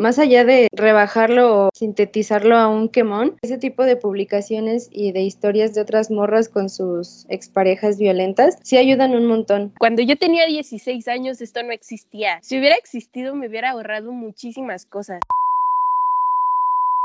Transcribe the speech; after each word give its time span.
más 0.00 0.18
allá 0.18 0.44
de 0.44 0.68
rebajarlo 0.72 1.66
o 1.66 1.68
sintetizarlo 1.74 2.56
a 2.56 2.68
un 2.68 2.88
quemón, 2.88 3.36
ese 3.42 3.58
tipo 3.58 3.84
de 3.84 3.96
publicaciones 3.96 4.88
y 4.90 5.12
de 5.12 5.20
historias 5.20 5.74
de 5.74 5.82
otras 5.82 6.10
morras 6.10 6.48
con 6.48 6.68
sus 6.68 7.26
exparejas 7.28 7.98
violentas 7.98 8.56
sí 8.62 8.76
ayudan 8.76 9.14
un 9.14 9.26
montón. 9.26 9.72
Cuando 9.78 10.02
yo 10.02 10.16
tenía 10.16 10.46
16 10.46 11.06
años 11.08 11.40
esto 11.40 11.62
no 11.62 11.72
existía. 11.72 12.38
Si 12.42 12.58
hubiera 12.58 12.76
existido 12.76 13.34
me 13.34 13.48
hubiera 13.48 13.70
ahorrado 13.70 14.12
muchísimas 14.12 14.86
cosas. 14.86 15.20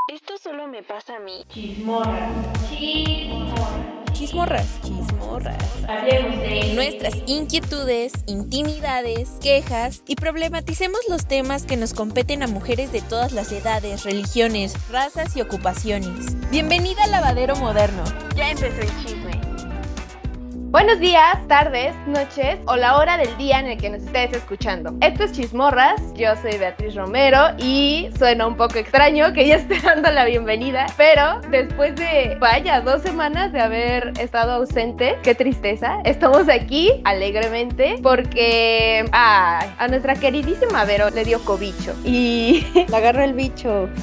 Esto 0.07 0.38
solo 0.38 0.68
me 0.68 0.84
pasa 0.84 1.18
a 1.18 1.20
mí. 1.20 1.43
Chismorras. 1.50 2.70
Chismorras. 2.70 3.54
Chismorras. 4.16 4.66
Chismorras. 4.82 5.57
Hablemos 5.89 6.39
de 6.39 6.73
nuestras 6.73 7.16
inquietudes, 7.27 8.13
intimidades, 8.27 9.30
quejas 9.41 10.04
y 10.07 10.16
problematicemos 10.16 11.02
los 11.09 11.27
temas 11.27 11.66
que 11.66 11.75
nos 11.75 11.93
competen 11.93 12.41
a 12.41 12.48
mujeres 12.48 12.93
de 12.93 13.02
todas 13.02 13.34
las 13.34 13.52
edades, 13.52 14.05
religiones, 14.05 14.73
razas 14.89 15.36
y 15.36 15.41
ocupaciones. 15.41 16.49
Bienvenida 16.49 17.03
al 17.03 17.12
lavadero 17.12 17.58
moderno. 17.58 18.03
Ya 18.38 18.52
empezó 18.52 18.80
el 18.80 19.03
chisme. 19.03 19.24
Buenos 20.75 20.99
días, 20.99 21.38
tardes, 21.47 21.95
noches 22.05 22.59
o 22.65 22.75
la 22.75 22.97
hora 22.97 23.17
del 23.17 23.38
día 23.38 23.61
en 23.61 23.67
el 23.67 23.77
que 23.77 23.89
nos 23.89 24.03
estés 24.03 24.33
escuchando. 24.33 24.93
Esto 24.99 25.23
es 25.23 25.31
Chismorras, 25.31 26.02
yo 26.16 26.35
soy 26.35 26.57
Beatriz 26.57 26.95
Romero 26.95 27.55
y 27.57 28.09
suena 28.20 28.45
un 28.45 28.57
poco 28.57 28.77
extraño 28.77 29.31
que 29.31 29.47
ya 29.47 29.55
esté 29.55 29.80
dando 29.80 30.11
la 30.11 30.25
bienvenida, 30.25 30.88
pero 30.97 31.39
después 31.49 31.95
de, 31.95 32.35
vaya, 32.41 32.81
dos 32.81 33.02
semanas 33.03 33.53
de 33.53 33.61
haber 33.61 34.11
estado 34.19 34.52
ausente, 34.52 35.17
qué 35.23 35.33
tristeza, 35.33 35.99
estamos 36.03 36.49
aquí 36.49 36.91
alegremente 37.05 37.95
porque 38.03 39.05
ay, 39.13 39.69
a 39.77 39.88
nuestra 39.88 40.16
queridísima 40.16 40.83
Vero 40.83 41.09
le 41.09 41.23
dio 41.23 41.39
cobicho 41.45 41.95
y 42.03 42.67
la 42.89 42.97
agarra 42.97 43.23
el 43.23 43.33
bicho. 43.33 43.88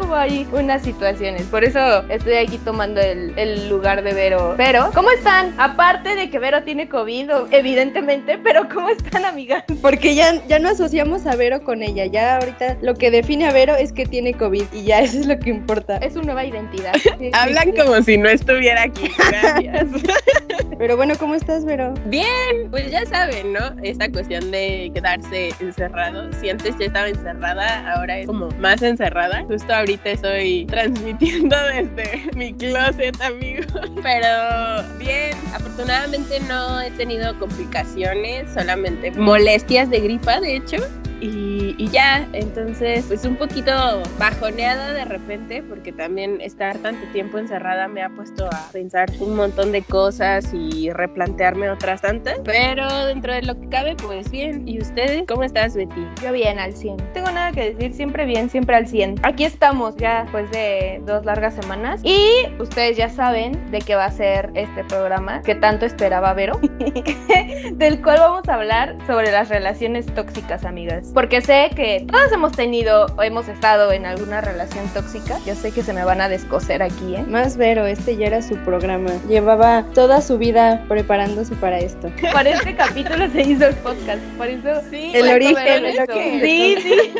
Hubo 0.00 0.14
ahí 0.14 0.46
unas 0.52 0.82
situaciones, 0.82 1.42
por 1.46 1.64
eso 1.64 2.04
estoy 2.08 2.34
aquí 2.34 2.56
tomando 2.58 3.00
el, 3.00 3.36
el 3.36 3.68
lugar 3.68 4.04
de 4.04 4.14
Vero. 4.14 4.54
Pero, 4.56 4.92
¿cómo 4.94 5.10
están? 5.10 5.52
Aparte 5.58 5.87
de 5.88 6.28
que 6.28 6.38
Vero 6.38 6.62
tiene 6.64 6.86
COVID, 6.86 7.30
evidentemente, 7.50 8.36
pero 8.36 8.68
¿cómo 8.68 8.90
están, 8.90 9.24
amigas? 9.24 9.64
Porque 9.80 10.14
ya, 10.14 10.34
ya 10.46 10.58
no 10.58 10.68
asociamos 10.68 11.26
a 11.26 11.34
Vero 11.34 11.62
con 11.62 11.82
ella, 11.82 12.04
ya 12.04 12.36
ahorita 12.36 12.76
lo 12.82 12.94
que 12.94 13.10
define 13.10 13.46
a 13.46 13.52
Vero 13.52 13.74
es 13.74 13.92
que 13.92 14.04
tiene 14.04 14.34
COVID 14.34 14.64
y 14.72 14.84
ya 14.84 15.00
eso 15.00 15.18
es 15.18 15.26
lo 15.26 15.38
que 15.38 15.48
importa. 15.48 15.96
Es 15.98 16.12
su 16.12 16.22
nueva 16.22 16.44
identidad. 16.44 16.92
Hablan 17.32 17.72
como 17.72 18.02
si 18.02 18.18
no 18.18 18.28
estuviera 18.28 18.82
aquí, 18.82 19.10
gracias. 19.30 19.86
pero 20.78 20.96
bueno, 20.96 21.14
¿cómo 21.18 21.34
estás, 21.34 21.64
Vero? 21.64 21.94
Bien, 22.06 22.70
pues 22.70 22.90
ya 22.90 23.06
saben, 23.06 23.54
¿no? 23.54 23.74
Esta 23.82 24.12
cuestión 24.12 24.50
de 24.50 24.90
quedarse 24.94 25.54
encerrado. 25.58 26.30
Si 26.34 26.50
antes 26.50 26.76
ya 26.78 26.86
estaba 26.86 27.08
encerrada, 27.08 27.94
ahora 27.94 28.18
es 28.18 28.26
como 28.26 28.50
más 28.58 28.82
encerrada. 28.82 29.42
Justo 29.44 29.72
ahorita 29.74 30.10
estoy 30.10 30.66
transmitiendo 30.68 31.56
desde 31.72 32.30
mi 32.36 32.52
closet, 32.52 33.18
amigos. 33.22 33.66
Pero 34.02 34.98
bien, 34.98 35.36
afortunadamente 35.68 36.40
no 36.40 36.80
he 36.80 36.90
tenido 36.92 37.38
complicaciones, 37.38 38.52
solamente 38.52 39.10
molestias 39.12 39.90
de 39.90 40.00
gripa, 40.00 40.40
de 40.40 40.56
hecho. 40.56 40.76
Y, 41.20 41.74
y, 41.78 41.88
ya, 41.88 42.28
entonces, 42.32 43.04
pues 43.08 43.24
un 43.24 43.36
poquito 43.36 43.72
bajoneada 44.18 44.92
de 44.92 45.04
repente, 45.04 45.62
porque 45.62 45.92
también 45.92 46.40
estar 46.40 46.78
tanto 46.78 47.06
tiempo 47.12 47.38
encerrada 47.38 47.88
me 47.88 48.02
ha 48.02 48.10
puesto 48.10 48.46
a 48.46 48.70
pensar 48.72 49.08
un 49.20 49.34
montón 49.34 49.72
de 49.72 49.82
cosas 49.82 50.52
y 50.52 50.90
replantearme 50.90 51.70
otras 51.70 52.02
tantas, 52.02 52.38
pero 52.44 53.06
dentro 53.06 53.32
de 53.32 53.42
lo 53.42 53.58
que 53.60 53.68
cabe, 53.68 53.96
pues 53.96 54.30
bien. 54.30 54.66
¿Y 54.68 54.80
ustedes? 54.80 55.24
¿Cómo 55.26 55.42
estás, 55.42 55.74
Betty? 55.74 56.06
Yo 56.22 56.32
bien, 56.32 56.58
al 56.58 56.72
100. 56.72 56.96
No 56.96 57.04
tengo 57.12 57.30
nada 57.30 57.52
que 57.52 57.72
decir, 57.72 57.94
siempre 57.94 58.24
bien, 58.24 58.48
siempre 58.50 58.76
al 58.76 58.86
100. 58.86 59.16
Aquí 59.22 59.44
estamos 59.44 59.96
ya 59.96 60.22
después 60.22 60.50
de 60.50 61.02
dos 61.04 61.24
largas 61.24 61.54
semanas 61.54 62.00
y 62.04 62.46
ustedes 62.60 62.96
ya 62.96 63.08
saben 63.08 63.70
de 63.70 63.80
qué 63.80 63.94
va 63.94 64.06
a 64.06 64.10
ser 64.10 64.50
este 64.54 64.84
programa 64.84 65.42
que 65.42 65.54
tanto 65.54 65.86
esperaba 65.86 66.32
Vero, 66.34 66.60
del 67.72 68.00
cual 68.02 68.18
vamos 68.20 68.48
a 68.48 68.54
hablar 68.54 68.96
sobre 69.06 69.32
las 69.32 69.48
relaciones 69.48 70.06
tóxicas, 70.14 70.64
amigas 70.64 71.07
porque 71.14 71.40
sé 71.40 71.70
que 71.74 72.04
todas 72.10 72.30
hemos 72.32 72.52
tenido 72.52 73.06
o 73.16 73.22
hemos 73.22 73.48
estado 73.48 73.92
en 73.92 74.06
alguna 74.06 74.40
relación 74.40 74.86
tóxica. 74.94 75.38
Yo 75.46 75.54
sé 75.54 75.72
que 75.72 75.82
se 75.82 75.92
me 75.92 76.04
van 76.04 76.20
a 76.20 76.28
descoser 76.28 76.82
aquí, 76.82 77.16
¿eh? 77.16 77.24
Más 77.28 77.56
Vero, 77.56 77.86
este 77.86 78.16
ya 78.16 78.26
era 78.26 78.42
su 78.42 78.56
programa. 78.58 79.10
Llevaba 79.28 79.84
toda 79.94 80.20
su 80.20 80.38
vida 80.38 80.84
preparándose 80.88 81.54
para 81.56 81.78
esto. 81.78 82.10
Para 82.32 82.50
este 82.50 82.76
capítulo 82.76 83.28
se 83.30 83.42
hizo 83.42 83.66
el 83.66 83.74
podcast, 83.76 84.22
por 84.36 84.46
eso 84.46 84.80
sí, 84.90 85.12
el 85.14 85.28
origen, 85.28 85.96
lo 85.96 86.06
que 86.06 86.40
sí, 86.40 86.82
sí. 86.82 87.12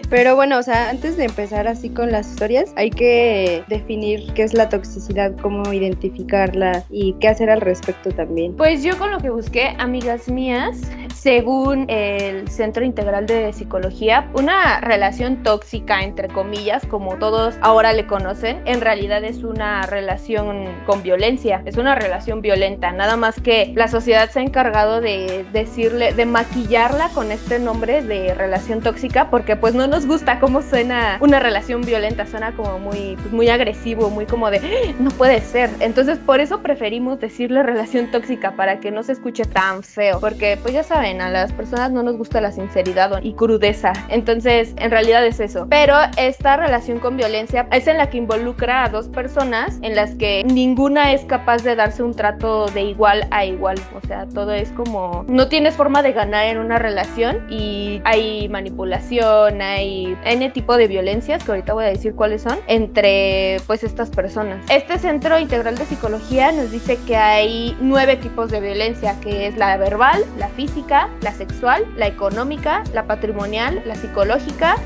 Pero 0.10 0.36
bueno, 0.36 0.58
o 0.58 0.62
sea, 0.62 0.90
antes 0.90 1.16
de 1.16 1.24
empezar 1.24 1.66
así 1.68 1.90
con 1.90 2.10
las 2.10 2.28
historias, 2.28 2.72
hay 2.76 2.90
que 2.90 3.64
definir 3.68 4.32
qué 4.34 4.42
es 4.42 4.54
la 4.54 4.68
toxicidad, 4.68 5.32
cómo 5.42 5.72
identificarla 5.72 6.84
y 6.90 7.14
qué 7.20 7.28
hacer 7.28 7.50
al 7.50 7.60
respecto 7.60 8.10
también. 8.10 8.56
Pues 8.56 8.82
yo 8.82 8.96
con 8.98 9.10
lo 9.10 9.18
que 9.18 9.30
busqué, 9.30 9.74
amigas 9.78 10.28
mías, 10.28 10.80
según 11.14 11.86
el 11.88 12.48
Centro 12.48 12.84
Integral 12.84 13.26
de 13.26 13.52
Psicología, 13.52 14.28
una 14.34 14.80
relación 14.80 15.42
tóxica, 15.42 16.02
entre 16.02 16.28
comillas, 16.28 16.84
como 16.86 17.16
todos 17.16 17.54
ahora 17.60 17.92
le 17.92 18.06
conocen, 18.06 18.60
en 18.66 18.80
realidad 18.80 19.24
es 19.24 19.42
una 19.42 19.82
relación 19.82 20.66
con 20.86 21.02
violencia, 21.02 21.62
es 21.64 21.76
una 21.76 21.94
relación 21.94 22.42
violenta, 22.42 22.92
nada 22.92 23.16
más 23.16 23.40
que 23.40 23.72
la 23.74 23.88
sociedad 23.88 24.30
se 24.30 24.40
ha 24.40 24.42
encargado 24.42 25.00
de 25.00 25.46
decirle, 25.52 26.12
de 26.12 26.26
maquillarla 26.26 27.08
con 27.10 27.30
este 27.30 27.58
nombre 27.58 28.02
de 28.02 28.34
relación 28.34 28.80
tóxica, 28.80 29.30
porque 29.30 29.56
pues 29.56 29.74
no 29.74 29.86
nos 29.86 30.06
gusta 30.06 30.40
cómo 30.40 30.62
suena 30.62 31.18
una 31.20 31.40
relación 31.40 31.82
violenta, 31.82 32.26
suena 32.26 32.52
como 32.52 32.78
muy, 32.78 33.16
pues, 33.16 33.32
muy 33.32 33.48
agresivo, 33.48 34.10
muy 34.10 34.26
como 34.26 34.50
de, 34.50 34.58
¡Ah! 34.58 34.94
no 34.98 35.10
puede 35.10 35.40
ser. 35.40 35.70
Entonces 35.80 36.18
por 36.18 36.40
eso 36.40 36.60
preferimos 36.60 37.20
decirle 37.20 37.62
relación 37.62 38.10
tóxica, 38.10 38.52
para 38.56 38.80
que 38.80 38.90
no 38.90 39.02
se 39.02 39.12
escuche 39.12 39.44
tan 39.44 39.82
feo, 39.82 40.20
porque 40.20 40.58
pues 40.60 40.74
ya 40.74 40.82
saben, 40.82 41.03
a 41.04 41.28
las 41.28 41.52
personas 41.52 41.92
no 41.92 42.02
nos 42.02 42.16
gusta 42.16 42.40
la 42.40 42.50
sinceridad 42.50 43.20
y 43.22 43.34
crudeza. 43.34 43.92
Entonces, 44.08 44.74
en 44.78 44.90
realidad 44.90 45.24
es 45.26 45.38
eso. 45.38 45.66
Pero 45.68 45.94
esta 46.16 46.56
relación 46.56 46.98
con 46.98 47.16
violencia 47.16 47.66
es 47.72 47.86
en 47.86 47.98
la 47.98 48.08
que 48.08 48.16
involucra 48.16 48.84
a 48.84 48.88
dos 48.88 49.08
personas 49.08 49.78
en 49.82 49.94
las 49.94 50.14
que 50.14 50.42
ninguna 50.44 51.12
es 51.12 51.24
capaz 51.26 51.62
de 51.62 51.76
darse 51.76 52.02
un 52.02 52.14
trato 52.14 52.66
de 52.68 52.82
igual 52.82 53.26
a 53.30 53.44
igual. 53.44 53.76
O 53.94 54.06
sea, 54.06 54.26
todo 54.26 54.52
es 54.52 54.70
como 54.70 55.24
no 55.28 55.48
tienes 55.48 55.74
forma 55.74 56.02
de 56.02 56.12
ganar 56.12 56.46
en 56.46 56.58
una 56.58 56.78
relación 56.78 57.46
y 57.50 58.00
hay 58.04 58.48
manipulación, 58.48 59.60
hay 59.60 60.16
N 60.24 60.50
tipo 60.50 60.76
de 60.76 60.88
violencias 60.88 61.44
que 61.44 61.50
ahorita 61.50 61.74
voy 61.74 61.84
a 61.84 61.88
decir 61.88 62.14
cuáles 62.14 62.42
son 62.42 62.58
entre 62.66 63.58
pues 63.66 63.84
estas 63.84 64.08
personas. 64.10 64.64
Este 64.70 64.98
centro 64.98 65.38
integral 65.38 65.76
de 65.76 65.84
psicología 65.84 66.50
nos 66.52 66.70
dice 66.70 66.98
que 67.06 67.16
hay 67.16 67.76
nueve 67.80 68.16
tipos 68.16 68.50
de 68.50 68.60
violencia, 68.60 69.16
que 69.20 69.46
es 69.46 69.56
la 69.56 69.76
verbal, 69.76 70.24
la 70.38 70.48
física, 70.48 70.93
la 71.20 71.32
sexual, 71.32 71.84
la 71.96 72.06
económica, 72.06 72.82
la 72.92 73.06
patrimonial, 73.06 73.82
la 73.84 73.94
psicológica, 73.94 74.76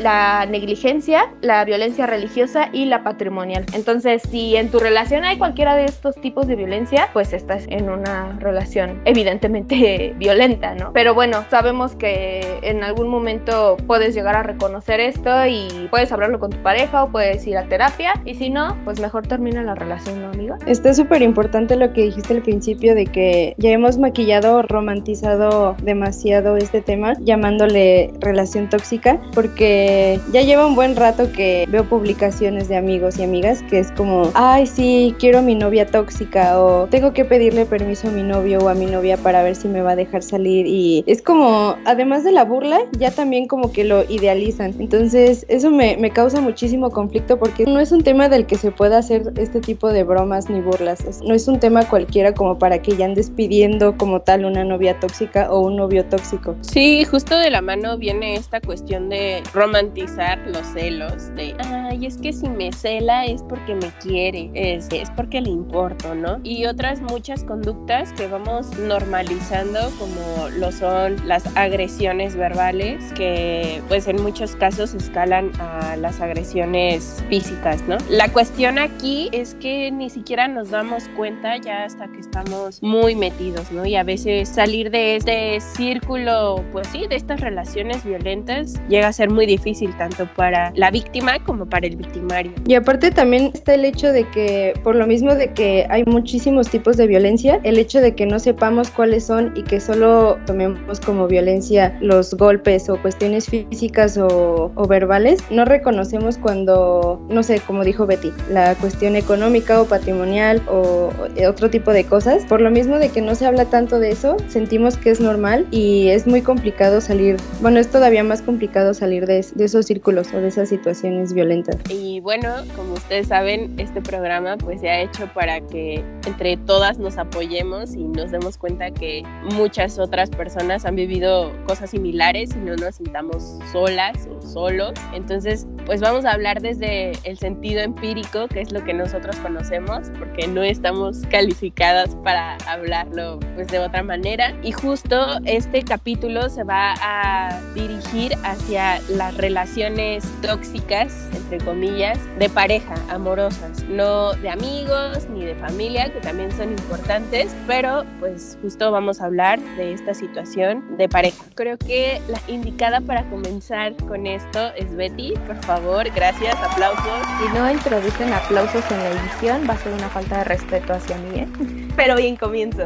la 0.00 0.46
negligencia, 0.46 1.30
la 1.40 1.64
violencia 1.64 2.06
religiosa 2.06 2.68
y 2.72 2.86
la 2.86 3.02
patrimonial. 3.02 3.66
Entonces, 3.72 4.22
si 4.30 4.56
en 4.56 4.70
tu 4.70 4.78
relación 4.78 5.24
hay 5.24 5.38
cualquiera 5.38 5.74
de 5.74 5.86
estos 5.86 6.14
tipos 6.16 6.46
de 6.46 6.56
violencia, 6.56 7.08
pues 7.12 7.32
estás 7.32 7.64
en 7.68 7.90
una 7.90 8.36
relación 8.38 9.00
evidentemente 9.04 10.14
violenta, 10.18 10.74
¿no? 10.74 10.92
Pero 10.92 11.14
bueno, 11.14 11.44
sabemos 11.50 11.94
que 11.94 12.58
en 12.62 12.82
algún 12.82 13.08
momento 13.08 13.76
puedes 13.86 14.14
llegar 14.14 14.36
a 14.36 14.42
reconocer 14.42 15.00
esto 15.00 15.46
y 15.46 15.88
puedes 15.90 16.12
hablarlo 16.12 16.38
con 16.38 16.50
tu 16.50 16.58
pareja 16.58 17.04
o 17.04 17.10
puedes 17.10 17.46
ir 17.46 17.56
a 17.56 17.68
terapia 17.68 18.12
y 18.24 18.34
si 18.34 18.50
no, 18.50 18.76
pues 18.84 19.00
mejor 19.00 19.26
termina 19.26 19.62
la 19.62 19.74
relación, 19.74 20.22
¿no, 20.22 20.28
amiga? 20.28 20.58
Está 20.66 20.94
súper 20.94 21.22
importante 21.22 21.76
lo 21.76 21.92
que 21.92 22.02
dijiste 22.02 22.34
al 22.34 22.42
principio 22.42 22.94
de 22.94 23.06
que 23.06 23.54
ya 23.58 23.70
hemos 23.70 23.98
maquillado, 23.98 24.62
romantizado 24.62 25.55
demasiado 25.82 26.56
este 26.56 26.80
tema 26.80 27.14
llamándole 27.20 28.12
relación 28.20 28.68
tóxica 28.68 29.20
porque 29.34 30.20
ya 30.32 30.42
lleva 30.42 30.66
un 30.66 30.74
buen 30.74 30.96
rato 30.96 31.30
que 31.32 31.66
veo 31.68 31.84
publicaciones 31.84 32.68
de 32.68 32.76
amigos 32.76 33.18
y 33.18 33.24
amigas 33.24 33.62
que 33.68 33.78
es 33.78 33.90
como, 33.92 34.30
ay 34.34 34.66
sí, 34.66 35.14
quiero 35.18 35.38
a 35.38 35.42
mi 35.42 35.54
novia 35.54 35.86
tóxica 35.86 36.60
o 36.60 36.86
tengo 36.86 37.12
que 37.12 37.24
pedirle 37.24 37.66
permiso 37.66 38.08
a 38.08 38.10
mi 38.10 38.22
novio 38.22 38.58
o 38.58 38.68
a 38.68 38.74
mi 38.74 38.86
novia 38.86 39.16
para 39.16 39.42
ver 39.42 39.56
si 39.56 39.68
me 39.68 39.82
va 39.82 39.92
a 39.92 39.96
dejar 39.96 40.22
salir 40.22 40.66
y 40.66 41.04
es 41.06 41.22
como, 41.22 41.76
además 41.84 42.24
de 42.24 42.32
la 42.32 42.44
burla, 42.44 42.80
ya 42.98 43.10
también 43.10 43.46
como 43.46 43.72
que 43.72 43.84
lo 43.84 44.02
idealizan. 44.10 44.74
Entonces 44.78 45.46
eso 45.48 45.70
me, 45.70 45.96
me 45.96 46.10
causa 46.10 46.40
muchísimo 46.40 46.90
conflicto 46.90 47.38
porque 47.38 47.64
no 47.64 47.80
es 47.80 47.92
un 47.92 48.02
tema 48.02 48.28
del 48.28 48.46
que 48.46 48.56
se 48.56 48.70
pueda 48.70 48.98
hacer 48.98 49.32
este 49.36 49.60
tipo 49.60 49.88
de 49.88 50.04
bromas 50.04 50.48
ni 50.48 50.60
burlas. 50.60 51.20
No 51.22 51.34
es 51.34 51.48
un 51.48 51.58
tema 51.58 51.88
cualquiera 51.88 52.34
como 52.34 52.58
para 52.58 52.80
que 52.80 52.96
ya 52.96 53.06
andes 53.06 53.30
pidiendo 53.30 53.96
como 53.96 54.20
tal 54.20 54.44
una 54.44 54.64
novia 54.64 54.98
tóxica 55.00 55.45
o 55.50 55.60
un 55.60 55.76
novio 55.76 56.04
tóxico. 56.06 56.56
Sí, 56.60 57.04
justo 57.04 57.36
de 57.38 57.50
la 57.50 57.62
mano 57.62 57.98
viene 57.98 58.34
esta 58.34 58.60
cuestión 58.60 59.08
de 59.08 59.42
romantizar 59.52 60.38
los 60.46 60.66
celos, 60.68 61.34
de, 61.34 61.54
ay, 61.58 62.06
es 62.06 62.18
que 62.18 62.32
si 62.32 62.48
me 62.48 62.72
cela 62.72 63.24
es 63.24 63.42
porque 63.42 63.74
me 63.74 63.90
quiere, 64.00 64.50
es, 64.54 64.88
es 64.90 65.10
porque 65.10 65.40
le 65.40 65.50
importo, 65.50 66.14
¿no? 66.14 66.40
Y 66.42 66.66
otras 66.66 67.00
muchas 67.00 67.44
conductas 67.44 68.12
que 68.12 68.26
vamos 68.26 68.76
normalizando 68.78 69.90
como 69.98 70.48
lo 70.58 70.72
son 70.72 71.16
las 71.26 71.44
agresiones 71.56 72.36
verbales, 72.36 73.12
que 73.14 73.82
pues 73.88 74.08
en 74.08 74.22
muchos 74.22 74.56
casos 74.56 74.94
escalan 74.94 75.52
a 75.60 75.96
las 75.96 76.20
agresiones 76.20 77.22
físicas, 77.28 77.82
¿no? 77.88 77.96
La 78.08 78.28
cuestión 78.32 78.78
aquí 78.78 79.28
es 79.32 79.54
que 79.54 79.90
ni 79.90 80.10
siquiera 80.10 80.48
nos 80.48 80.70
damos 80.70 81.08
cuenta 81.16 81.56
ya 81.56 81.84
hasta 81.84 82.08
que 82.08 82.20
estamos 82.20 82.82
muy 82.82 83.14
metidos, 83.14 83.70
¿no? 83.72 83.86
Y 83.86 83.96
a 83.96 84.02
veces 84.02 84.48
salir 84.48 84.90
de 84.90 85.16
este 85.16 85.35
círculo, 85.60 86.64
pues 86.72 86.88
sí, 86.88 87.06
de 87.08 87.16
estas 87.16 87.40
relaciones 87.40 88.04
violentas 88.04 88.74
llega 88.88 89.08
a 89.08 89.12
ser 89.12 89.30
muy 89.30 89.46
difícil 89.46 89.96
tanto 89.96 90.28
para 90.36 90.72
la 90.74 90.90
víctima 90.90 91.38
como 91.44 91.66
para 91.66 91.86
el 91.86 91.96
victimario. 91.96 92.52
Y 92.66 92.74
aparte 92.74 93.10
también 93.10 93.50
está 93.54 93.74
el 93.74 93.84
hecho 93.84 94.12
de 94.12 94.28
que, 94.30 94.74
por 94.82 94.94
lo 94.94 95.06
mismo 95.06 95.34
de 95.34 95.52
que 95.52 95.86
hay 95.90 96.04
muchísimos 96.04 96.68
tipos 96.68 96.96
de 96.96 97.06
violencia, 97.06 97.60
el 97.64 97.78
hecho 97.78 98.00
de 98.00 98.14
que 98.14 98.26
no 98.26 98.38
sepamos 98.38 98.90
cuáles 98.90 99.24
son 99.26 99.52
y 99.56 99.62
que 99.62 99.80
solo 99.80 100.38
tomemos 100.46 101.00
como 101.00 101.26
violencia 101.26 101.96
los 102.00 102.34
golpes 102.34 102.88
o 102.88 103.00
cuestiones 103.00 103.46
físicas 103.46 104.18
o, 104.18 104.70
o 104.74 104.86
verbales, 104.86 105.40
no 105.50 105.64
reconocemos 105.64 106.38
cuando, 106.38 107.20
no 107.28 107.42
sé, 107.42 107.60
como 107.60 107.84
dijo 107.84 108.06
Betty, 108.06 108.32
la 108.50 108.74
cuestión 108.76 109.16
económica 109.16 109.80
o 109.80 109.86
patrimonial 109.86 110.62
o 110.68 111.10
otro 111.48 111.70
tipo 111.70 111.92
de 111.92 112.04
cosas. 112.04 112.44
Por 112.44 112.60
lo 112.60 112.70
mismo 112.70 112.98
de 112.98 113.08
que 113.08 113.20
no 113.20 113.34
se 113.34 113.46
habla 113.46 113.64
tanto 113.66 113.98
de 113.98 114.10
eso, 114.10 114.36
sentimos 114.48 114.96
que 114.96 115.10
normal 115.20 115.66
y 115.70 116.08
es 116.08 116.26
muy 116.26 116.42
complicado 116.42 117.00
salir, 117.00 117.36
bueno, 117.60 117.78
es 117.78 117.88
todavía 117.88 118.24
más 118.24 118.42
complicado 118.42 118.94
salir 118.94 119.26
de, 119.26 119.44
de 119.54 119.64
esos 119.64 119.86
círculos 119.86 120.32
o 120.32 120.38
de 120.38 120.48
esas 120.48 120.68
situaciones 120.68 121.32
violentas. 121.32 121.76
Y 121.88 122.20
bueno, 122.20 122.48
como 122.74 122.94
ustedes 122.94 123.28
saben, 123.28 123.78
este 123.78 124.00
programa 124.00 124.56
pues 124.56 124.80
se 124.80 124.90
ha 124.90 125.00
hecho 125.00 125.28
para 125.34 125.60
que 125.60 126.04
entre 126.26 126.56
todas 126.56 126.98
nos 126.98 127.18
apoyemos 127.18 127.94
y 127.94 128.04
nos 128.04 128.30
demos 128.30 128.58
cuenta 128.58 128.90
que 128.90 129.22
muchas 129.54 129.98
otras 129.98 130.30
personas 130.30 130.84
han 130.84 130.96
vivido 130.96 131.52
cosas 131.66 131.90
similares 131.90 132.50
y 132.54 132.58
no 132.58 132.76
nos 132.76 132.96
sintamos 132.96 133.58
solas 133.72 134.28
o 134.30 134.42
solos. 134.46 134.92
Entonces, 135.14 135.66
pues 135.86 136.00
vamos 136.00 136.24
a 136.24 136.32
hablar 136.32 136.60
desde 136.60 137.12
el 137.22 137.38
sentido 137.38 137.80
empírico, 137.80 138.48
que 138.48 138.60
es 138.60 138.72
lo 138.72 138.82
que 138.84 138.92
nosotros 138.92 139.36
conocemos, 139.36 140.10
porque 140.18 140.48
no 140.48 140.62
estamos 140.62 141.22
calificadas 141.30 142.16
para 142.24 142.56
hablarlo 142.68 143.38
pues 143.54 143.68
de 143.68 143.78
otra 143.78 144.02
manera. 144.02 144.52
Y 144.62 144.72
justo 144.72 145.38
este 145.44 145.82
capítulo 145.82 146.48
se 146.48 146.64
va 146.64 146.94
a 147.00 147.60
dirigir 147.74 148.34
hacia 148.42 149.00
las 149.08 149.36
relaciones 149.36 150.24
tóxicas, 150.42 151.28
entre 151.34 151.58
comillas, 151.58 152.18
de 152.38 152.48
pareja, 152.48 152.94
amorosas, 153.08 153.84
no 153.84 154.32
de 154.34 154.50
amigos 154.50 155.28
ni 155.30 155.44
de 155.44 155.54
familia, 155.54 156.12
que 156.12 156.20
también 156.20 156.50
son 156.50 156.70
importantes, 156.70 157.54
pero 157.68 158.04
pues 158.18 158.58
justo 158.60 158.90
vamos 158.90 159.20
a 159.20 159.26
hablar 159.26 159.60
de 159.76 159.92
esta 159.92 160.14
situación 160.14 160.96
de 160.96 161.08
pareja. 161.08 161.44
Creo 161.54 161.78
que 161.78 162.20
la 162.28 162.40
indicada 162.48 163.00
para 163.00 163.22
comenzar 163.30 163.94
con 164.08 164.26
esto 164.26 164.72
es 164.74 164.94
Betty, 164.96 165.34
por 165.46 165.56
favor, 165.62 165.75
gracias, 166.14 166.56
aplausos. 166.62 167.26
Si 167.38 167.48
no 167.56 167.70
introducen 167.70 168.32
aplausos 168.32 168.84
en 168.90 168.98
la 168.98 169.10
edición, 169.10 169.66
va 169.68 169.74
a 169.74 169.78
ser 169.78 169.92
una 169.92 170.08
falta 170.08 170.38
de 170.38 170.44
respeto 170.44 170.94
hacia 170.94 171.16
mí, 171.18 171.40
¿eh? 171.40 171.48
Pero 171.96 172.16
bien 172.16 172.36
comienzo. 172.36 172.84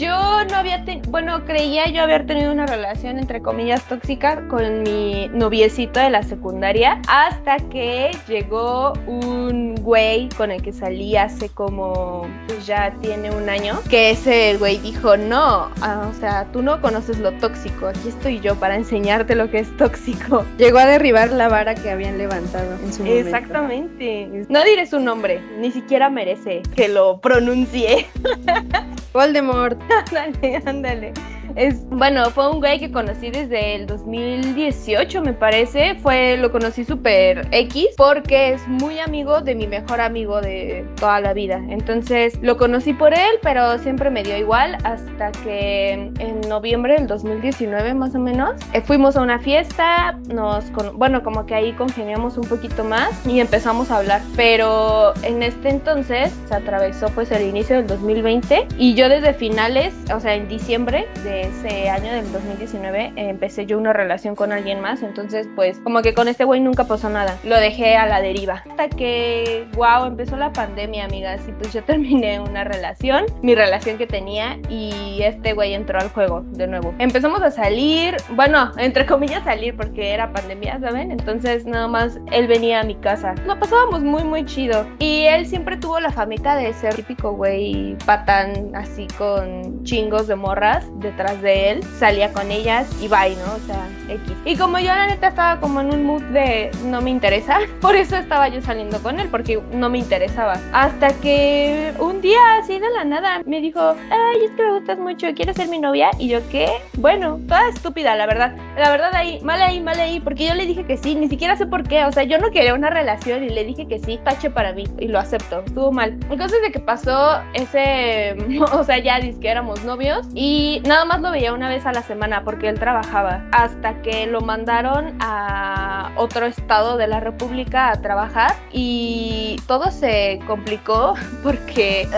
Yo 0.00 0.44
no 0.46 0.56
había 0.56 0.82
tenido, 0.86 1.10
bueno, 1.10 1.44
creía 1.44 1.86
yo 1.90 2.02
haber 2.02 2.24
tenido 2.24 2.50
una 2.50 2.64
relación 2.64 3.18
entre 3.18 3.42
comillas 3.42 3.86
tóxica 3.86 4.48
con 4.48 4.82
mi 4.82 5.28
noviecito 5.28 6.00
de 6.00 6.08
la 6.08 6.22
secundaria 6.22 7.02
hasta 7.06 7.58
que 7.68 8.10
llegó 8.26 8.94
un 9.06 9.74
güey 9.74 10.30
con 10.30 10.52
el 10.52 10.62
que 10.62 10.72
salí 10.72 11.18
hace 11.18 11.50
como 11.50 12.26
pues 12.46 12.66
ya 12.66 12.94
tiene 13.02 13.30
un 13.30 13.50
año, 13.50 13.78
que 13.90 14.12
ese 14.12 14.56
güey 14.56 14.78
dijo, 14.78 15.18
no, 15.18 15.70
ah, 15.82 16.08
o 16.10 16.14
sea, 16.18 16.46
tú 16.50 16.62
no 16.62 16.80
conoces 16.80 17.18
lo 17.18 17.32
tóxico, 17.32 17.88
aquí 17.88 18.08
estoy 18.08 18.40
yo 18.40 18.56
para 18.56 18.76
enseñarte 18.76 19.34
lo 19.34 19.50
que 19.50 19.58
es 19.58 19.76
tóxico. 19.76 20.46
Llegó 20.56 20.78
a 20.78 20.86
derribar 20.86 21.30
la 21.30 21.48
vara 21.50 21.74
que 21.74 21.90
habían 21.90 22.16
levantado 22.16 22.72
en 22.82 22.90
su 22.90 23.02
momento. 23.02 23.28
Exactamente. 23.28 24.46
No 24.48 24.64
diré 24.64 24.86
su 24.86 24.98
nombre, 24.98 25.42
ni 25.58 25.70
siquiera 25.70 26.08
merece 26.08 26.62
que 26.74 26.88
lo 26.88 27.20
pronuncie. 27.20 28.06
Voldemort. 29.12 29.80
ándale, 29.98 30.62
ándale. 30.64 31.12
Es, 31.56 31.88
bueno, 31.88 32.30
fue 32.30 32.50
un 32.50 32.60
güey 32.60 32.78
que 32.78 32.90
conocí 32.90 33.30
desde 33.30 33.76
el 33.76 33.86
2018, 33.86 35.22
me 35.22 35.32
parece. 35.32 35.94
Fue, 35.96 36.36
lo 36.36 36.50
conocí 36.52 36.84
súper 36.84 37.48
X 37.50 37.88
porque 37.96 38.54
es 38.54 38.66
muy 38.68 38.98
amigo 38.98 39.40
de 39.40 39.54
mi 39.54 39.66
mejor 39.66 40.00
amigo 40.00 40.40
de 40.40 40.86
toda 40.96 41.20
la 41.20 41.32
vida. 41.32 41.60
Entonces 41.68 42.38
lo 42.42 42.56
conocí 42.56 42.92
por 42.92 43.14
él, 43.14 43.38
pero 43.42 43.78
siempre 43.78 44.10
me 44.10 44.22
dio 44.22 44.36
igual 44.36 44.76
hasta 44.84 45.32
que 45.44 45.92
en 45.92 46.40
noviembre 46.48 46.94
del 46.94 47.06
2019 47.06 47.94
más 47.94 48.14
o 48.14 48.18
menos 48.18 48.54
eh, 48.72 48.80
fuimos 48.80 49.16
a 49.16 49.22
una 49.22 49.38
fiesta, 49.38 50.18
nos, 50.28 50.70
bueno, 50.94 51.22
como 51.22 51.46
que 51.46 51.54
ahí 51.54 51.72
congeniamos 51.72 52.36
un 52.36 52.44
poquito 52.44 52.84
más 52.84 53.26
y 53.26 53.40
empezamos 53.40 53.90
a 53.90 53.98
hablar. 53.98 54.22
Pero 54.36 55.14
en 55.22 55.42
este 55.42 55.70
entonces 55.70 56.32
se 56.48 56.54
atravesó 56.54 57.08
pues 57.08 57.30
el 57.30 57.42
inicio 57.42 57.76
del 57.76 57.86
2020 57.86 58.66
y 58.78 58.94
yo 58.94 59.08
desde 59.08 59.34
finales, 59.34 59.94
o 60.14 60.20
sea, 60.20 60.34
en 60.34 60.48
diciembre 60.48 61.06
de 61.24 61.39
ese 61.42 61.88
año 61.88 62.12
del 62.12 62.30
2019 62.32 63.04
eh, 63.04 63.12
empecé 63.16 63.66
yo 63.66 63.78
una 63.78 63.92
relación 63.92 64.34
con 64.34 64.52
alguien 64.52 64.80
más, 64.80 65.02
entonces 65.02 65.48
pues 65.54 65.78
como 65.80 66.02
que 66.02 66.14
con 66.14 66.28
este 66.28 66.44
güey 66.44 66.60
nunca 66.60 66.84
pasó 66.84 67.08
nada, 67.10 67.38
lo 67.44 67.56
dejé 67.56 67.96
a 67.96 68.06
la 68.06 68.20
deriva. 68.20 68.64
Hasta 68.68 68.88
que, 68.88 69.66
wow, 69.74 70.06
empezó 70.06 70.36
la 70.36 70.52
pandemia, 70.52 71.04
amigas, 71.04 71.42
y 71.48 71.52
pues 71.52 71.72
yo 71.72 71.82
terminé 71.84 72.40
una 72.40 72.64
relación, 72.64 73.26
mi 73.42 73.54
relación 73.54 73.98
que 73.98 74.06
tenía, 74.06 74.58
y 74.68 75.20
este 75.22 75.52
güey 75.52 75.74
entró 75.74 75.98
al 75.98 76.10
juego 76.10 76.42
de 76.52 76.66
nuevo. 76.66 76.94
Empezamos 76.98 77.42
a 77.42 77.50
salir, 77.50 78.16
bueno, 78.30 78.72
entre 78.78 79.06
comillas 79.06 79.44
salir 79.44 79.76
porque 79.76 80.12
era 80.12 80.32
pandemia, 80.32 80.78
¿saben? 80.80 81.10
Entonces 81.10 81.64
nada 81.66 81.88
más 81.88 82.18
él 82.32 82.46
venía 82.46 82.80
a 82.80 82.84
mi 82.84 82.94
casa. 82.96 83.34
Nos 83.46 83.58
pasábamos 83.58 84.02
muy, 84.02 84.24
muy 84.24 84.44
chido. 84.44 84.86
Y 84.98 85.24
él 85.24 85.46
siempre 85.46 85.76
tuvo 85.76 86.00
la 86.00 86.10
famita 86.10 86.56
de 86.56 86.72
ser 86.72 86.94
típico 86.94 87.32
güey 87.32 87.96
patán, 88.06 88.72
así 88.74 89.06
con 89.18 89.82
chingos 89.84 90.26
de 90.26 90.36
morras 90.36 90.86
detrás 90.96 91.29
de 91.38 91.70
él, 91.70 91.84
salía 91.98 92.32
con 92.32 92.50
ellas 92.50 92.88
y 93.00 93.08
bye, 93.08 93.36
¿no? 93.36 93.54
O 93.54 93.66
sea, 93.66 93.88
X. 94.08 94.36
Y 94.44 94.56
como 94.56 94.78
yo 94.78 94.86
la 94.86 95.06
neta 95.06 95.28
estaba 95.28 95.60
como 95.60 95.80
en 95.80 95.92
un 95.92 96.04
mood 96.04 96.22
de 96.22 96.70
no 96.84 97.00
me 97.00 97.10
interesa, 97.10 97.58
por 97.80 97.96
eso 97.96 98.16
estaba 98.16 98.48
yo 98.48 98.60
saliendo 98.60 99.02
con 99.02 99.20
él, 99.20 99.28
porque 99.30 99.60
no 99.72 99.88
me 99.90 99.98
interesaba. 99.98 100.60
Hasta 100.72 101.08
que 101.20 101.92
un 101.98 102.20
día, 102.20 102.38
así 102.58 102.78
de 102.78 102.90
la 102.90 103.04
nada, 103.04 103.42
me 103.46 103.60
dijo, 103.60 103.80
ay, 104.10 104.44
es 104.44 104.50
que 104.52 104.62
me 104.62 104.72
gustas 104.72 104.98
mucho, 104.98 105.28
¿quieres 105.34 105.56
ser 105.56 105.68
mi 105.68 105.78
novia? 105.78 106.10
Y 106.18 106.28
yo, 106.28 106.40
¿qué? 106.50 106.68
Bueno, 106.98 107.40
toda 107.48 107.68
estúpida, 107.68 108.16
la 108.16 108.26
verdad. 108.26 108.54
La 108.76 108.90
verdad 108.90 109.14
ahí, 109.14 109.40
mal 109.42 109.60
ahí, 109.62 109.80
mal 109.80 109.98
ahí, 109.98 110.20
porque 110.20 110.46
yo 110.46 110.54
le 110.54 110.66
dije 110.66 110.84
que 110.84 110.96
sí, 110.96 111.14
ni 111.14 111.28
siquiera 111.28 111.56
sé 111.56 111.66
por 111.66 111.86
qué. 111.86 112.04
O 112.04 112.12
sea, 112.12 112.24
yo 112.24 112.38
no 112.38 112.50
quería 112.50 112.74
una 112.74 112.90
relación 112.90 113.44
y 113.44 113.50
le 113.50 113.64
dije 113.64 113.86
que 113.86 113.98
sí, 113.98 114.18
tache 114.24 114.50
para 114.50 114.72
mí, 114.72 114.84
y 114.98 115.08
lo 115.08 115.18
acepto. 115.18 115.60
Estuvo 115.66 115.92
mal. 115.92 116.18
Entonces 116.30 116.60
de 116.62 116.72
que 116.72 116.80
pasó 116.80 117.40
ese, 117.54 118.36
o 118.72 118.84
sea, 118.84 118.98
ya 118.98 119.20
dice 119.20 119.40
que 119.40 119.48
éramos 119.48 119.84
novios 119.84 120.26
y 120.34 120.82
nada 120.86 121.04
más 121.04 121.19
lo 121.20 121.30
veía 121.30 121.52
una 121.52 121.68
vez 121.68 121.86
a 121.86 121.92
la 121.92 122.02
semana 122.02 122.44
porque 122.44 122.68
él 122.68 122.78
trabajaba. 122.78 123.44
Hasta 123.52 124.02
que 124.02 124.26
lo 124.26 124.40
mandaron 124.40 125.16
a 125.20 126.10
otro 126.16 126.46
estado 126.46 126.96
de 126.96 127.06
la 127.06 127.20
República 127.20 127.90
a 127.90 128.00
trabajar 128.00 128.54
y 128.72 129.60
todo 129.66 129.90
se 129.90 130.40
complicó 130.46 131.14
porque 131.42 132.08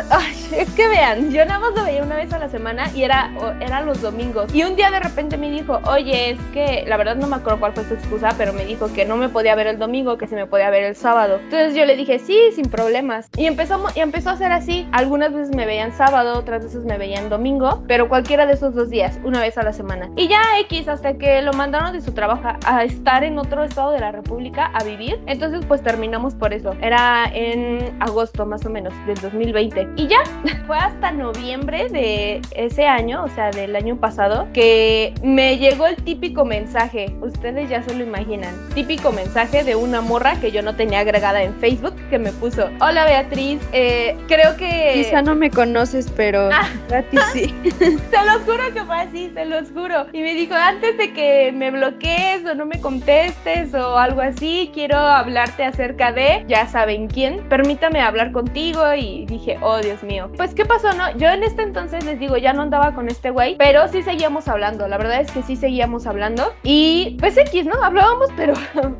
es 0.56 0.70
que 0.70 0.88
vean, 0.88 1.30
yo 1.30 1.44
nada 1.44 1.60
más 1.60 1.74
lo 1.74 1.84
veía 1.84 2.02
una 2.02 2.16
vez 2.16 2.32
a 2.32 2.38
la 2.38 2.48
semana 2.48 2.90
y 2.94 3.02
era, 3.02 3.30
era 3.60 3.80
los 3.80 4.00
domingos. 4.00 4.54
Y 4.54 4.64
un 4.64 4.76
día 4.76 4.90
de 4.90 5.00
repente 5.00 5.36
me 5.36 5.50
dijo, 5.50 5.80
oye, 5.86 6.30
es 6.30 6.38
que 6.52 6.84
la 6.86 6.96
verdad 6.96 7.16
no 7.16 7.26
me 7.26 7.36
acuerdo 7.36 7.60
cuál 7.60 7.72
fue 7.72 7.84
su 7.84 7.94
excusa, 7.94 8.34
pero 8.36 8.52
me 8.52 8.64
dijo 8.64 8.92
que 8.92 9.04
no 9.04 9.16
me 9.16 9.28
podía 9.28 9.54
ver 9.54 9.66
el 9.66 9.78
domingo, 9.78 10.18
que 10.18 10.26
se 10.26 10.36
me 10.36 10.46
podía 10.46 10.70
ver 10.70 10.84
el 10.84 10.96
sábado. 10.96 11.38
Entonces 11.42 11.74
yo 11.74 11.84
le 11.84 11.96
dije, 11.96 12.18
sí, 12.18 12.38
sin 12.54 12.66
problemas. 12.66 13.28
Y 13.36 13.46
empezó, 13.46 13.84
y 13.94 14.00
empezó 14.00 14.30
a 14.30 14.36
ser 14.36 14.52
así. 14.52 14.88
Algunas 14.92 15.32
veces 15.32 15.54
me 15.54 15.66
veían 15.66 15.92
sábado, 15.92 16.38
otras 16.38 16.64
veces 16.64 16.84
me 16.84 16.98
veían 16.98 17.28
domingo, 17.28 17.82
pero 17.88 18.08
cualquiera 18.08 18.46
de 18.46 18.54
esos 18.54 18.74
dos 18.74 18.91
días, 18.92 19.18
una 19.24 19.40
vez 19.40 19.58
a 19.58 19.64
la 19.64 19.72
semana. 19.72 20.08
Y 20.16 20.28
ya 20.28 20.40
X, 20.60 20.86
hasta 20.86 21.14
que 21.14 21.42
lo 21.42 21.52
mandaron 21.54 21.92
de 21.92 22.00
su 22.00 22.12
trabajo 22.12 22.42
a 22.64 22.84
estar 22.84 23.24
en 23.24 23.38
otro 23.38 23.64
estado 23.64 23.90
de 23.90 23.98
la 23.98 24.12
República 24.12 24.66
a 24.66 24.84
vivir. 24.84 25.18
Entonces 25.26 25.64
pues 25.66 25.82
terminamos 25.82 26.34
por 26.34 26.52
eso. 26.52 26.76
Era 26.80 27.24
en 27.34 27.96
agosto 28.00 28.46
más 28.46 28.64
o 28.66 28.70
menos 28.70 28.92
del 29.06 29.16
2020. 29.20 29.88
Y 29.96 30.06
ya, 30.06 30.20
fue 30.68 30.76
hasta 30.78 31.10
noviembre 31.10 31.88
de 31.88 32.40
ese 32.54 32.86
año, 32.86 33.24
o 33.24 33.28
sea, 33.28 33.50
del 33.50 33.74
año 33.74 33.96
pasado, 33.96 34.46
que 34.52 35.12
me 35.24 35.58
llegó 35.58 35.86
el 35.88 35.96
típico 35.96 36.44
mensaje. 36.44 37.14
Ustedes 37.22 37.68
ya 37.68 37.82
se 37.82 37.94
lo 37.94 38.04
imaginan. 38.04 38.54
Típico 38.74 39.10
mensaje 39.10 39.64
de 39.64 39.74
una 39.74 40.00
morra 40.02 40.34
que 40.40 40.52
yo 40.52 40.62
no 40.62 40.76
tenía 40.76 41.00
agregada 41.00 41.42
en 41.42 41.54
Facebook 41.54 41.94
que 42.10 42.18
me 42.18 42.30
puso, 42.32 42.68
hola 42.80 43.04
Beatriz, 43.06 43.58
eh, 43.72 44.16
creo 44.28 44.56
que... 44.56 44.92
Quizá 44.94 45.22
no 45.22 45.34
me 45.34 45.50
conoces, 45.50 46.12
pero 46.14 46.50
Ah. 46.52 46.68
a 46.94 47.02
ti 47.02 47.16
sí. 47.32 47.54
Se 47.70 48.24
los 48.26 48.42
juro 48.44 48.62
que 48.74 48.81
fue 48.86 48.96
así, 48.96 49.30
se 49.34 49.44
los 49.44 49.70
juro. 49.70 50.06
Y 50.12 50.20
me 50.20 50.34
dijo, 50.34 50.54
antes 50.54 50.96
de 50.98 51.12
que 51.12 51.52
me 51.52 51.70
bloquees 51.70 52.44
o 52.44 52.54
no 52.54 52.66
me 52.66 52.80
contestes 52.80 53.74
o 53.74 53.96
algo 53.98 54.20
así, 54.20 54.70
quiero 54.74 54.98
hablarte 54.98 55.64
acerca 55.64 56.12
de, 56.12 56.44
ya 56.48 56.66
saben 56.66 57.08
quién, 57.08 57.48
permítame 57.48 58.00
hablar 58.00 58.32
contigo. 58.32 58.82
Y 58.94 59.26
dije, 59.26 59.58
oh 59.62 59.78
Dios 59.78 60.02
mío. 60.02 60.30
Pues, 60.36 60.54
¿qué 60.54 60.64
pasó, 60.64 60.92
no? 60.92 61.16
Yo 61.16 61.28
en 61.28 61.42
este 61.42 61.62
entonces 61.62 62.04
les 62.04 62.18
digo, 62.18 62.36
ya 62.36 62.52
no 62.52 62.62
andaba 62.62 62.94
con 62.94 63.08
este 63.08 63.30
güey, 63.30 63.56
pero 63.56 63.88
sí 63.88 64.02
seguíamos 64.02 64.48
hablando. 64.48 64.88
La 64.88 64.98
verdad 64.98 65.20
es 65.20 65.30
que 65.30 65.42
sí 65.42 65.56
seguíamos 65.56 66.06
hablando. 66.06 66.52
Y 66.62 67.16
pues 67.20 67.36
X, 67.36 67.66
¿no? 67.66 67.82
Hablábamos, 67.82 68.28
pero 68.36 68.54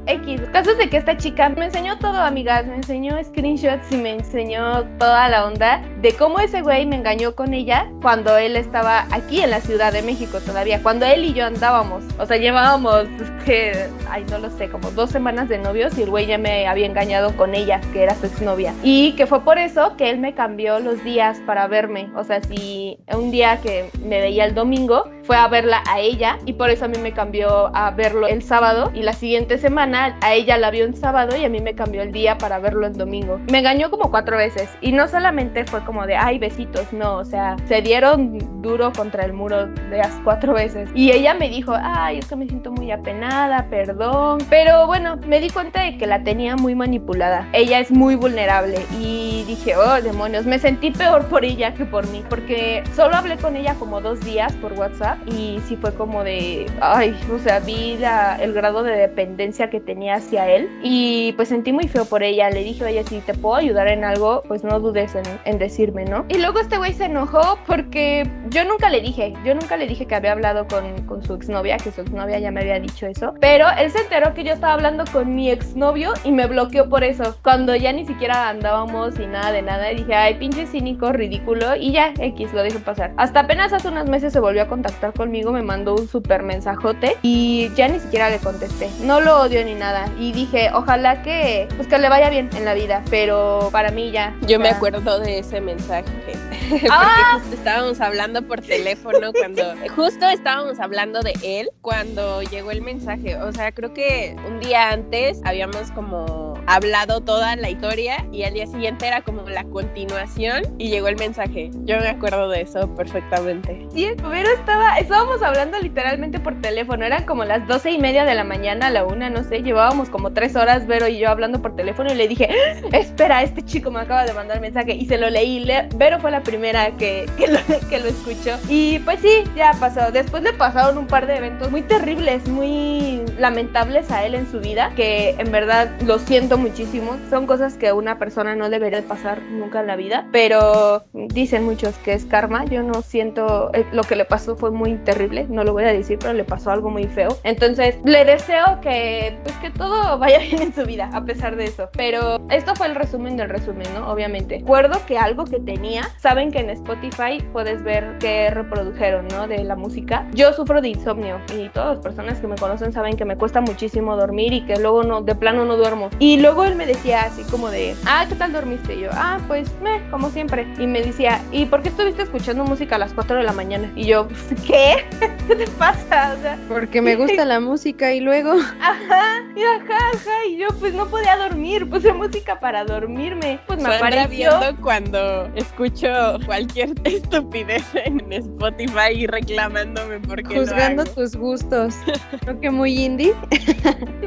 X. 0.07 0.41
Casos 0.53 0.79
de 0.79 0.89
que 0.89 0.97
esta 0.97 1.17
chica 1.17 1.49
me 1.49 1.67
enseñó 1.67 1.99
todo, 1.99 2.19
amigas. 2.19 2.67
Me 2.67 2.77
enseñó 2.77 3.23
screenshots 3.23 3.91
y 3.93 3.97
me 3.97 4.13
enseñó 4.13 4.85
toda 4.99 5.29
la 5.29 5.47
onda 5.47 5.83
de 6.01 6.13
cómo 6.15 6.39
ese 6.39 6.63
güey 6.63 6.87
me 6.87 6.97
engañó 6.97 7.35
con 7.35 7.55
ella 7.55 7.91
cuando 8.01 8.37
él 8.37 8.57
estaba 8.57 9.07
aquí 9.11 9.41
en 9.41 9.51
la 9.51 9.61
Ciudad 9.61 9.72
de 9.79 10.03
México 10.03 10.39
todavía. 10.41 10.83
Cuando 10.83 11.07
él 11.07 11.25
y 11.25 11.33
yo 11.33 11.47
andábamos. 11.47 12.05
O 12.19 12.27
sea, 12.27 12.37
llevábamos, 12.37 13.07
que, 13.45 13.89
ay, 14.09 14.25
no 14.31 14.39
lo 14.39 14.51
sé, 14.51 14.69
como 14.69 14.91
dos 14.91 15.11
semanas 15.11 15.49
de 15.49 15.59
novios 15.59 15.97
y 15.99 16.03
el 16.03 16.11
güey 16.11 16.27
ya 16.27 16.39
me 16.39 16.67
había 16.67 16.87
engañado 16.87 17.37
con 17.37 17.55
ella, 17.55 17.81
que 17.93 18.03
era 18.03 18.15
su 18.15 18.27
exnovia. 18.27 18.75
Y 18.83 19.13
que 19.13 19.27
fue 19.27 19.43
por 19.45 19.59
eso 19.59 19.97
que 19.97 20.11
él 20.11 20.19
me 20.19 20.35
cambió 20.35 20.79
los 20.79 21.03
días 21.05 21.41
para 21.47 21.67
verme. 21.67 22.11
O 22.17 22.25
sea, 22.25 22.43
si 22.43 22.99
un 23.15 23.31
día 23.31 23.61
que 23.63 23.91
me 24.05 24.21
veía 24.21 24.45
el 24.45 24.55
domingo, 24.55 25.05
fue 25.23 25.37
a 25.37 25.49
verla 25.49 25.83
a 25.89 26.01
ella 26.01 26.39
y 26.47 26.55
por 26.55 26.71
eso 26.71 26.85
a 26.85 26.89
mí 26.89 26.99
me 26.99 27.13
cambió 27.13 27.75
a 27.75 27.91
verlo 27.91 28.27
el 28.27 28.43
sábado 28.43 28.91
y 28.95 29.03
la 29.03 29.13
siguiente 29.13 29.59
semana 29.59 30.17
a 30.21 30.35
ella 30.35 30.59
la 30.59 30.71
vio 30.71 30.85
en 30.85 30.95
sábado 30.95 31.37
y 31.37 31.45
a 31.45 31.49
mí 31.49 31.61
me 31.61 31.75
cambió 31.75 32.03
el 32.03 32.13
día 32.13 32.39
para 32.39 32.59
verlo 32.59 32.87
el 32.87 32.95
domingo. 32.95 33.41
Me 33.51 33.59
engañó 33.59 33.91
como 33.91 34.11
cuatro 34.11 34.37
veces 34.37 34.71
y 34.81 34.93
no 34.93 35.09
solamente 35.09 35.65
fue 35.65 35.85
como 35.85 36.07
de 36.07 36.17
ay 36.17 36.39
besitos, 36.39 36.93
no, 36.93 37.17
o 37.17 37.25
sea, 37.25 37.57
se 37.67 37.83
dieron 37.83 38.63
duro 38.63 38.93
contra 38.93 39.25
el 39.25 39.33
muro 39.33 39.67
de 39.67 39.99
las 39.99 40.13
cuatro 40.25 40.55
veces 40.55 40.89
y 40.95 41.13
ella 41.13 41.35
me 41.35 41.49
dijo 41.49 41.75
ay 41.77 42.19
es 42.19 42.27
que 42.27 42.37
me 42.37 42.47
siento 42.47 42.73
muy 42.73 42.91
apenada, 42.91 43.67
perdón, 43.71 44.39
pero 44.51 44.87
bueno, 44.87 45.17
me 45.27 45.41
di 45.41 45.51
cuenta 45.51 45.83
de 45.83 45.99
que 45.99 46.07
la 46.07 46.23
tenía 46.23 46.57
muy 46.57 46.75
manipulada. 46.75 47.49
Ella 47.53 47.81
es 47.81 47.91
muy 47.91 48.17
vulnerable 48.17 48.79
y 49.01 49.45
dije 49.47 49.77
oh 49.77 50.01
demonios, 50.03 50.47
me 50.47 50.59
sentí 50.59 50.91
peor 50.91 51.27
por 51.27 51.45
ella 51.45 51.75
que 51.75 51.85
por 51.85 52.07
mí 52.09 52.23
porque 52.29 52.83
solo 52.95 53.17
hablé 53.17 53.37
con 53.37 53.57
ella 53.57 53.75
como 53.75 54.01
dos 54.01 54.21
días 54.21 54.53
por 54.55 54.73
WhatsApp 54.73 55.13
y 55.27 55.61
sí 55.67 55.77
fue 55.77 55.95
como 55.95 56.25
de, 56.25 56.67
ay, 56.81 57.19
o 57.33 57.39
sea, 57.39 57.61
vi 57.61 57.99
el 58.41 58.53
grado 58.53 58.83
de 58.83 58.93
dependencia 58.93 59.71
que 59.71 59.81
tenía 59.81 60.17
hacia 60.17 60.49
él 60.49 60.69
y 60.83 61.33
pues 61.33 61.49
sentí 61.49 61.73
muy 61.73 61.89
feo 61.89 62.05
por 62.05 62.23
ella. 62.23 62.51
Le 62.51 62.63
dije, 62.65 62.85
oye, 62.85 63.05
si 63.05 63.21
te 63.21 63.35
puedo 63.35 63.57
ayudar 63.57 63.89
en 63.89 64.05
algo, 64.05 64.43
pues 64.49 64.65
no 64.65 64.81
dudes 64.81 65.15
en, 65.15 65.25
en 65.45 65.59
decirme, 65.59 66.05
¿no? 66.05 66.25
Y 66.29 66.39
luego 66.39 66.61
este 66.61 66.79
güey 66.79 66.93
se 66.93 67.05
enojó 67.07 67.59
porque 67.67 68.29
yo 68.51 68.65
nunca 68.65 68.89
le 68.89 69.01
dije, 69.01 69.35
yo 69.45 69.55
nunca 69.55 69.77
le 69.77 69.87
dije 69.87 70.07
que 70.07 70.15
había 70.15 70.33
hablado 70.33 70.67
con, 70.67 71.07
con 71.07 71.23
su 71.23 71.35
exnovia, 71.35 71.77
que 71.77 71.91
su 71.91 72.01
exnovia 72.01 72.39
ya 72.39 72.51
me 72.51 72.61
había 72.61 72.81
dicho 72.81 73.07
eso, 73.07 73.35
pero 73.41 73.67
él 73.79 73.91
se 73.91 74.01
enteró 74.01 74.35
que 74.35 74.45
yo 74.45 74.53
estaba 74.53 74.75
hablando 74.75 75.05
con 75.13 75.35
mi 75.35 75.51
exnovio 75.51 76.13
y 76.25 76.33
me 76.33 76.47
bloqueó 76.47 76.89
por 76.89 77.05
eso, 77.05 77.37
cuando 77.43 77.75
ya 77.75 77.93
ni 77.93 78.07
siquiera 78.07 78.49
andábamos 78.49 79.19
y 79.19 79.27
nada 79.27 79.53
de 79.53 79.63
nada, 79.63 79.93
y 79.93 79.97
dije, 79.97 80.15
ay, 80.15 80.35
pinche 80.35 80.67
cínico, 80.67 81.13
ridículo, 81.13 81.77
y 81.77 81.93
ya, 81.93 82.13
X, 82.19 82.53
lo 82.53 82.63
dejé 82.63 82.79
pasar. 82.79 83.13
Hasta 83.17 83.41
apenas 83.41 83.73
hace 83.73 83.89
unos 83.89 84.09
meses 84.09 84.33
se 84.33 84.41
volvió 84.41 84.63
a 84.63 84.69
contactar 84.69 85.02
conmigo, 85.11 85.51
me 85.51 85.63
mandó 85.63 85.97
un 85.97 86.07
súper 86.07 86.45
mensajote 86.45 87.17
y 87.23 87.71
ya 87.75 87.89
ni 87.89 87.99
siquiera 87.99 88.31
le 88.31 88.39
contesté. 88.39 88.89
No 89.01 89.21
lo 89.21 89.41
odio 89.41 89.65
ni 89.65 89.75
nada. 89.75 90.05
Y 90.21 90.33
dije, 90.33 90.71
ojalá 90.73 91.23
que, 91.23 91.67
pues 91.77 91.89
que 91.89 91.99
le 91.99 92.09
vaya 92.09 92.31
bien 92.31 92.49
en 92.57 92.65
la 92.65 92.75
vida, 92.75 93.03
pero 93.11 93.71
para 93.73 93.91
mí 93.91 94.13
ya. 94.13 94.37
Yo 94.47 94.61
me 94.61 94.69
acuerdo 94.69 95.19
de 95.19 95.41
ese 95.41 95.61
mensaje. 95.61 96.05
Porque 96.71 96.87
Ah. 96.91 97.39
justo 97.41 97.55
estábamos 97.57 98.01
hablando 98.01 98.43
por 98.43 98.61
teléfono 98.61 99.33
cuando. 99.33 99.63
Justo 99.97 100.27
estábamos 100.29 100.79
hablando 100.79 101.21
de 101.21 101.33
él 101.43 101.71
cuando 101.81 102.43
llegó 102.43 102.71
el 102.71 102.83
mensaje. 102.83 103.37
O 103.37 103.51
sea, 103.53 103.73
creo 103.73 103.93
que 103.95 104.37
un 104.47 104.61
día 104.61 104.91
antes 104.91 105.41
habíamos 105.45 105.91
como 105.93 106.52
hablado 106.67 107.21
toda 107.21 107.57
la 107.57 107.71
historia 107.71 108.25
y 108.33 108.45
al 108.45 108.55
día 108.55 108.67
siguiente 108.67 109.07
era 109.07 109.23
como 109.23 109.43
la 109.49 109.65
continuación 109.65 110.63
y 110.79 110.89
llegó 110.91 111.09
el 111.09 111.17
mensaje. 111.17 111.71
Yo 111.85 111.99
me 111.99 112.09
acuerdo 112.09 112.49
de 112.49 112.63
eso 112.63 112.89
perfectamente. 112.95 113.87
Sí, 113.93 114.09
pero 114.17 114.49
estaba, 114.51 114.99
estábamos 114.99 115.43
hablando 115.43 115.79
literalmente 115.79 116.39
por 116.41 116.61
teléfono, 116.61 117.05
eran 117.05 117.25
como 117.25 117.45
las 117.45 117.67
doce 117.67 117.91
y 117.91 117.99
media 117.99 118.25
de 118.25 118.35
la 118.35 118.45
mañana, 118.45 118.87
a 118.89 118.91
la 118.91 119.05
una, 119.05 119.31
no 119.31 119.45
sé, 119.45 119.63
llevábamos 119.63 120.09
como 120.11 120.33
tres 120.33 120.57
horas 120.57 120.87
Vero 120.87 121.09
y 121.09 121.19
yo 121.19 121.29
hablando 121.31 121.61
por 121.63 121.77
teléfono 121.77 122.13
y 122.13 122.17
le 122.17 122.29
dije, 122.29 122.49
"Ah, 122.93 122.97
espera, 122.97 123.43
este 123.43 123.63
chico 123.63 123.91
me 123.91 124.01
acaba 124.01 124.25
de 124.25 124.33
mandar 124.33 124.61
mensaje 124.61 124.95
y 124.95 125.07
se 125.07 125.19
lo 125.19 125.31
leí, 125.31 125.61
Le- 125.61 125.89
Vero 125.97 126.19
fue 126.21 126.31
la 126.31 126.43
primera 126.43 126.91
que, 126.97 127.27
que, 127.37 127.49
lo, 127.49 127.59
que 127.91 127.99
lo 127.99 128.07
escuchó 128.09 128.59
y 128.69 128.99
pues 129.01 129.21
sí, 129.21 129.45
ya 129.57 129.73
pasó, 129.79 130.11
después 130.13 130.43
le 130.43 130.53
pasaron 130.53 130.99
un 130.99 131.07
par 131.07 131.27
de 131.27 131.37
eventos 131.37 131.71
muy 131.71 131.83
terribles, 131.83 132.47
muy 132.49 133.23
lamentables 133.39 134.11
a 134.11 134.25
él 134.25 134.35
en 134.35 134.51
su 134.51 134.61
vida, 134.61 134.93
que 134.97 135.31
en 135.39 135.51
verdad 135.53 135.91
lo 136.07 136.19
siento 136.19 136.52
muchísimo, 136.59 137.17
son 137.31 137.47
cosas 137.47 137.75
que 137.75 137.93
una 137.93 138.19
persona 138.19 138.55
no 138.57 138.71
debería 138.71 139.01
de 139.01 139.07
pasar 139.07 139.43
nunca 139.43 139.81
en 139.81 139.87
la 139.87 139.97
vida, 139.97 140.27
pero 140.33 141.05
dicen 141.13 141.65
muchos 141.65 141.97
que 141.99 142.13
es 142.13 142.25
karma, 142.25 142.65
yo 142.65 142.83
no 142.83 143.03
siento, 143.03 143.71
eh, 143.75 143.85
lo 143.93 144.03
que 144.03 144.17
le 144.17 144.25
pasó 144.25 144.57
fue 144.57 144.71
muy 144.71 144.97
terrible, 144.97 145.47
no 145.49 145.65
lo 145.65 145.73
voy 145.73 145.85
a 145.85 145.93
decir, 145.93 146.19
pero 146.19 146.33
le 146.33 146.45
pasó 146.45 146.71
algo 146.71 146.91
muy 146.91 147.05
feo, 147.05 147.37
entonces 147.45 147.99
le 148.05 148.25
deseo 148.25 148.81
que, 148.81 149.39
pues 149.43 149.57
que 149.57 149.71
todo 149.71 150.19
vaya 150.19 150.39
bien 150.51 150.63
en 150.63 150.75
su 150.75 150.85
vida, 150.85 151.11
a 151.13 151.25
pesar 151.25 151.57
de 151.57 151.65
eso, 151.65 151.89
pero 151.93 152.41
esto 152.51 152.75
fue 152.75 152.87
el 152.87 152.95
resumen 152.95 153.37
del 153.37 153.49
resumen, 153.49 153.87
¿no? 153.95 154.11
Obviamente. 154.11 154.59
Recuerdo 154.59 155.01
que 155.07 155.19
algo 155.19 155.45
que 155.45 155.61
tenía, 155.61 156.03
saben 156.19 156.51
que 156.51 156.61
en 156.61 156.71
Spotify 156.71 157.43
puedes 157.53 157.83
ver 157.83 158.17
qué 158.19 158.51
reprodujeron, 158.51 159.29
¿no? 159.29 159.47
De 159.47 159.63
la 159.65 159.77
música. 159.77 160.27
Yo 160.35 160.53
sufro 160.53 160.81
de 160.81 160.89
insomnio 160.89 161.41
y 161.57 161.69
todas 161.69 161.97
las 161.97 162.05
personas 162.05 162.41
que 162.41 162.47
me 162.47 162.57
conocen 162.57 162.93
saben 162.93 163.17
que 163.17 163.25
me 163.25 163.37
cuesta 163.37 163.61
muchísimo 163.61 164.17
dormir 164.17 164.53
y 164.53 164.65
que 164.67 164.77
luego 164.79 165.03
no, 165.03 165.23
de 165.23 165.35
plano 165.35 165.65
no 165.65 165.77
duermo. 165.77 166.11
Y 166.19 166.39
luego 166.43 166.65
él 166.65 166.75
me 166.75 166.87
decía 166.87 167.23
así 167.23 167.43
como 167.45 167.71
de, 167.71 167.95
ah, 168.07 168.27
¿qué 168.29 168.35
tal 168.35 168.53
dormiste? 168.53 168.95
Y 168.97 169.01
yo, 169.03 169.11
ah, 169.13 169.39
pues, 169.49 169.71
me, 169.81 170.03
como 170.11 170.31
siempre. 170.31 170.67
Y 170.79 170.87
me 170.87 171.01
decía, 171.03 171.41
¿y 171.53 171.67
por 171.67 171.83
qué 171.83 171.89
estuviste 171.89 172.23
escuchando 172.23 172.65
música 172.65 172.97
a 172.97 172.99
las 172.99 173.15
4 173.15 173.37
de 173.37 173.43
la 173.45 173.53
mañana? 173.53 173.91
Y 173.97 174.07
yo, 174.07 174.29
¿qué? 174.67 175.05
¿Qué 175.49 175.57
te 175.57 175.67
pasa? 175.73 176.35
O 176.39 176.43
sea, 176.43 176.59
Porque 176.69 177.01
me 177.01 177.17
gusta 177.17 177.45
la 177.53 177.61
música 177.61 178.13
y 178.13 178.21
luego 178.21 178.53
Ajá, 178.53 179.43
y 179.57 179.63
ajá, 179.63 179.97
ajá, 180.15 180.47
y 180.49 180.57
yo 180.57 180.69
pues 180.81 180.95
no 180.95 181.07
podía 181.07 181.37
dormir, 181.37 181.89
puse 181.89 182.13
música 182.13 182.59
para 182.61 182.85
dormirme, 182.85 183.61
pues 183.67 183.79
me 183.79 183.85
Sandra 183.85 184.23
apareció. 184.25 184.59
viendo 184.61 184.83
cuando 184.83 185.47
escucho 185.55 186.09
cualquier 186.47 186.93
estupidez 187.05 187.85
en 187.95 188.33
Spotify 188.33 189.13
y 189.15 189.27
reclamándome 189.27 190.21
porque 190.21 190.59
juzgando 190.59 191.05
lo 191.05 191.11
hago. 191.11 191.21
tus 191.21 191.37
gustos. 191.37 191.95
Creo 192.41 192.61
que 192.61 192.71
muy 192.71 192.99
indie. 193.05 193.35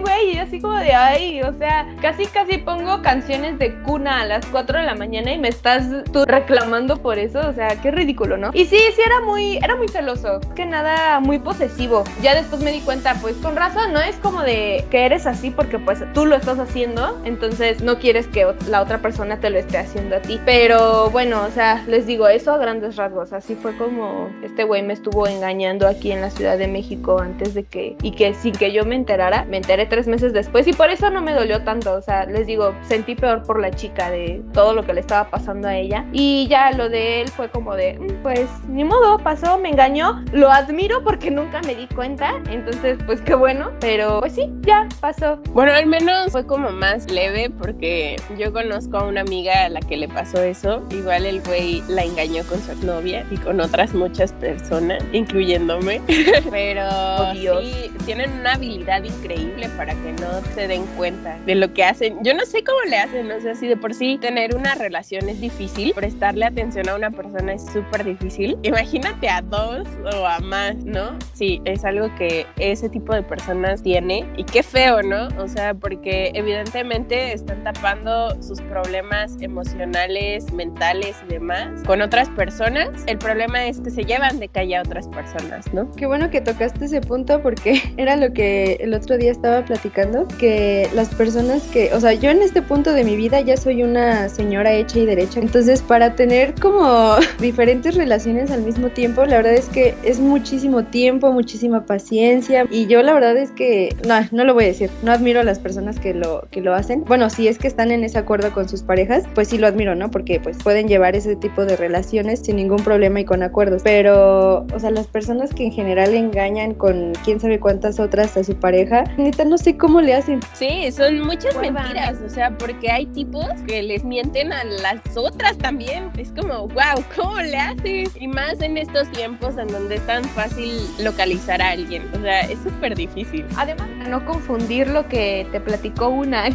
Güey, 0.02 0.36
y 0.36 0.38
así 0.38 0.62
como 0.62 0.76
de 0.76 0.94
ay, 0.94 1.42
o 1.42 1.58
sea, 1.58 1.86
casi 2.06 2.28
casi 2.28 2.60
pongo 2.60 3.02
canciones 3.02 3.58
de 3.58 3.74
cuna 3.82 4.22
a 4.22 4.26
las 4.26 4.46
4 4.46 4.78
de 4.78 4.86
la 4.86 4.94
mañana 4.94 5.34
y 5.34 5.40
me 5.40 5.48
estás 5.48 5.88
tú 6.14 6.24
reclamando 6.28 6.98
por 6.98 7.18
eso, 7.18 7.40
o 7.40 7.52
sea, 7.54 7.82
qué 7.82 7.90
ridículo, 7.90 8.38
¿no? 8.38 8.52
Y 8.54 8.66
sí, 8.66 8.78
sí 8.96 9.02
era 9.04 9.22
muy, 9.22 9.58
era 9.58 9.76
muy 9.76 9.88
celoso, 9.88 10.40
que 10.56 10.68
nada, 10.68 11.20
muy 11.20 11.40
posesivo. 11.40 12.04
Ya 12.22 12.36
después 12.36 12.62
me 12.62 12.72
di 12.72 12.82
cuenta, 12.82 13.16
pues 13.22 13.36
con 13.38 13.56
razón, 13.56 13.92
no 13.92 14.00
es 14.00 14.18
como 14.18 14.44
de 14.44 14.86
que 14.92 15.08
eres 15.08 15.26
así 15.26 15.50
porque 15.50 15.80
pues 15.80 16.04
tú 16.14 16.28
lo 16.28 16.36
estás 16.36 16.60
haciendo, 16.60 17.20
entonces 17.26 17.82
no 17.82 17.98
quieres 17.98 18.28
que 18.28 18.46
la 18.70 18.84
otra 18.84 19.00
persona 19.00 19.40
te 19.40 19.50
lo 19.50 19.58
esté 19.58 19.80
haciendo 19.80 20.18
a 20.18 20.20
ti. 20.20 20.40
Pero 20.46 21.10
bueno, 21.10 21.42
o 21.44 21.50
sea, 21.50 21.84
les 21.88 22.06
digo 22.06 22.28
eso 22.28 22.52
a 22.52 22.60
grandes 22.60 22.98
rasgos, 22.98 23.34
así 23.34 23.56
fue 23.56 23.76
como 23.78 24.30
este 24.44 24.64
güey 24.64 24.84
me 24.84 24.94
estuvo 24.94 25.26
engañando 25.26 25.88
aquí 25.88 26.12
en 26.12 26.22
la 26.22 26.30
Ciudad 26.30 26.60
de 26.60 26.68
México 26.68 27.20
antes 27.20 27.56
de 27.56 27.64
que, 27.64 27.98
y 28.04 28.12
que 28.12 28.36
sin 28.36 28.54
que 28.54 28.72
yo 28.72 28.86
me 28.86 28.94
enterara, 28.94 29.46
me 29.46 29.58
enteré 29.58 29.88
tres 29.88 30.06
meses 30.06 30.34
después 30.34 30.68
y 30.68 30.74
por 30.74 30.92
eso 30.92 31.10
no 31.10 31.24
me 31.24 31.34
dolió 31.34 31.64
tanto, 31.64 31.95
o 31.98 32.02
sea, 32.02 32.26
les 32.26 32.48
digo, 32.48 32.74
sentí 32.84 33.16
peor 33.16 33.44
por 33.44 33.60
la 33.60 33.72
chica 33.72 34.10
de 34.10 34.42
todo 34.54 34.74
lo 34.74 34.84
que 34.84 34.94
le 34.94 35.00
estaba 35.02 35.30
pasando 35.30 35.68
a 35.68 35.76
ella 35.78 36.06
y 36.12 36.48
ya 36.50 36.72
lo 36.72 36.90
de 36.90 37.22
él 37.22 37.28
fue 37.30 37.50
como 37.50 37.76
de, 37.76 37.98
"Mm, 38.00 38.22
pues 38.24 38.48
ni 38.68 38.84
modo, 38.84 39.18
pasó, 39.20 39.58
me 39.58 39.70
engañó, 39.70 40.24
lo 40.32 40.52
admiro 40.52 41.04
porque 41.04 41.32
nunca 41.32 41.62
me 41.66 41.76
di 41.76 41.88
cuenta, 41.88 42.34
entonces 42.52 42.98
pues 43.06 43.22
qué 43.22 43.36
bueno, 43.36 43.72
pero 43.80 44.20
pues 44.20 44.34
sí, 44.34 44.50
ya 44.62 44.88
pasó. 45.00 45.38
Bueno, 45.52 45.72
al 45.74 45.86
menos 45.86 46.32
fue 46.32 46.46
como 46.46 46.70
más 46.72 47.10
leve 47.12 47.50
porque 47.50 48.16
yo 48.38 48.52
conozco 48.52 48.98
a 48.98 49.04
una 49.08 49.22
amiga 49.22 49.66
a 49.66 49.70
la 49.70 49.80
que 49.80 49.98
le 49.98 50.08
pasó 50.08 50.42
eso. 50.42 50.84
Igual 50.92 51.26
el 51.26 51.42
güey 51.42 51.82
la 51.88 52.04
engañó 52.04 52.44
con 52.46 52.60
su 52.62 52.86
novia 52.86 53.26
y 53.32 53.38
con 53.38 53.60
otras 53.62 53.94
muchas 53.94 54.34
personas, 54.34 55.04
incluyéndome. 55.14 56.02
Pero 56.52 56.82
Oh, 57.18 57.34
sí, 57.34 57.92
tienen 58.06 58.32
una 58.40 58.54
habilidad 58.54 59.04
increíble 59.04 59.70
para 59.78 59.94
que 59.94 60.12
no 60.14 60.42
se 60.54 60.68
den 60.68 60.86
cuenta 60.98 61.38
de 61.46 61.56
lo 61.56 61.72
que 61.74 61.84
hacen. 61.86 62.18
Yo 62.24 62.34
no 62.34 62.46
sé 62.46 62.64
cómo 62.64 62.80
le 62.90 62.98
hacen, 62.98 63.32
o 63.32 63.40
sea, 63.40 63.56
si 63.56 63.68
de 63.68 63.78
por 63.78 63.94
sí 63.94 64.18
tener 64.20 64.56
una 64.56 64.76
relación 64.76 65.30
es 65.30 65.40
difícil, 65.42 65.94
prestarle 65.94 66.46
atención 66.46 66.90
a 66.90 66.96
una 66.96 67.12
persona 67.12 67.54
es 67.54 67.66
súper 67.72 68.04
difícil, 68.04 68.58
imagínate 68.64 69.30
a 69.30 69.42
dos 69.42 69.88
o 70.14 70.26
a 70.26 70.40
más, 70.40 70.76
¿no? 70.78 71.18
Sí, 71.34 71.62
es 71.66 71.86
algo 71.86 72.14
que 72.16 72.46
ese 72.58 72.90
tipo 72.90 73.14
de 73.14 73.24
personas 73.24 73.82
tiene 73.82 74.26
y 74.38 74.44
qué 74.44 74.64
feo, 74.64 75.02
¿no? 75.02 75.28
O 75.38 75.48
sea, 75.48 75.74
porque 75.74 76.32
evidentemente 76.34 77.34
están 77.34 77.64
tapando 77.64 78.42
sus 78.42 78.62
problemas 78.62 79.36
emocionales, 79.42 80.52
mentales 80.54 81.16
y 81.28 81.34
demás 81.34 81.84
con 81.86 82.02
otras 82.02 82.30
personas. 82.30 82.90
El 83.08 83.18
problema 83.18 83.66
es 83.68 83.80
que 83.80 83.92
se 83.92 84.04
llevan 84.04 84.40
de 84.40 84.48
calle 84.48 84.76
a 84.78 84.82
otras 84.82 85.08
personas, 85.08 85.72
¿no? 85.74 85.92
Qué 85.92 86.06
bueno 86.06 86.30
que 86.30 86.42
tocaste 86.42 86.86
ese 86.86 87.02
punto 87.02 87.42
porque 87.42 87.82
era 87.98 88.16
lo 88.16 88.34
que 88.34 88.78
el 88.80 88.94
otro 88.94 89.18
día 89.18 89.32
estaba 89.32 89.64
platicando, 89.64 90.28
que 90.40 90.90
las 90.94 91.14
personas 91.14 91.64
que, 91.76 91.94
o 91.94 92.00
sea, 92.00 92.14
yo 92.14 92.30
en 92.30 92.42
este 92.42 92.62
punto 92.62 92.94
de 92.94 93.04
mi 93.04 93.18
vida 93.18 93.42
ya 93.42 93.58
soy 93.58 93.84
una 93.84 94.30
señora 94.30 94.72
hecha 94.72 94.98
y 95.00 95.06
derecha, 95.06 95.42
entonces 95.42 95.82
para 95.82 96.16
tener 96.16 96.54
como 96.54 97.16
diferentes 97.42 97.96
relaciones 97.96 98.50
al 98.50 98.62
mismo 98.62 98.88
tiempo, 98.88 99.26
la 99.26 99.36
verdad 99.36 99.56
es 99.56 99.68
que 99.68 99.94
es 100.02 100.22
muchísimo 100.22 100.86
tiempo, 100.86 101.34
muchísima 101.34 101.86
paciencia 101.86 102.66
y 102.72 102.88
yo 102.88 103.04
la 103.04 103.14
verdad 103.14 103.36
es 103.36 103.52
que, 103.52 103.94
no, 104.08 104.16
no 104.32 104.46
lo 104.46 104.54
voy 104.54 104.64
a 104.64 104.68
decir, 104.68 104.90
no 105.04 105.12
admiro 105.12 105.42
a 105.42 105.44
las 105.44 105.60
personas 105.60 106.00
que 106.00 106.14
lo, 106.14 106.48
que 106.50 106.62
lo 106.62 106.74
hacen. 106.74 107.04
Bueno, 107.04 107.30
si 107.30 107.50
es 107.50 107.58
que 107.58 107.68
están 107.68 107.92
en 107.92 108.06
ese 108.06 108.20
acuerdo 108.20 108.54
con 108.54 108.70
sus 108.70 108.82
parejas, 108.82 109.26
pues 109.36 109.50
sí 109.50 109.58
lo 109.58 109.68
admiro, 109.68 109.96
¿no? 109.96 110.10
Porque 110.10 110.40
pues 110.40 110.58
pueden 110.64 110.88
llevar 110.88 111.18
ese 111.18 111.36
tipo 111.36 111.66
de 111.66 111.76
relaciones 111.76 112.40
sin 112.40 112.56
ningún 112.56 112.86
problema 112.86 113.20
y 113.20 113.26
con 113.26 113.44
acuerdos, 113.44 113.82
pero, 113.84 114.66
o 114.74 114.80
sea, 114.80 114.92
las 114.92 115.08
personas 115.08 115.54
que 115.54 115.66
en 115.66 115.74
general 115.74 116.14
engañan 116.14 116.74
con 116.74 117.12
quién 117.26 117.42
sabe 117.42 117.60
cuántas 117.60 118.00
otras 118.00 118.38
a 118.38 118.46
su 118.46 118.56
pareja, 118.56 119.04
neta 119.18 119.44
no 119.44 119.58
sé 119.58 119.76
cómo 119.76 120.00
le 120.00 120.14
hacen. 120.14 120.40
Sí, 120.54 120.90
son 120.94 121.20
muchas 121.20 121.54
mentiras, 121.72 122.18
o 122.26 122.30
sea, 122.30 122.52
porque 122.58 122.92
hay 122.92 123.06
tipos 123.08 123.48
que 123.68 123.84
les 123.84 124.04
mienten 124.04 124.54
a 124.54 124.64
las 124.64 125.02
otras 125.16 125.58
también. 125.58 126.12
Es 126.18 126.32
como, 126.32 126.68
wow, 126.68 127.04
¿cómo 127.16 127.40
le 127.40 127.58
haces? 127.58 128.12
Y 128.20 128.28
más 128.28 128.62
en 128.62 128.78
estos 128.78 129.12
tiempos 129.12 129.58
en 129.58 129.68
donde 129.68 129.96
es 129.96 130.06
tan 130.06 130.24
fácil 130.24 130.72
localizar 131.00 131.62
a 131.62 131.72
alguien. 131.72 132.04
O 132.16 132.22
sea, 132.22 132.42
es 132.42 132.60
súper 132.60 132.96
difícil. 132.96 133.46
Además, 133.58 133.88
no 134.08 134.24
confundir 134.26 134.88
lo 134.88 135.08
que 135.08 135.48
te 135.52 135.60
platicó 135.60 136.10
una 136.10 136.50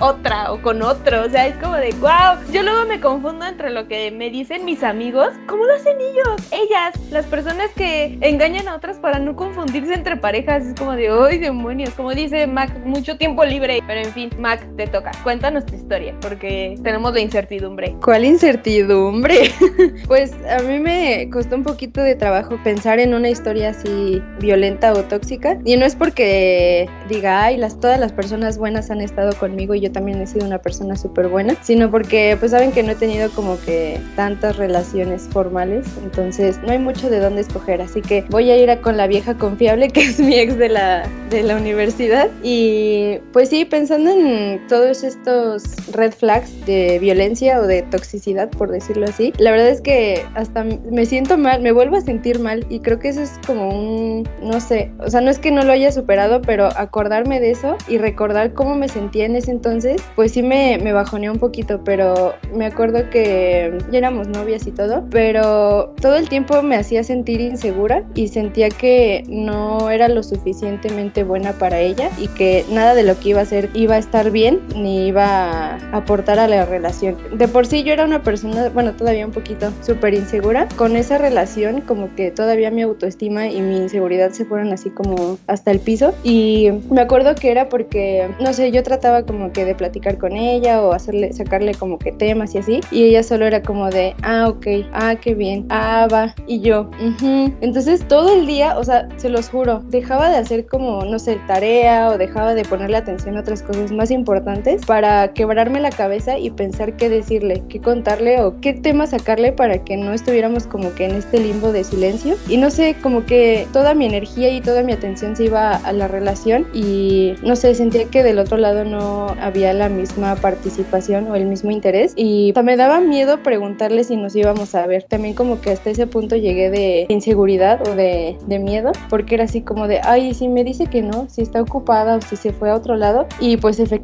otra 0.00 0.52
o 0.52 0.60
con 0.60 0.82
otro. 0.82 1.24
O 1.24 1.28
sea, 1.28 1.46
es 1.46 1.56
como 1.56 1.76
de, 1.76 1.90
wow, 2.00 2.38
yo 2.52 2.62
luego 2.62 2.86
me 2.86 3.00
confundo 3.00 3.46
entre 3.46 3.70
lo 3.70 3.88
que 3.88 4.10
me 4.10 4.30
dicen 4.30 4.64
mis 4.64 4.82
amigos. 4.82 5.28
¿Cómo 5.46 5.64
lo 5.64 5.74
hacen 5.74 5.96
ellos? 6.00 6.50
Ellas, 6.50 6.94
las 7.10 7.26
personas 7.26 7.70
que 7.76 8.18
engañan 8.20 8.68
a 8.68 8.76
otras 8.76 8.98
para 8.98 9.18
no 9.18 9.36
confundirse 9.36 9.94
entre 9.94 10.16
parejas. 10.16 10.64
Es 10.66 10.74
como 10.74 10.92
de, 10.92 11.08
¡ay, 11.08 11.38
demonios! 11.38 11.90
Como 11.90 12.12
dice 12.12 12.46
Mac, 12.46 12.70
mucho 12.84 13.16
tiempo 13.16 13.44
libre. 13.44 13.82
Pero 13.86 14.00
en 14.00 14.12
fin, 14.12 14.30
Mac, 14.40 14.66
te 14.76 14.86
toca. 14.86 15.12
Cuéntanos 15.22 15.66
tu 15.66 15.74
historia, 15.74 16.14
porque 16.20 16.76
tenemos 16.82 17.12
la 17.12 17.20
incertidumbre. 17.20 17.94
¿Cuál 18.02 18.24
incertidumbre? 18.24 19.52
pues 20.08 20.32
a 20.48 20.62
mí 20.62 20.78
me 20.78 21.28
costó 21.30 21.56
un 21.56 21.62
poquito 21.62 22.02
de 22.02 22.14
trabajo 22.14 22.58
pensar 22.64 22.98
en 22.98 23.14
una 23.14 23.28
historia 23.28 23.70
así 23.70 24.22
violenta 24.40 24.92
o 24.92 25.04
tóxica. 25.04 25.58
Y 25.64 25.76
no 25.76 25.84
es 25.84 25.94
porque 25.94 26.88
diga, 27.08 27.44
ay, 27.44 27.56
las, 27.56 27.78
todas 27.78 28.00
las 28.00 28.12
personas 28.12 28.58
buenas 28.58 28.90
han 28.90 29.00
estado 29.00 29.32
conmigo 29.34 29.74
y 29.74 29.80
yo 29.80 29.92
también 29.92 30.20
he 30.20 30.26
sido 30.26 30.46
una 30.46 30.58
persona 30.58 30.96
súper 30.96 31.28
buena, 31.28 31.54
sino 31.62 31.90
porque 31.90 32.36
pues 32.38 32.52
saben 32.52 32.72
que 32.72 32.82
no 32.82 32.92
he 32.92 32.96
tenido 32.96 33.30
como 33.30 33.60
que 33.60 34.00
tantas 34.16 34.56
relaciones 34.56 35.28
formales. 35.30 35.86
Entonces 36.02 36.58
no 36.64 36.72
hay 36.72 36.78
mucho 36.78 37.10
de 37.10 37.20
dónde 37.20 37.42
escoger. 37.42 37.82
Así 37.82 38.00
que 38.00 38.24
voy 38.30 38.50
a 38.50 38.56
ir 38.56 38.70
a 38.70 38.80
con 38.80 38.96
la 38.96 39.06
vieja 39.06 39.34
confiable 39.34 39.88
que 39.92 40.00
es 40.00 40.20
mi 40.20 40.38
ex 40.38 40.56
de 40.56 40.68
la, 40.68 41.08
de 41.28 41.42
la 41.42 41.56
universidad. 41.56 42.28
Y 42.42 43.18
pues 43.32 43.48
sí, 43.50 43.64
pensando 43.64 44.10
en 44.10 44.29
todos 44.68 45.02
estos 45.02 45.64
red 45.92 46.12
flags 46.12 46.64
de 46.66 46.98
violencia 46.98 47.60
o 47.60 47.66
de 47.66 47.82
toxicidad, 47.82 48.50
por 48.50 48.70
decirlo 48.70 49.06
así, 49.06 49.32
la 49.38 49.50
verdad 49.50 49.68
es 49.68 49.80
que 49.80 50.24
hasta 50.34 50.64
me 50.64 51.06
siento 51.06 51.38
mal, 51.38 51.60
me 51.60 51.72
vuelvo 51.72 51.96
a 51.96 52.00
sentir 52.00 52.38
mal 52.38 52.66
y 52.68 52.80
creo 52.80 52.98
que 52.98 53.08
eso 53.08 53.22
es 53.22 53.38
como 53.46 53.68
un, 53.68 54.28
no 54.42 54.60
sé, 54.60 54.90
o 54.98 55.10
sea, 55.10 55.20
no 55.20 55.30
es 55.30 55.38
que 55.38 55.50
no 55.50 55.62
lo 55.62 55.72
haya 55.72 55.92
superado, 55.92 56.42
pero 56.42 56.68
acordarme 56.76 57.40
de 57.40 57.50
eso 57.50 57.76
y 57.88 57.98
recordar 57.98 58.54
cómo 58.54 58.74
me 58.74 58.88
sentía 58.88 59.26
en 59.26 59.36
ese 59.36 59.50
entonces, 59.50 60.02
pues 60.16 60.32
sí 60.32 60.42
me, 60.42 60.78
me 60.78 60.92
bajoneó 60.92 61.32
un 61.32 61.38
poquito, 61.38 61.82
pero 61.84 62.34
me 62.54 62.66
acuerdo 62.66 63.08
que 63.10 63.76
ya 63.90 63.98
éramos 63.98 64.28
novias 64.28 64.66
y 64.66 64.72
todo, 64.72 65.04
pero 65.10 65.94
todo 66.00 66.16
el 66.16 66.28
tiempo 66.28 66.62
me 66.62 66.76
hacía 66.76 67.04
sentir 67.04 67.40
insegura 67.40 68.04
y 68.14 68.28
sentía 68.28 68.68
que 68.68 69.24
no 69.28 69.90
era 69.90 70.08
lo 70.08 70.22
suficientemente 70.22 71.24
buena 71.24 71.52
para 71.52 71.80
ella 71.80 72.10
y 72.18 72.28
que 72.28 72.64
nada 72.70 72.94
de 72.94 73.02
lo 73.02 73.18
que 73.18 73.30
iba 73.30 73.40
a 73.40 73.42
hacer 73.42 73.70
iba 73.74 73.94
a 73.94 73.98
estar 73.98 74.19
bien 74.28 74.60
ni 74.76 75.06
iba 75.06 75.24
a 75.24 75.96
aportar 75.96 76.38
a 76.38 76.46
la 76.46 76.66
relación. 76.66 77.16
De 77.32 77.48
por 77.48 77.66
sí 77.66 77.82
yo 77.82 77.94
era 77.94 78.04
una 78.04 78.22
persona, 78.22 78.68
bueno, 78.68 78.92
todavía 78.92 79.24
un 79.24 79.32
poquito 79.32 79.72
súper 79.80 80.12
insegura. 80.12 80.68
Con 80.76 80.96
esa 80.96 81.16
relación 81.16 81.80
como 81.80 82.14
que 82.14 82.30
todavía 82.30 82.70
mi 82.70 82.82
autoestima 82.82 83.46
y 83.48 83.62
mi 83.62 83.78
inseguridad 83.78 84.32
se 84.32 84.44
fueron 84.44 84.72
así 84.72 84.90
como 84.90 85.38
hasta 85.46 85.70
el 85.70 85.80
piso 85.80 86.12
y 86.22 86.68
me 86.90 87.00
acuerdo 87.00 87.34
que 87.34 87.50
era 87.50 87.68
porque, 87.68 88.28
no 88.40 88.52
sé, 88.52 88.70
yo 88.72 88.82
trataba 88.82 89.22
como 89.24 89.52
que 89.52 89.64
de 89.64 89.74
platicar 89.74 90.18
con 90.18 90.32
ella 90.32 90.82
o 90.82 90.92
hacerle, 90.92 91.32
sacarle 91.32 91.74
como 91.74 91.98
que 91.98 92.12
temas 92.12 92.54
y 92.54 92.58
así 92.58 92.80
y 92.90 93.04
ella 93.04 93.22
solo 93.22 93.46
era 93.46 93.62
como 93.62 93.88
de, 93.90 94.14
ah, 94.22 94.48
ok, 94.48 94.66
ah, 94.92 95.14
qué 95.20 95.34
bien, 95.34 95.66
ah, 95.70 96.08
va, 96.12 96.34
y 96.46 96.60
yo, 96.60 96.90
uh 97.00 97.50
entonces 97.60 98.06
todo 98.08 98.34
el 98.34 98.46
día, 98.46 98.78
o 98.78 98.84
sea, 98.84 99.08
se 99.16 99.28
los 99.28 99.48
juro, 99.48 99.82
dejaba 99.88 100.28
de 100.30 100.36
hacer 100.36 100.66
como, 100.66 101.04
no 101.04 101.18
sé, 101.18 101.38
tarea 101.46 102.08
o 102.08 102.18
dejaba 102.18 102.54
de 102.54 102.64
ponerle 102.64 102.96
atención 102.96 103.36
a 103.36 103.40
otras 103.40 103.62
cosas 103.62 103.92
más 103.92 104.09
importantes 104.10 104.84
para 104.84 105.32
quebrarme 105.32 105.80
la 105.80 105.90
cabeza 105.90 106.38
y 106.38 106.50
pensar 106.50 106.96
qué 106.96 107.08
decirle, 107.08 107.62
qué 107.68 107.80
contarle 107.80 108.40
o 108.40 108.60
qué 108.60 108.72
tema 108.72 109.06
sacarle 109.06 109.52
para 109.52 109.84
que 109.84 109.96
no 109.96 110.12
estuviéramos 110.12 110.66
como 110.66 110.94
que 110.94 111.06
en 111.06 111.16
este 111.16 111.38
limbo 111.40 111.72
de 111.72 111.84
silencio. 111.84 112.36
Y 112.48 112.56
no 112.56 112.70
sé, 112.70 112.96
como 113.02 113.26
que 113.26 113.66
toda 113.72 113.94
mi 113.94 114.06
energía 114.06 114.50
y 114.50 114.60
toda 114.60 114.82
mi 114.82 114.92
atención 114.92 115.36
se 115.36 115.44
iba 115.44 115.76
a 115.76 115.92
la 115.92 116.08
relación 116.08 116.66
y 116.72 117.34
no 117.42 117.56
sé, 117.56 117.74
sentía 117.74 118.04
que 118.04 118.22
del 118.22 118.38
otro 118.38 118.56
lado 118.56 118.84
no 118.84 119.34
había 119.40 119.72
la 119.72 119.88
misma 119.88 120.36
participación 120.36 121.30
o 121.30 121.36
el 121.36 121.46
mismo 121.46 121.70
interés 121.70 122.12
y 122.16 122.52
me 122.62 122.76
daba 122.76 123.00
miedo 123.00 123.42
preguntarle 123.42 124.04
si 124.04 124.16
nos 124.16 124.36
íbamos 124.36 124.74
a 124.74 124.86
ver. 124.86 125.04
También 125.04 125.34
como 125.34 125.60
que 125.60 125.70
hasta 125.70 125.90
ese 125.90 126.06
punto 126.06 126.36
llegué 126.36 126.70
de 126.70 127.06
inseguridad 127.08 127.80
o 127.88 127.94
de, 127.94 128.36
de 128.46 128.58
miedo 128.58 128.92
porque 129.08 129.34
era 129.36 129.44
así 129.44 129.62
como 129.62 129.88
de, 129.88 130.00
ay, 130.02 130.34
si 130.34 130.48
me 130.48 130.62
dice 130.62 130.86
que 130.86 131.02
no, 131.02 131.28
si 131.28 131.42
está 131.42 131.62
ocupada 131.62 132.16
o 132.16 132.20
si 132.20 132.36
se 132.36 132.52
fue 132.52 132.70
a 132.70 132.74
otro 132.74 132.96
lado. 132.96 133.26
Y 133.40 133.56
pues 133.56 133.80
efectivamente 133.80 133.99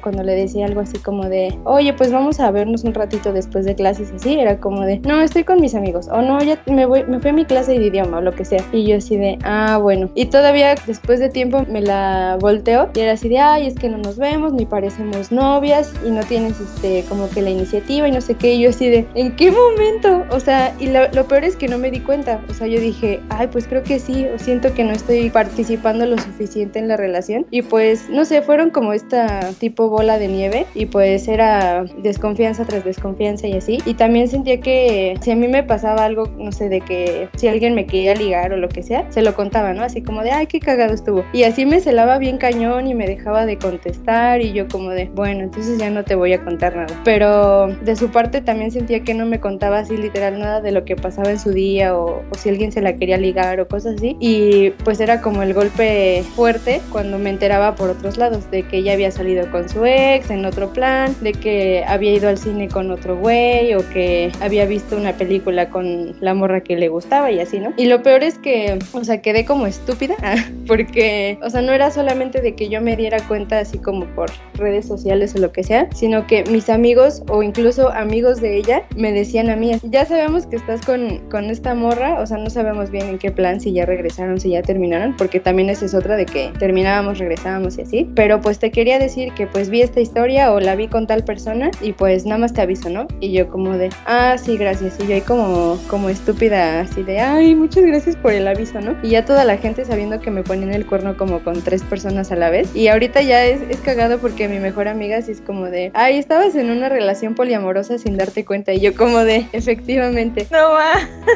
cuando 0.00 0.22
le 0.22 0.34
decía 0.34 0.66
algo 0.66 0.80
así 0.80 0.98
como 0.98 1.28
de, 1.28 1.56
oye, 1.64 1.92
pues 1.92 2.12
vamos 2.12 2.40
a 2.40 2.50
vernos 2.50 2.84
un 2.84 2.94
ratito 2.94 3.32
después 3.32 3.64
de 3.64 3.74
clases 3.74 4.12
así, 4.12 4.38
era 4.38 4.58
como 4.58 4.82
de, 4.82 4.98
no, 5.00 5.20
estoy 5.20 5.44
con 5.44 5.60
mis 5.60 5.74
amigos, 5.74 6.08
o 6.08 6.22
no, 6.22 6.42
ya 6.42 6.62
me, 6.66 6.86
voy, 6.86 7.04
me 7.04 7.20
fui 7.20 7.30
a 7.30 7.32
mi 7.32 7.44
clase 7.44 7.78
de 7.78 7.86
idioma 7.86 8.18
o 8.18 8.20
lo 8.20 8.32
que 8.32 8.44
sea. 8.44 8.62
Y 8.72 8.86
yo 8.86 8.96
así 8.96 9.16
de, 9.16 9.38
ah, 9.42 9.78
bueno. 9.78 10.10
Y 10.14 10.26
todavía 10.26 10.74
después 10.86 11.20
de 11.20 11.28
tiempo 11.28 11.64
me 11.68 11.80
la 11.80 12.36
volteo 12.40 12.90
y 12.94 13.00
era 13.00 13.12
así 13.12 13.28
de, 13.28 13.38
ay, 13.38 13.66
es 13.66 13.74
que 13.74 13.88
no 13.88 13.98
nos 13.98 14.16
vemos, 14.16 14.52
ni 14.52 14.66
parecemos 14.66 15.32
novias 15.32 15.92
y 16.06 16.10
no 16.10 16.22
tienes 16.22 16.60
este 16.60 17.04
como 17.08 17.28
que 17.30 17.42
la 17.42 17.50
iniciativa 17.50 18.08
y 18.08 18.12
no 18.12 18.20
sé 18.20 18.34
qué. 18.34 18.54
Y 18.54 18.62
yo 18.62 18.70
así 18.70 18.88
de, 18.88 19.06
¿en 19.14 19.34
qué 19.36 19.50
momento? 19.50 20.24
O 20.30 20.40
sea, 20.40 20.74
y 20.78 20.88
lo 20.88 21.28
peor 21.28 21.44
es 21.44 21.56
que 21.56 21.68
no 21.68 21.78
me 21.78 21.90
di 21.90 22.00
cuenta. 22.00 22.40
O 22.50 22.54
sea, 22.54 22.66
yo 22.66 22.80
dije, 22.80 23.20
ay, 23.30 23.48
pues 23.48 23.66
creo 23.66 23.82
que 23.82 23.98
sí, 23.98 24.26
o 24.34 24.38
siento 24.38 24.72
que 24.74 24.84
no 24.84 24.92
estoy 24.92 25.30
participando 25.30 26.06
lo 26.06 26.18
suficiente 26.18 26.78
en 26.78 26.88
la 26.88 26.96
relación. 26.96 27.46
Y 27.50 27.62
pues, 27.62 28.08
no 28.08 28.24
sé, 28.24 28.42
fueron 28.42 28.70
como 28.70 28.92
esta 28.92 29.35
tipo 29.58 29.88
bola 29.88 30.18
de 30.18 30.28
nieve 30.28 30.66
y 30.74 30.86
pues 30.86 31.28
era 31.28 31.84
desconfianza 31.98 32.64
tras 32.64 32.84
desconfianza 32.84 33.46
y 33.46 33.54
así. 33.54 33.78
Y 33.84 33.94
también 33.94 34.28
sentía 34.28 34.60
que 34.60 35.16
si 35.20 35.30
a 35.30 35.36
mí 35.36 35.48
me 35.48 35.62
pasaba 35.62 36.04
algo, 36.04 36.28
no 36.38 36.52
sé, 36.52 36.68
de 36.68 36.80
que 36.80 37.28
si 37.36 37.48
alguien 37.48 37.74
me 37.74 37.86
quería 37.86 38.14
ligar 38.14 38.52
o 38.52 38.56
lo 38.56 38.68
que 38.68 38.82
sea, 38.82 39.10
se 39.10 39.22
lo 39.22 39.34
contaba, 39.34 39.72
¿no? 39.72 39.82
Así 39.82 40.02
como 40.02 40.22
de, 40.22 40.30
ay, 40.30 40.46
qué 40.46 40.60
cagado 40.60 40.94
estuvo. 40.94 41.24
Y 41.32 41.44
así 41.44 41.66
me 41.66 41.80
celaba 41.80 42.18
bien 42.18 42.38
cañón 42.38 42.86
y 42.86 42.94
me 42.94 43.06
dejaba 43.06 43.46
de 43.46 43.58
contestar 43.58 44.40
y 44.40 44.52
yo 44.52 44.68
como 44.68 44.90
de, 44.90 45.10
bueno, 45.14 45.42
entonces 45.44 45.78
ya 45.78 45.90
no 45.90 46.04
te 46.04 46.14
voy 46.14 46.32
a 46.32 46.42
contar 46.44 46.76
nada. 46.76 47.00
Pero 47.04 47.68
de 47.68 47.96
su 47.96 48.10
parte 48.10 48.40
también 48.40 48.70
sentía 48.70 49.00
que 49.00 49.14
no 49.14 49.26
me 49.26 49.40
contaba 49.40 49.78
así 49.78 49.96
literal 49.96 50.38
nada 50.38 50.60
de 50.60 50.72
lo 50.72 50.84
que 50.84 50.96
pasaba 50.96 51.30
en 51.30 51.38
su 51.38 51.50
día 51.50 51.96
o, 51.96 52.22
o 52.30 52.34
si 52.36 52.48
alguien 52.48 52.72
se 52.72 52.80
la 52.80 52.96
quería 52.96 53.16
ligar 53.18 53.60
o 53.60 53.68
cosas 53.68 53.96
así. 53.96 54.16
Y 54.20 54.70
pues 54.84 55.00
era 55.00 55.20
como 55.20 55.42
el 55.42 55.54
golpe 55.54 56.22
fuerte 56.34 56.80
cuando 56.90 57.18
me 57.18 57.30
enteraba 57.30 57.74
por 57.74 57.90
otros 57.90 58.16
lados 58.16 58.50
de 58.50 58.62
que 58.62 58.78
ella 58.78 58.92
había 58.92 59.10
salido 59.26 59.50
con 59.50 59.68
su 59.68 59.84
ex 59.84 60.30
en 60.30 60.44
otro 60.44 60.72
plan, 60.72 61.12
de 61.20 61.32
que 61.32 61.82
había 61.88 62.12
ido 62.12 62.28
al 62.28 62.38
cine 62.38 62.68
con 62.68 62.92
otro 62.92 63.16
güey 63.16 63.74
o 63.74 63.78
que 63.90 64.30
había 64.40 64.66
visto 64.66 64.96
una 64.96 65.14
película 65.14 65.68
con 65.68 66.14
la 66.20 66.32
morra 66.32 66.60
que 66.60 66.76
le 66.76 66.86
gustaba 66.88 67.32
y 67.32 67.40
así, 67.40 67.58
¿no? 67.58 67.72
Y 67.76 67.86
lo 67.86 68.04
peor 68.04 68.22
es 68.22 68.38
que, 68.38 68.78
o 68.92 69.02
sea, 69.02 69.20
quedé 69.22 69.44
como 69.44 69.66
estúpida 69.66 70.14
porque, 70.68 71.40
o 71.42 71.50
sea, 71.50 71.60
no 71.60 71.72
era 71.72 71.90
solamente 71.90 72.40
de 72.40 72.54
que 72.54 72.68
yo 72.68 72.80
me 72.80 72.94
diera 72.94 73.18
cuenta 73.26 73.58
así 73.58 73.78
como 73.78 74.06
por 74.14 74.30
redes 74.54 74.86
sociales 74.86 75.34
o 75.34 75.38
lo 75.38 75.50
que 75.50 75.64
sea, 75.64 75.88
sino 75.92 76.28
que 76.28 76.44
mis 76.44 76.70
amigos 76.70 77.24
o 77.28 77.42
incluso 77.42 77.90
amigos 77.90 78.40
de 78.40 78.58
ella 78.58 78.84
me 78.96 79.10
decían 79.10 79.50
a 79.50 79.56
mí, 79.56 79.72
ya 79.82 80.04
sabemos 80.04 80.46
que 80.46 80.54
estás 80.54 80.86
con, 80.86 81.18
con 81.30 81.50
esta 81.50 81.74
morra, 81.74 82.20
o 82.20 82.26
sea, 82.26 82.38
no 82.38 82.48
sabemos 82.48 82.92
bien 82.92 83.08
en 83.08 83.18
qué 83.18 83.32
plan, 83.32 83.60
si 83.60 83.72
ya 83.72 83.86
regresaron, 83.86 84.38
si 84.38 84.50
ya 84.50 84.62
terminaron, 84.62 85.16
porque 85.16 85.40
también 85.40 85.68
esa 85.68 85.84
es 85.84 85.94
otra 85.94 86.14
de 86.14 86.26
que 86.26 86.52
terminábamos, 86.60 87.18
regresábamos 87.18 87.76
y 87.78 87.82
así. 87.82 88.08
Pero 88.14 88.40
pues 88.40 88.60
te 88.60 88.70
quería 88.70 88.98
decir 88.98 89.15
que 89.36 89.46
pues 89.46 89.70
vi 89.70 89.82
esta 89.82 90.00
historia 90.00 90.52
o 90.52 90.60
la 90.60 90.76
vi 90.76 90.88
con 90.88 91.06
tal 91.06 91.24
persona 91.24 91.70
y 91.80 91.92
pues 91.92 92.26
nada 92.26 92.38
más 92.38 92.52
te 92.52 92.60
aviso, 92.60 92.90
¿no? 92.90 93.06
Y 93.20 93.32
yo 93.32 93.48
como 93.48 93.76
de, 93.76 93.88
ah, 94.06 94.36
sí, 94.38 94.56
gracias. 94.56 94.98
Y 95.00 95.06
yo 95.06 95.14
ahí 95.14 95.20
como, 95.22 95.78
como 95.88 96.08
estúpida 96.08 96.80
así 96.80 97.02
de, 97.02 97.20
ay, 97.20 97.54
muchas 97.54 97.84
gracias 97.84 98.16
por 98.16 98.32
el 98.32 98.46
aviso, 98.46 98.80
¿no? 98.80 98.96
Y 99.02 99.10
ya 99.10 99.24
toda 99.24 99.44
la 99.44 99.56
gente 99.56 99.84
sabiendo 99.84 100.20
que 100.20 100.30
me 100.30 100.42
ponen 100.42 100.72
el 100.72 100.86
cuerno 100.86 101.16
como 101.16 101.42
con 101.42 101.62
tres 101.62 101.82
personas 101.82 102.30
a 102.30 102.36
la 102.36 102.50
vez. 102.50 102.74
Y 102.74 102.88
ahorita 102.88 103.22
ya 103.22 103.44
es, 103.44 103.62
es 103.70 103.78
cagado 103.78 104.18
porque 104.18 104.48
mi 104.48 104.58
mejor 104.58 104.88
amiga 104.88 105.22
sí 105.22 105.32
es 105.32 105.40
como 105.40 105.66
de, 105.66 105.90
ay, 105.94 106.18
estabas 106.18 106.54
en 106.54 106.70
una 106.70 106.88
relación 106.88 107.34
poliamorosa 107.34 107.98
sin 107.98 108.16
darte 108.16 108.44
cuenta. 108.44 108.72
Y 108.74 108.80
yo 108.80 108.94
como 108.94 109.24
de, 109.24 109.46
efectivamente. 109.52 110.46
No 110.50 110.72
va. 110.72 110.92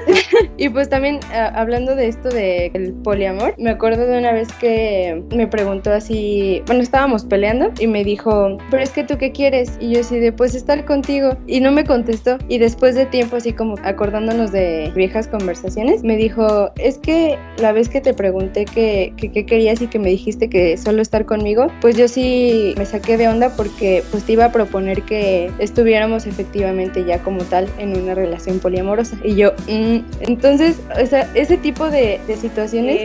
y 0.56 0.68
pues 0.68 0.88
también 0.88 1.20
ah, 1.32 1.52
hablando 1.54 1.94
de 1.96 2.08
esto 2.08 2.28
del 2.28 2.92
poliamor, 3.04 3.54
me 3.58 3.70
acuerdo 3.70 4.06
de 4.06 4.18
una 4.18 4.32
vez 4.32 4.48
que 4.54 5.22
me 5.34 5.46
preguntó 5.46 5.92
así, 5.92 6.62
bueno, 6.66 6.82
estábamos 6.82 7.24
peleando 7.24 7.59
y 7.78 7.86
me 7.86 8.04
dijo, 8.04 8.58
pero 8.70 8.82
es 8.82 8.90
que 8.90 9.04
tú 9.04 9.18
qué 9.18 9.32
quieres? 9.32 9.72
Y 9.80 9.92
yo 9.92 10.00
así 10.00 10.18
de, 10.18 10.32
pues 10.32 10.54
estar 10.54 10.84
contigo. 10.84 11.36
Y 11.46 11.60
no 11.60 11.72
me 11.72 11.84
contestó. 11.84 12.38
Y 12.48 12.58
después 12.58 12.94
de 12.94 13.06
tiempo, 13.06 13.36
así 13.36 13.52
como 13.52 13.76
acordándonos 13.82 14.52
de 14.52 14.92
viejas 14.94 15.28
conversaciones, 15.28 16.02
me 16.02 16.16
dijo, 16.16 16.70
es 16.76 16.98
que 16.98 17.38
la 17.58 17.72
vez 17.72 17.88
que 17.88 18.00
te 18.00 18.14
pregunté 18.14 18.64
qué 18.64 19.12
que, 19.16 19.30
que 19.30 19.46
querías 19.46 19.80
y 19.82 19.86
que 19.86 19.98
me 19.98 20.10
dijiste 20.10 20.48
que 20.48 20.76
solo 20.76 21.02
estar 21.02 21.24
conmigo, 21.26 21.68
pues 21.80 21.96
yo 21.96 22.08
sí 22.08 22.74
me 22.76 22.86
saqué 22.86 23.16
de 23.16 23.28
onda 23.28 23.50
porque 23.56 24.02
pues 24.10 24.24
te 24.24 24.32
iba 24.32 24.46
a 24.46 24.52
proponer 24.52 25.02
que 25.02 25.50
estuviéramos 25.58 26.26
efectivamente 26.26 27.04
ya 27.04 27.18
como 27.22 27.42
tal 27.44 27.68
en 27.78 27.96
una 27.96 28.14
relación 28.14 28.58
poliamorosa. 28.58 29.18
Y 29.24 29.36
yo, 29.36 29.52
mm". 29.68 29.98
entonces, 30.20 30.80
o 31.00 31.06
sea, 31.06 31.30
ese 31.34 31.56
tipo 31.56 31.90
de, 31.90 32.20
de 32.26 32.36
situaciones 32.36 33.00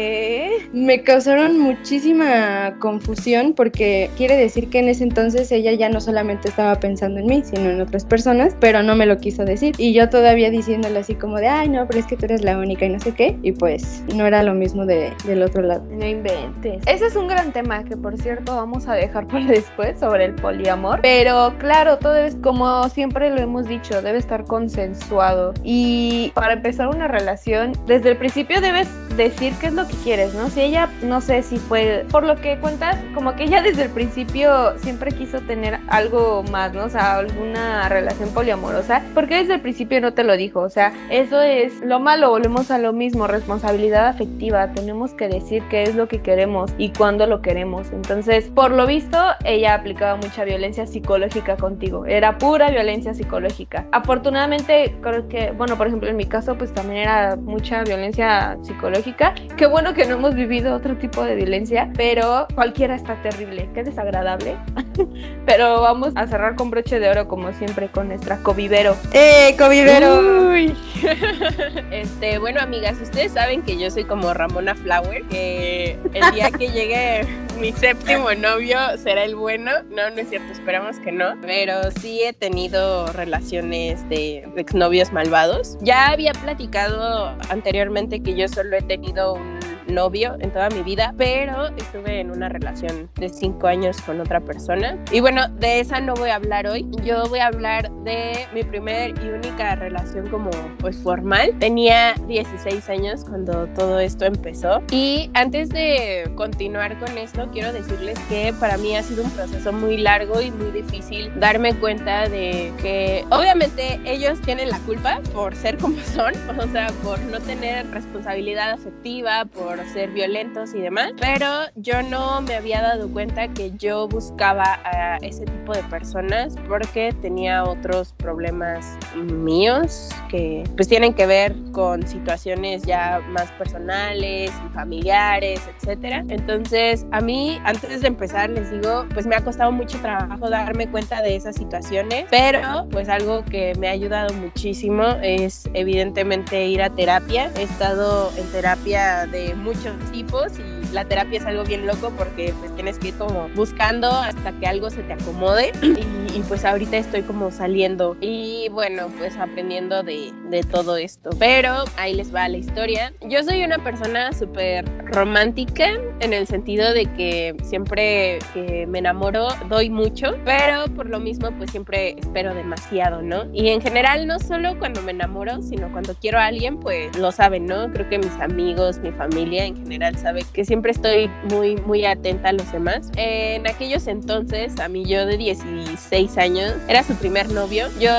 me 0.73 1.03
causaron 1.03 1.59
muchísima 1.59 2.75
confusión 2.79 3.53
porque 3.53 4.09
quiere 4.17 4.35
decir 4.35 4.44
que 4.69 4.79
en 4.79 4.89
ese 4.89 5.03
entonces 5.03 5.51
ella 5.51 5.73
ya 5.73 5.89
no 5.89 5.99
solamente 5.99 6.49
estaba 6.49 6.75
pensando 6.79 7.19
en 7.19 7.27
mí, 7.27 7.43
sino 7.43 7.69
en 7.69 7.81
otras 7.81 8.05
personas, 8.05 8.55
pero 8.59 8.83
no 8.83 8.95
me 8.95 9.05
lo 9.05 9.17
quiso 9.17 9.43
decir. 9.43 9.75
Y 9.77 9.93
yo 9.93 10.09
todavía 10.09 10.49
diciéndole 10.49 10.99
así 10.99 11.15
como 11.15 11.37
de, 11.37 11.47
ay, 11.47 11.69
no, 11.69 11.85
pero 11.87 11.99
es 11.99 12.05
que 12.05 12.15
tú 12.15 12.25
eres 12.25 12.43
la 12.43 12.57
única 12.57 12.85
y 12.85 12.89
no 12.89 12.99
sé 12.99 13.13
qué. 13.13 13.37
Y 13.41 13.51
pues 13.51 14.03
no 14.13 14.25
era 14.25 14.43
lo 14.43 14.53
mismo 14.53 14.85
de, 14.85 15.11
del 15.25 15.43
otro 15.43 15.61
lado. 15.61 15.83
No 15.89 16.05
inventes. 16.05 16.83
Ese 16.85 17.07
es 17.07 17.15
un 17.15 17.27
gran 17.27 17.51
tema 17.51 17.83
que, 17.83 17.97
por 17.97 18.17
cierto, 18.17 18.55
vamos 18.55 18.87
a 18.87 18.93
dejar 18.93 19.27
para 19.27 19.45
después 19.47 19.99
sobre 19.99 20.25
el 20.25 20.35
poliamor. 20.35 20.99
Pero 21.01 21.53
claro, 21.57 21.97
todo 21.97 22.17
es 22.17 22.35
como 22.35 22.87
siempre 22.89 23.29
lo 23.29 23.41
hemos 23.41 23.67
dicho, 23.67 24.01
debe 24.01 24.17
estar 24.17 24.45
consensuado. 24.45 25.53
Y 25.63 26.31
para 26.35 26.53
empezar 26.53 26.87
una 26.87 27.07
relación, 27.07 27.73
desde 27.87 28.11
el 28.11 28.17
principio 28.17 28.61
debes 28.61 28.87
decir 29.17 29.53
qué 29.59 29.67
es 29.67 29.73
lo 29.73 29.87
que 29.87 29.95
quieres, 30.03 30.33
¿no? 30.33 30.49
Si 30.49 30.61
ella, 30.61 30.89
no 31.01 31.21
sé 31.21 31.41
si 31.43 31.57
fue, 31.57 32.05
por 32.11 32.23
lo 32.23 32.35
que 32.35 32.57
cuentas, 32.59 32.97
como 33.13 33.35
que 33.35 33.45
ella 33.45 33.61
desde 33.61 33.83
el 33.83 33.89
principio 33.89 34.34
siempre 34.77 35.11
quiso 35.11 35.39
tener 35.41 35.79
algo 35.87 36.43
más, 36.51 36.73
¿no? 36.73 36.85
O 36.85 36.89
sea, 36.89 37.17
alguna 37.17 37.87
relación 37.87 38.29
poliamorosa, 38.33 39.01
porque 39.13 39.35
desde 39.35 39.55
el 39.55 39.61
principio 39.61 40.01
no 40.01 40.13
te 40.13 40.23
lo 40.23 40.35
dijo, 40.35 40.59
o 40.59 40.69
sea, 40.69 40.91
eso 41.09 41.41
es 41.41 41.79
lo 41.81 41.99
malo, 41.99 42.29
volvemos 42.29 42.69
a 42.69 42.77
lo 42.77 42.91
mismo, 42.91 43.27
responsabilidad 43.27 44.07
afectiva, 44.07 44.71
tenemos 44.71 45.13
que 45.13 45.29
decir 45.29 45.63
qué 45.69 45.83
es 45.83 45.95
lo 45.95 46.07
que 46.07 46.21
queremos 46.21 46.71
y 46.77 46.89
cuándo 46.89 47.27
lo 47.27 47.41
queremos. 47.41 47.91
Entonces, 47.93 48.49
por 48.53 48.71
lo 48.71 48.85
visto, 48.85 49.17
ella 49.45 49.75
aplicaba 49.75 50.17
mucha 50.17 50.43
violencia 50.43 50.85
psicológica 50.85 51.55
contigo, 51.55 52.05
era 52.05 52.37
pura 52.37 52.69
violencia 52.69 53.13
psicológica. 53.13 53.85
Afortunadamente, 53.93 54.95
creo 55.01 55.27
que, 55.29 55.51
bueno, 55.51 55.77
por 55.77 55.87
ejemplo, 55.87 56.09
en 56.09 56.17
mi 56.17 56.25
caso, 56.25 56.57
pues 56.57 56.73
también 56.73 57.03
era 57.03 57.37
mucha 57.37 57.83
violencia 57.83 58.57
psicológica. 58.63 59.33
Qué 59.55 59.65
bueno 59.65 59.93
que 59.93 60.05
no 60.05 60.15
hemos 60.15 60.35
vivido 60.35 60.75
otro 60.75 60.97
tipo 60.97 61.23
de 61.23 61.35
violencia, 61.35 61.89
pero 61.95 62.47
cualquiera 62.53 62.95
está 62.95 63.15
terrible, 63.21 63.69
qué 63.73 63.83
desagradable. 63.83 64.24
pero 65.45 65.81
vamos 65.81 66.13
a 66.15 66.27
cerrar 66.27 66.55
con 66.55 66.71
broche 66.71 66.99
de 66.99 67.09
oro, 67.09 67.27
como 67.27 67.53
siempre, 67.53 67.89
con 67.89 68.07
nuestra 68.07 68.37
covivero. 68.37 68.95
¡Eh, 69.13 69.55
covivero! 69.57 70.49
Uy. 70.49 70.75
este, 71.91 72.39
bueno, 72.39 72.61
amigas, 72.61 72.97
ustedes 73.01 73.33
saben 73.33 73.61
que 73.61 73.77
yo 73.77 73.91
soy 73.91 74.05
como 74.05 74.33
Ramona 74.33 74.75
Flower, 74.75 75.23
que 75.27 75.99
el 76.13 76.33
día 76.33 76.51
que 76.51 76.69
llegue 76.69 77.27
mi 77.59 77.71
séptimo 77.71 78.33
novio 78.33 78.77
será 78.97 79.23
el 79.23 79.35
bueno. 79.35 79.71
No, 79.89 80.09
no 80.09 80.17
es 80.17 80.29
cierto, 80.29 80.51
esperamos 80.51 80.99
que 80.99 81.11
no. 81.11 81.35
Pero 81.41 81.91
sí 82.01 82.21
he 82.21 82.33
tenido 82.33 83.07
relaciones 83.13 84.07
de 84.09 84.47
exnovios 84.57 85.11
malvados. 85.13 85.77
Ya 85.81 86.09
había 86.09 86.33
platicado 86.33 87.35
anteriormente 87.49 88.21
que 88.21 88.35
yo 88.35 88.47
solo 88.47 88.75
he 88.75 88.81
tenido 88.81 89.33
un 89.33 89.54
novio 89.87 90.35
en 90.39 90.51
toda 90.51 90.69
mi 90.69 90.83
vida, 90.83 91.13
pero 91.17 91.67
estuve 91.77 92.19
en 92.19 92.31
una 92.31 92.49
relación 92.49 93.09
de 93.15 93.29
cinco 93.29 93.67
años 93.67 94.01
con 94.01 94.19
otra 94.19 94.41
persona. 94.41 94.97
Y 95.11 95.19
bueno, 95.19 95.47
de 95.49 95.79
esa 95.79 95.99
no 95.99 96.13
voy 96.15 96.29
a 96.29 96.35
hablar 96.35 96.67
hoy. 96.67 96.87
Yo 97.03 97.23
voy 97.29 97.39
a 97.39 97.47
hablar 97.47 97.91
de 98.03 98.47
mi 98.53 98.63
primer 98.63 99.13
y 99.23 99.29
única 99.29 99.75
relación 99.75 100.27
como 100.29 100.49
pues 100.79 100.97
formal. 100.97 101.53
Tenía 101.59 102.13
16 102.27 102.89
años 102.89 103.25
cuando 103.25 103.67
todo 103.67 103.99
esto 103.99 104.25
empezó. 104.25 104.81
Y 104.91 105.29
antes 105.33 105.69
de 105.69 106.31
continuar 106.35 106.97
con 106.99 107.17
esto, 107.17 107.49
quiero 107.51 107.73
decirles 107.73 108.17
que 108.29 108.53
para 108.59 108.77
mí 108.77 108.95
ha 108.95 109.03
sido 109.03 109.23
un 109.23 109.31
proceso 109.31 109.71
muy 109.71 109.97
largo 109.97 110.41
y 110.41 110.51
muy 110.51 110.71
difícil 110.71 111.31
darme 111.39 111.73
cuenta 111.75 112.27
de 112.27 112.71
que 112.81 113.25
obviamente 113.29 113.99
ellos 114.05 114.39
tienen 114.41 114.69
la 114.69 114.79
culpa 114.79 115.19
por 115.33 115.55
ser 115.55 115.77
como 115.77 115.99
son, 116.01 116.33
o 116.59 116.67
sea, 116.67 116.87
por 117.03 117.19
no 117.21 117.39
tener 117.39 117.89
responsabilidad 117.91 118.71
afectiva, 118.71 119.45
por 119.45 119.74
ser 119.85 120.11
violentos 120.11 120.73
y 120.73 120.79
demás, 120.79 121.11
pero 121.19 121.47
yo 121.75 122.01
no 122.03 122.41
me 122.41 122.55
había 122.55 122.81
dado 122.81 123.09
cuenta 123.09 123.47
que 123.49 123.71
yo 123.77 124.07
buscaba 124.07 124.79
a 124.83 125.17
ese 125.17 125.45
tipo 125.45 125.73
de 125.73 125.83
personas 125.83 126.55
porque 126.67 127.13
tenía 127.21 127.63
otros 127.63 128.13
problemas 128.13 128.97
míos 129.15 130.09
que 130.29 130.63
pues 130.75 130.87
tienen 130.87 131.13
que 131.13 131.25
ver 131.25 131.55
con 131.71 132.05
situaciones 132.07 132.83
ya 132.83 133.21
más 133.29 133.51
personales 133.53 134.51
y 134.51 134.73
familiares, 134.73 135.61
etcétera. 135.75 136.23
Entonces, 136.29 137.05
a 137.11 137.21
mí 137.21 137.59
antes 137.63 138.01
de 138.01 138.07
empezar 138.07 138.49
les 138.49 138.71
digo, 138.71 139.05
pues 139.13 139.25
me 139.25 139.35
ha 139.35 139.43
costado 139.43 139.71
mucho 139.71 139.99
trabajo 139.99 140.49
darme 140.49 140.89
cuenta 140.89 141.21
de 141.21 141.35
esas 141.35 141.55
situaciones, 141.55 142.25
pero 142.29 142.87
pues 142.91 143.09
algo 143.09 143.43
que 143.45 143.73
me 143.79 143.87
ha 143.87 143.91
ayudado 143.91 144.33
muchísimo 144.35 145.03
es 145.21 145.69
evidentemente 145.73 146.65
ir 146.67 146.81
a 146.81 146.89
terapia. 146.89 147.51
He 147.57 147.63
estado 147.63 148.31
en 148.37 148.47
terapia 148.51 149.25
de 149.27 149.55
muchos 149.65 149.95
tipos 150.11 150.51
y 150.59 150.74
la 150.95 151.03
terapia 151.03 151.39
es 151.39 151.45
algo 151.45 151.65
bien 151.65 151.85
loco 151.85 152.11
porque 152.17 152.53
pues 152.59 152.73
tienes 152.75 152.97
que 152.97 153.09
ir 153.09 153.15
como 153.15 153.49
buscando 153.49 154.09
hasta 154.09 154.53
que 154.53 154.65
algo 154.65 154.89
se 154.89 155.03
te 155.03 155.13
acomode. 155.13 155.71
Y, 156.35 156.39
pues 156.49 156.65
ahorita 156.65 156.97
estoy 156.97 157.21
como 157.21 157.49
saliendo 157.49 158.17
y 158.19 158.67
bueno 158.67 159.07
pues 159.17 159.37
aprendiendo 159.37 160.03
de, 160.03 160.33
de 160.49 160.63
todo 160.63 160.97
esto. 160.97 161.29
Pero 161.39 161.85
ahí 161.95 162.13
les 162.13 162.35
va 162.35 162.49
la 162.49 162.57
historia. 162.57 163.13
Yo 163.21 163.41
soy 163.41 163.63
una 163.63 163.81
persona 163.81 164.33
súper 164.33 164.83
romántica 165.05 165.97
en 166.19 166.33
el 166.33 166.47
sentido 166.47 166.93
de 166.93 167.05
que 167.13 167.55
siempre 167.63 168.39
que 168.53 168.85
me 168.87 168.99
enamoro 168.99 169.47
doy 169.69 169.89
mucho 169.89 170.35
pero 170.45 170.85
por 170.93 171.09
lo 171.09 171.19
mismo 171.19 171.49
pues 171.57 171.71
siempre 171.71 172.15
espero 172.17 172.53
demasiado 172.53 173.21
no 173.21 173.45
y 173.53 173.69
en 173.69 173.81
general 173.81 174.27
no 174.27 174.39
solo 174.39 174.77
cuando 174.79 175.01
me 175.01 175.11
enamoro 175.11 175.61
sino 175.61 175.91
cuando 175.91 176.15
quiero 176.15 176.39
a 176.39 176.45
alguien 176.45 176.79
pues 176.79 177.17
lo 177.17 177.31
saben 177.31 177.65
no 177.65 177.91
creo 177.91 178.09
que 178.09 178.17
mis 178.17 178.35
amigos 178.39 178.99
mi 178.99 179.11
familia 179.11 179.65
en 179.65 179.75
general 179.75 180.17
sabe 180.17 180.43
que 180.53 180.65
siempre 180.65 180.84
estoy 180.89 181.29
muy, 181.49 181.77
muy 181.77 182.05
atenta 182.05 182.49
a 182.49 182.53
los 182.53 182.71
demás. 182.71 183.11
En 183.15 183.67
aquellos 183.67 184.07
entonces, 184.07 184.79
a 184.79 184.87
mí 184.87 185.05
yo 185.05 185.25
de 185.25 185.37
16 185.37 186.37
años, 186.37 186.73
era 186.87 187.03
su 187.03 187.15
primer 187.15 187.51
novio. 187.51 187.87
Yo 187.99 188.11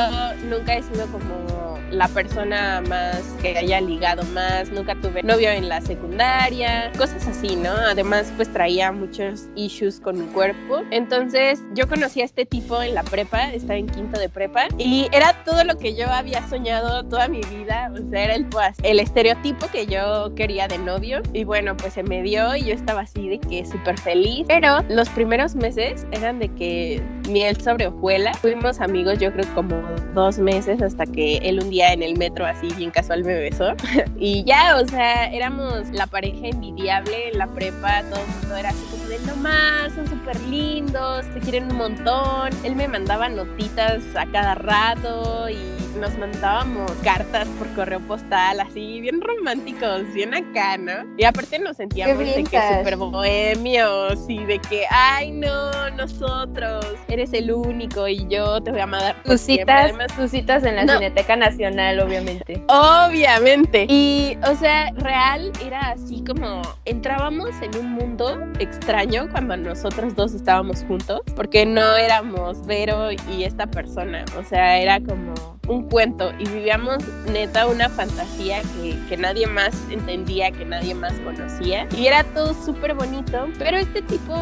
nunca 0.49 0.77
he 0.77 0.83
sido 0.83 1.07
como 1.07 1.56
la 1.97 2.09
persona 2.09 2.83
más 2.89 3.23
que 3.41 3.57
haya 3.57 3.81
ligado 3.81 4.23
más, 4.35 4.71
nunca 4.71 4.95
tuve 5.01 5.23
novio 5.23 5.51
en 5.51 5.69
la 5.69 5.81
secundaria, 5.81 6.93
cosas 6.97 7.27
así, 7.27 7.57
¿no? 7.57 7.71
Además, 7.71 8.33
pues 8.37 8.53
traía 8.53 8.93
muchos 8.93 9.47
issues 9.55 10.01
con 10.01 10.19
mi 10.19 10.27
cuerpo. 10.27 10.83
Entonces, 10.91 11.63
yo 11.75 11.89
conocí 11.89 12.21
a 12.21 12.25
este 12.25 12.47
tipo 12.47 12.83
en 12.83 12.95
la 12.95 13.03
prepa, 13.03 13.53
estaba 13.53 13.79
en 13.79 13.87
quinto 13.87 14.21
de 14.21 14.29
prepa, 14.29 14.67
y 14.79 15.09
era 15.13 15.45
todo 15.45 15.65
lo 15.65 15.79
que 15.79 15.95
yo 15.95 16.09
había 16.09 16.47
soñado 16.49 17.05
toda 17.05 17.29
mi 17.29 17.41
vida, 17.41 17.91
o 17.93 18.11
sea, 18.11 18.25
era 18.25 18.35
el, 18.35 18.47
pues, 18.47 18.77
el 18.83 19.01
estereotipo 19.01 19.67
que 19.69 19.87
yo 19.87 20.35
quería 20.35 20.69
de 20.69 20.79
novio, 20.79 21.23
y 21.33 21.45
bueno, 21.45 21.77
pues 21.77 21.95
se 21.95 22.03
me 22.03 22.23
dio 22.23 22.55
y 22.57 22.65
yo 22.65 22.75
estaba 22.75 23.03
así 23.03 23.29
de 23.29 23.39
que 23.39 23.65
súper 23.65 23.99
feliz, 23.99 24.45
pero 24.47 24.83
los 24.89 25.09
primeros 25.11 25.55
meses 25.55 26.07
eran 26.13 26.39
de 26.39 26.49
que 26.51 27.03
miel 27.29 27.61
sobre 27.61 27.87
hojuela. 27.87 28.35
Fuimos 28.35 28.81
amigos 28.81 29.19
yo 29.19 29.33
creo 29.33 29.47
como 29.55 29.81
dos 30.15 30.39
meses 30.39 30.83
hasta 30.83 31.07
que 31.07 31.39
él 31.39 31.61
un 31.63 31.71
día 31.71 31.86
en 31.93 32.03
el 32.03 32.17
metro 32.17 32.47
así 32.47 32.69
bien 32.77 32.91
casual 32.91 33.25
me 33.25 33.35
besó. 33.35 33.75
y 34.19 34.45
ya, 34.45 34.77
o 34.77 34.87
sea, 34.87 35.27
éramos 35.33 35.89
la 35.91 36.07
pareja 36.07 36.49
envidiable 36.49 37.29
en 37.29 37.39
la 37.39 37.47
prepa, 37.47 38.03
todo 38.11 38.21
el 38.21 38.41
mundo 38.41 38.57
era 38.57 38.71
así 38.71 38.85
como 38.91 39.05
de 39.05 39.19
no 39.21 39.37
más, 39.37 39.93
son 39.95 40.07
súper 40.09 40.41
lindos, 40.43 41.25
se 41.33 41.41
quieren 41.41 41.71
un 41.71 41.77
montón. 41.77 42.51
Él 42.65 42.77
me 42.77 42.89
mandaba 42.89 43.29
notitas 43.29 44.03
a 44.17 44.27
cada 44.27 44.55
rato 44.55 45.49
y 45.49 45.86
nos 45.97 46.17
mandábamos 46.19 46.91
cartas 47.03 47.49
por 47.59 47.73
correo 47.75 48.01
postal, 48.01 48.61
así 48.61 49.01
bien 49.01 49.21
románticos, 49.21 50.03
bien 50.13 50.35
acá, 50.35 50.77
¿no? 50.77 50.93
Y 51.17 51.25
aparte 51.25 51.59
nos 51.59 51.77
sentíamos 51.77 52.19
de 52.19 52.45
que 52.45 52.61
súper 52.79 52.97
bohemios 52.97 54.19
y 54.29 54.45
de 54.45 54.59
que, 54.59 54.85
ay, 54.91 55.33
no, 55.33 55.91
nosotros, 55.91 56.85
eres 57.09 57.33
el 57.33 57.53
único 57.53 58.09
y 58.09 58.27
yo 58.29 58.61
te 58.63 58.71
voy 58.71 58.81
a 58.81 58.87
mandar. 58.87 59.17
Tus 59.25 59.41
citas, 59.41 59.85
Además, 59.85 60.09
tus 60.17 60.31
citas 60.31 60.65
en 60.65 60.77
la 60.77 60.87
Cineteca 60.87 61.37
Nacional, 61.37 62.01
obviamente. 62.01 62.63
Obviamente. 62.69 63.87
Y, 63.89 64.39
o 64.49 64.55
sea, 64.57 64.91
real 64.97 65.53
era 65.65 65.91
así 65.91 66.23
como 66.27 66.63
entrábamos 66.85 67.51
en 67.63 67.77
un 67.77 67.93
mundo 67.93 68.39
extraño 68.59 69.29
cuando 69.31 69.57
nosotros 69.57 70.15
dos 70.15 70.35
estábamos 70.35 70.85
juntos, 70.85 71.21
porque 71.35 71.65
no 71.67 71.97
éramos 71.97 72.67
Vero 72.67 73.13
y 73.13 73.45
esta 73.45 73.67
persona, 73.67 74.25
o 74.39 74.43
sea, 74.43 74.79
era 74.79 75.01
como 75.01 75.35
un 75.69 75.86
cuento 75.89 76.33
y 76.39 76.47
vivíamos 76.49 76.99
neta 77.31 77.67
una 77.67 77.89
fantasía 77.89 78.63
que, 78.63 78.97
que 79.09 79.17
nadie 79.17 79.47
más 79.47 79.75
entendía, 79.91 80.51
que 80.51 80.65
nadie 80.65 80.95
más 80.95 81.13
conocía. 81.21 81.89
Y 81.97 82.07
era 82.07 82.25
todo 82.25 82.55
súper 82.55 82.95
bonito, 82.95 83.49
pero 83.59 83.77
este 83.79 84.03
tipo 84.03 84.35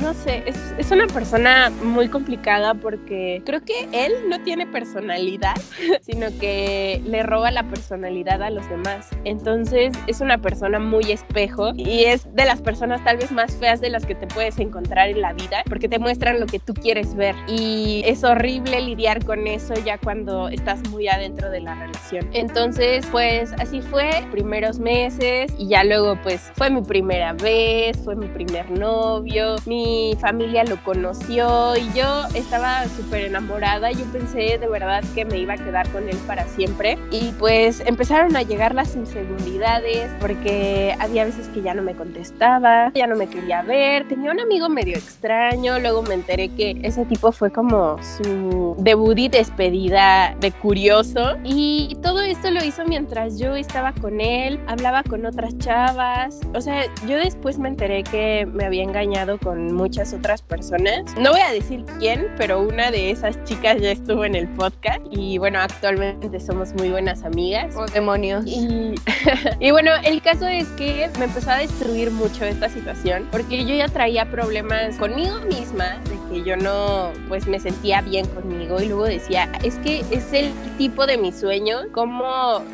no 0.00 0.14
sé, 0.14 0.44
es, 0.46 0.90
una 0.90 1.06
persona 1.06 1.70
muy 1.82 2.08
complicada 2.08 2.74
porque 2.74 3.42
creo 3.44 3.62
que 3.62 3.88
él 3.92 4.12
no 4.28 4.40
tiene 4.42 4.66
personalidad, 4.66 5.54
sino 6.00 6.26
que 6.38 7.02
le 7.04 7.22
roba 7.22 7.50
la 7.50 7.64
personalidad 7.64 8.42
a 8.42 8.50
los 8.50 8.68
demás. 8.68 9.08
Entonces 9.24 9.92
es 10.06 10.20
una 10.20 10.38
persona 10.38 10.78
muy 10.78 11.12
espejo 11.12 11.72
y 11.76 12.04
es 12.04 12.32
de 12.34 12.44
las 12.46 12.62
personas 12.62 13.02
tal 13.04 13.18
vez 13.18 13.30
más 13.32 13.54
feas 13.56 13.80
de 13.80 13.90
las 13.90 14.06
que 14.06 14.14
te 14.14 14.26
puedes 14.26 14.58
encontrar 14.58 15.08
en 15.08 15.20
la 15.20 15.32
vida 15.32 15.62
porque 15.68 15.88
te 15.88 15.98
muestran 15.98 16.40
lo 16.40 16.46
que 16.46 16.58
tú 16.58 16.74
quieres 16.74 17.14
ver 17.14 17.34
y 17.46 18.02
es 18.06 18.24
horrible 18.24 18.80
lidiar 18.80 19.24
con 19.24 19.46
eso 19.46 19.74
ya 19.84 19.98
cuando 19.98 20.48
estás 20.48 20.80
muy 20.88 21.08
adentro 21.08 21.50
de 21.50 21.60
la 21.60 21.74
relación. 21.74 22.28
Entonces 22.32 23.06
pues 23.10 23.52
así 23.58 23.82
fue, 23.82 24.10
primeros 24.30 24.78
meses 24.78 25.52
y 25.58 25.68
ya 25.68 25.84
luego 25.84 26.18
pues 26.22 26.50
fue 26.54 26.70
mi 26.70 26.82
primera 26.82 27.32
vez, 27.34 27.96
fue 28.04 28.16
mi 28.16 28.26
primer 28.28 28.70
novio, 28.70 29.56
mi 29.66 29.87
mi 29.88 30.16
familia 30.20 30.64
lo 30.64 30.76
conoció 30.84 31.74
y 31.76 31.90
yo 31.94 32.24
estaba 32.34 32.84
súper 32.88 33.24
enamorada. 33.24 33.90
Yo 33.90 34.04
pensé 34.12 34.58
de 34.58 34.68
verdad 34.68 35.02
que 35.14 35.24
me 35.24 35.38
iba 35.38 35.54
a 35.54 35.56
quedar 35.56 35.88
con 35.90 36.08
él 36.08 36.16
para 36.26 36.44
siempre. 36.44 36.98
Y 37.10 37.32
pues 37.38 37.82
empezaron 37.86 38.36
a 38.36 38.42
llegar 38.42 38.74
las 38.74 38.94
inseguridades 38.94 40.10
porque 40.20 40.94
había 40.98 41.24
veces 41.24 41.48
que 41.48 41.62
ya 41.62 41.72
no 41.72 41.82
me 41.82 41.94
contestaba, 41.94 42.92
ya 42.94 43.06
no 43.06 43.16
me 43.16 43.28
quería 43.28 43.62
ver. 43.62 44.06
Tenía 44.08 44.30
un 44.30 44.40
amigo 44.40 44.68
medio 44.68 44.96
extraño. 44.96 45.78
Luego 45.78 46.02
me 46.02 46.14
enteré 46.14 46.48
que 46.50 46.78
ese 46.82 47.06
tipo 47.06 47.32
fue 47.32 47.50
como 47.50 47.96
su 48.02 48.76
debut 48.78 49.18
y 49.18 49.28
despedida 49.28 50.34
de 50.38 50.52
curioso. 50.52 51.38
Y 51.44 51.96
todo 52.02 52.20
esto 52.20 52.50
lo 52.50 52.62
hizo 52.62 52.84
mientras 52.84 53.38
yo 53.38 53.56
estaba 53.56 53.92
con 53.92 54.20
él, 54.20 54.60
hablaba 54.66 55.02
con 55.02 55.24
otras 55.24 55.56
chavas. 55.58 56.40
O 56.54 56.60
sea, 56.60 56.84
yo 57.06 57.16
después 57.16 57.58
me 57.58 57.68
enteré 57.68 58.02
que 58.02 58.46
me 58.52 58.66
había 58.66 58.82
engañado 58.82 59.38
con 59.38 59.77
muchas 59.78 60.12
otras 60.12 60.42
personas. 60.42 61.04
No 61.16 61.30
voy 61.30 61.40
a 61.40 61.52
decir 61.52 61.84
quién, 62.00 62.26
pero 62.36 62.60
una 62.60 62.90
de 62.90 63.12
esas 63.12 63.42
chicas 63.44 63.80
ya 63.80 63.92
estuvo 63.92 64.24
en 64.24 64.34
el 64.34 64.48
podcast 64.48 65.00
y 65.10 65.38
bueno, 65.38 65.60
actualmente 65.60 66.40
somos 66.40 66.74
muy 66.74 66.90
buenas 66.90 67.22
amigas. 67.22 67.76
Oh, 67.76 67.86
demonios. 67.86 68.44
Y, 68.44 68.94
y 69.60 69.70
bueno, 69.70 69.92
el 70.04 70.20
caso 70.20 70.48
es 70.48 70.66
que 70.70 71.08
me 71.18 71.26
empezó 71.26 71.52
a 71.52 71.58
destruir 71.58 72.10
mucho 72.10 72.44
esta 72.44 72.68
situación 72.68 73.28
porque 73.30 73.64
yo 73.64 73.74
ya 73.74 73.86
traía 73.86 74.28
problemas 74.28 74.96
conmigo 74.96 75.40
misma 75.42 75.98
de 76.10 76.18
que 76.28 76.42
yo 76.42 76.56
no, 76.56 77.12
pues 77.28 77.46
me 77.46 77.60
sentía 77.60 78.00
bien 78.00 78.26
conmigo 78.26 78.80
y 78.80 78.86
luego 78.86 79.04
decía, 79.04 79.48
es 79.62 79.76
que 79.76 80.00
es 80.10 80.32
el 80.32 80.52
tipo 80.76 81.06
de 81.06 81.18
mi 81.18 81.30
sueño, 81.30 81.82
como 81.92 82.24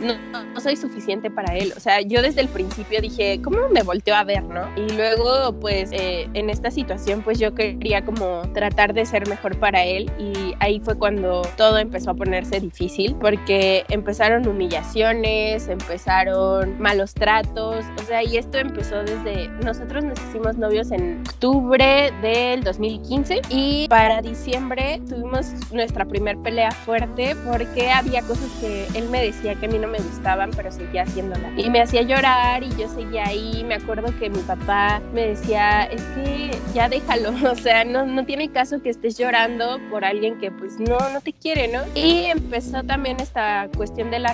no, 0.01 0.45
no 0.55 0.61
soy 0.61 0.77
suficiente 0.77 1.31
para 1.31 1.55
él. 1.55 1.75
O 1.77 1.81
sea, 1.81 2.01
yo 2.01 2.23
desde 2.23 2.41
el 2.41 2.49
principio 2.49 3.03
dije, 3.03 3.41
¿cómo 3.43 3.69
me 3.69 3.83
volteó 3.83 4.15
a 4.15 4.25
ver, 4.25 4.43
no? 4.43 4.67
Y 4.77 4.89
luego, 4.95 5.53
pues 5.61 5.91
eh, 5.93 6.29
en 6.33 6.49
esta 6.49 6.71
situación, 6.71 6.94
pues 7.25 7.39
yo 7.39 7.55
quería 7.55 8.05
como 8.05 8.43
tratar 8.53 8.95
de 8.95 9.05
ser 9.05 9.29
mejor 9.29 9.59
para 9.59 9.85
él 9.85 10.11
y 10.19 10.55
ahí 10.61 10.81
fue 10.81 10.97
cuando 10.97 11.43
todo 11.57 11.79
empezó 11.79 12.11
a 12.11 12.15
ponerse 12.15 12.61
difícil 12.61 13.17
porque 13.21 13.85
empezaron 13.89 14.47
humillaciones, 14.47 15.69
empezaron 15.69 16.81
malos 16.81 17.15
tratos, 17.15 17.85
o 18.01 18.03
sea, 18.07 18.23
y 18.23 18.37
esto 18.37 18.59
empezó 18.59 19.03
desde 19.03 19.49
nosotros 19.63 20.05
nos 20.05 20.19
hicimos 20.29 20.57
novios 20.57 20.91
en 20.91 21.21
octubre 21.29 22.13
del 22.23 22.63
2015 22.63 23.43
y 23.51 23.87
para 23.89 24.23
diciembre 24.23 25.01
tuvimos 25.09 25.47
nuestra 25.73 26.05
primer 26.05 26.37
pelea 26.39 26.71
fuerte 26.71 27.37
porque 27.47 27.91
había 27.91 28.23
cosas 28.23 28.51
que 28.61 28.87
él 28.95 29.09
me 29.11 29.23
decía 29.23 29.55
que 29.55 29.67
a 29.67 29.69
mí 29.69 29.79
no 29.79 29.89
me 29.89 29.99
gustaban, 29.99 30.51
pero 30.57 30.71
seguía 30.71 31.03
haciéndola. 31.03 31.51
Y 31.57 31.71
me 31.71 31.81
hacía 31.81 32.03
llorar 32.03 32.63
y 32.63 32.71
yo 32.77 32.89
seguía 32.89 33.27
ahí. 33.27 33.65
Me 33.65 33.75
acuerdo 33.75 34.13
que 34.19 34.31
mi 34.31 34.41
papá 34.41 35.01
me 35.13 35.29
decía, 35.29 35.85
es 35.85 36.03
que 36.15 36.51
ya 36.75 36.84
déjalo, 36.89 37.31
o 37.51 37.55
sea, 37.55 37.85
no, 37.85 38.25
tiene 38.25 38.51
caso 38.51 38.83
que 38.83 38.91
estés 38.91 39.19
llorando 39.19 39.81
por 39.91 40.05
alguien 40.05 40.39
que 40.39 40.51
pues 40.51 40.79
no, 40.79 40.99
no 41.11 41.21
te 41.21 41.33
quiere, 41.33 41.69
¿no? 41.69 41.83
Y 41.95 42.27
empezó 42.27 42.83
también 42.83 43.19
esta 43.21 43.69
cuestión 43.77 44.11
de 44.11 44.19
la 44.19 44.33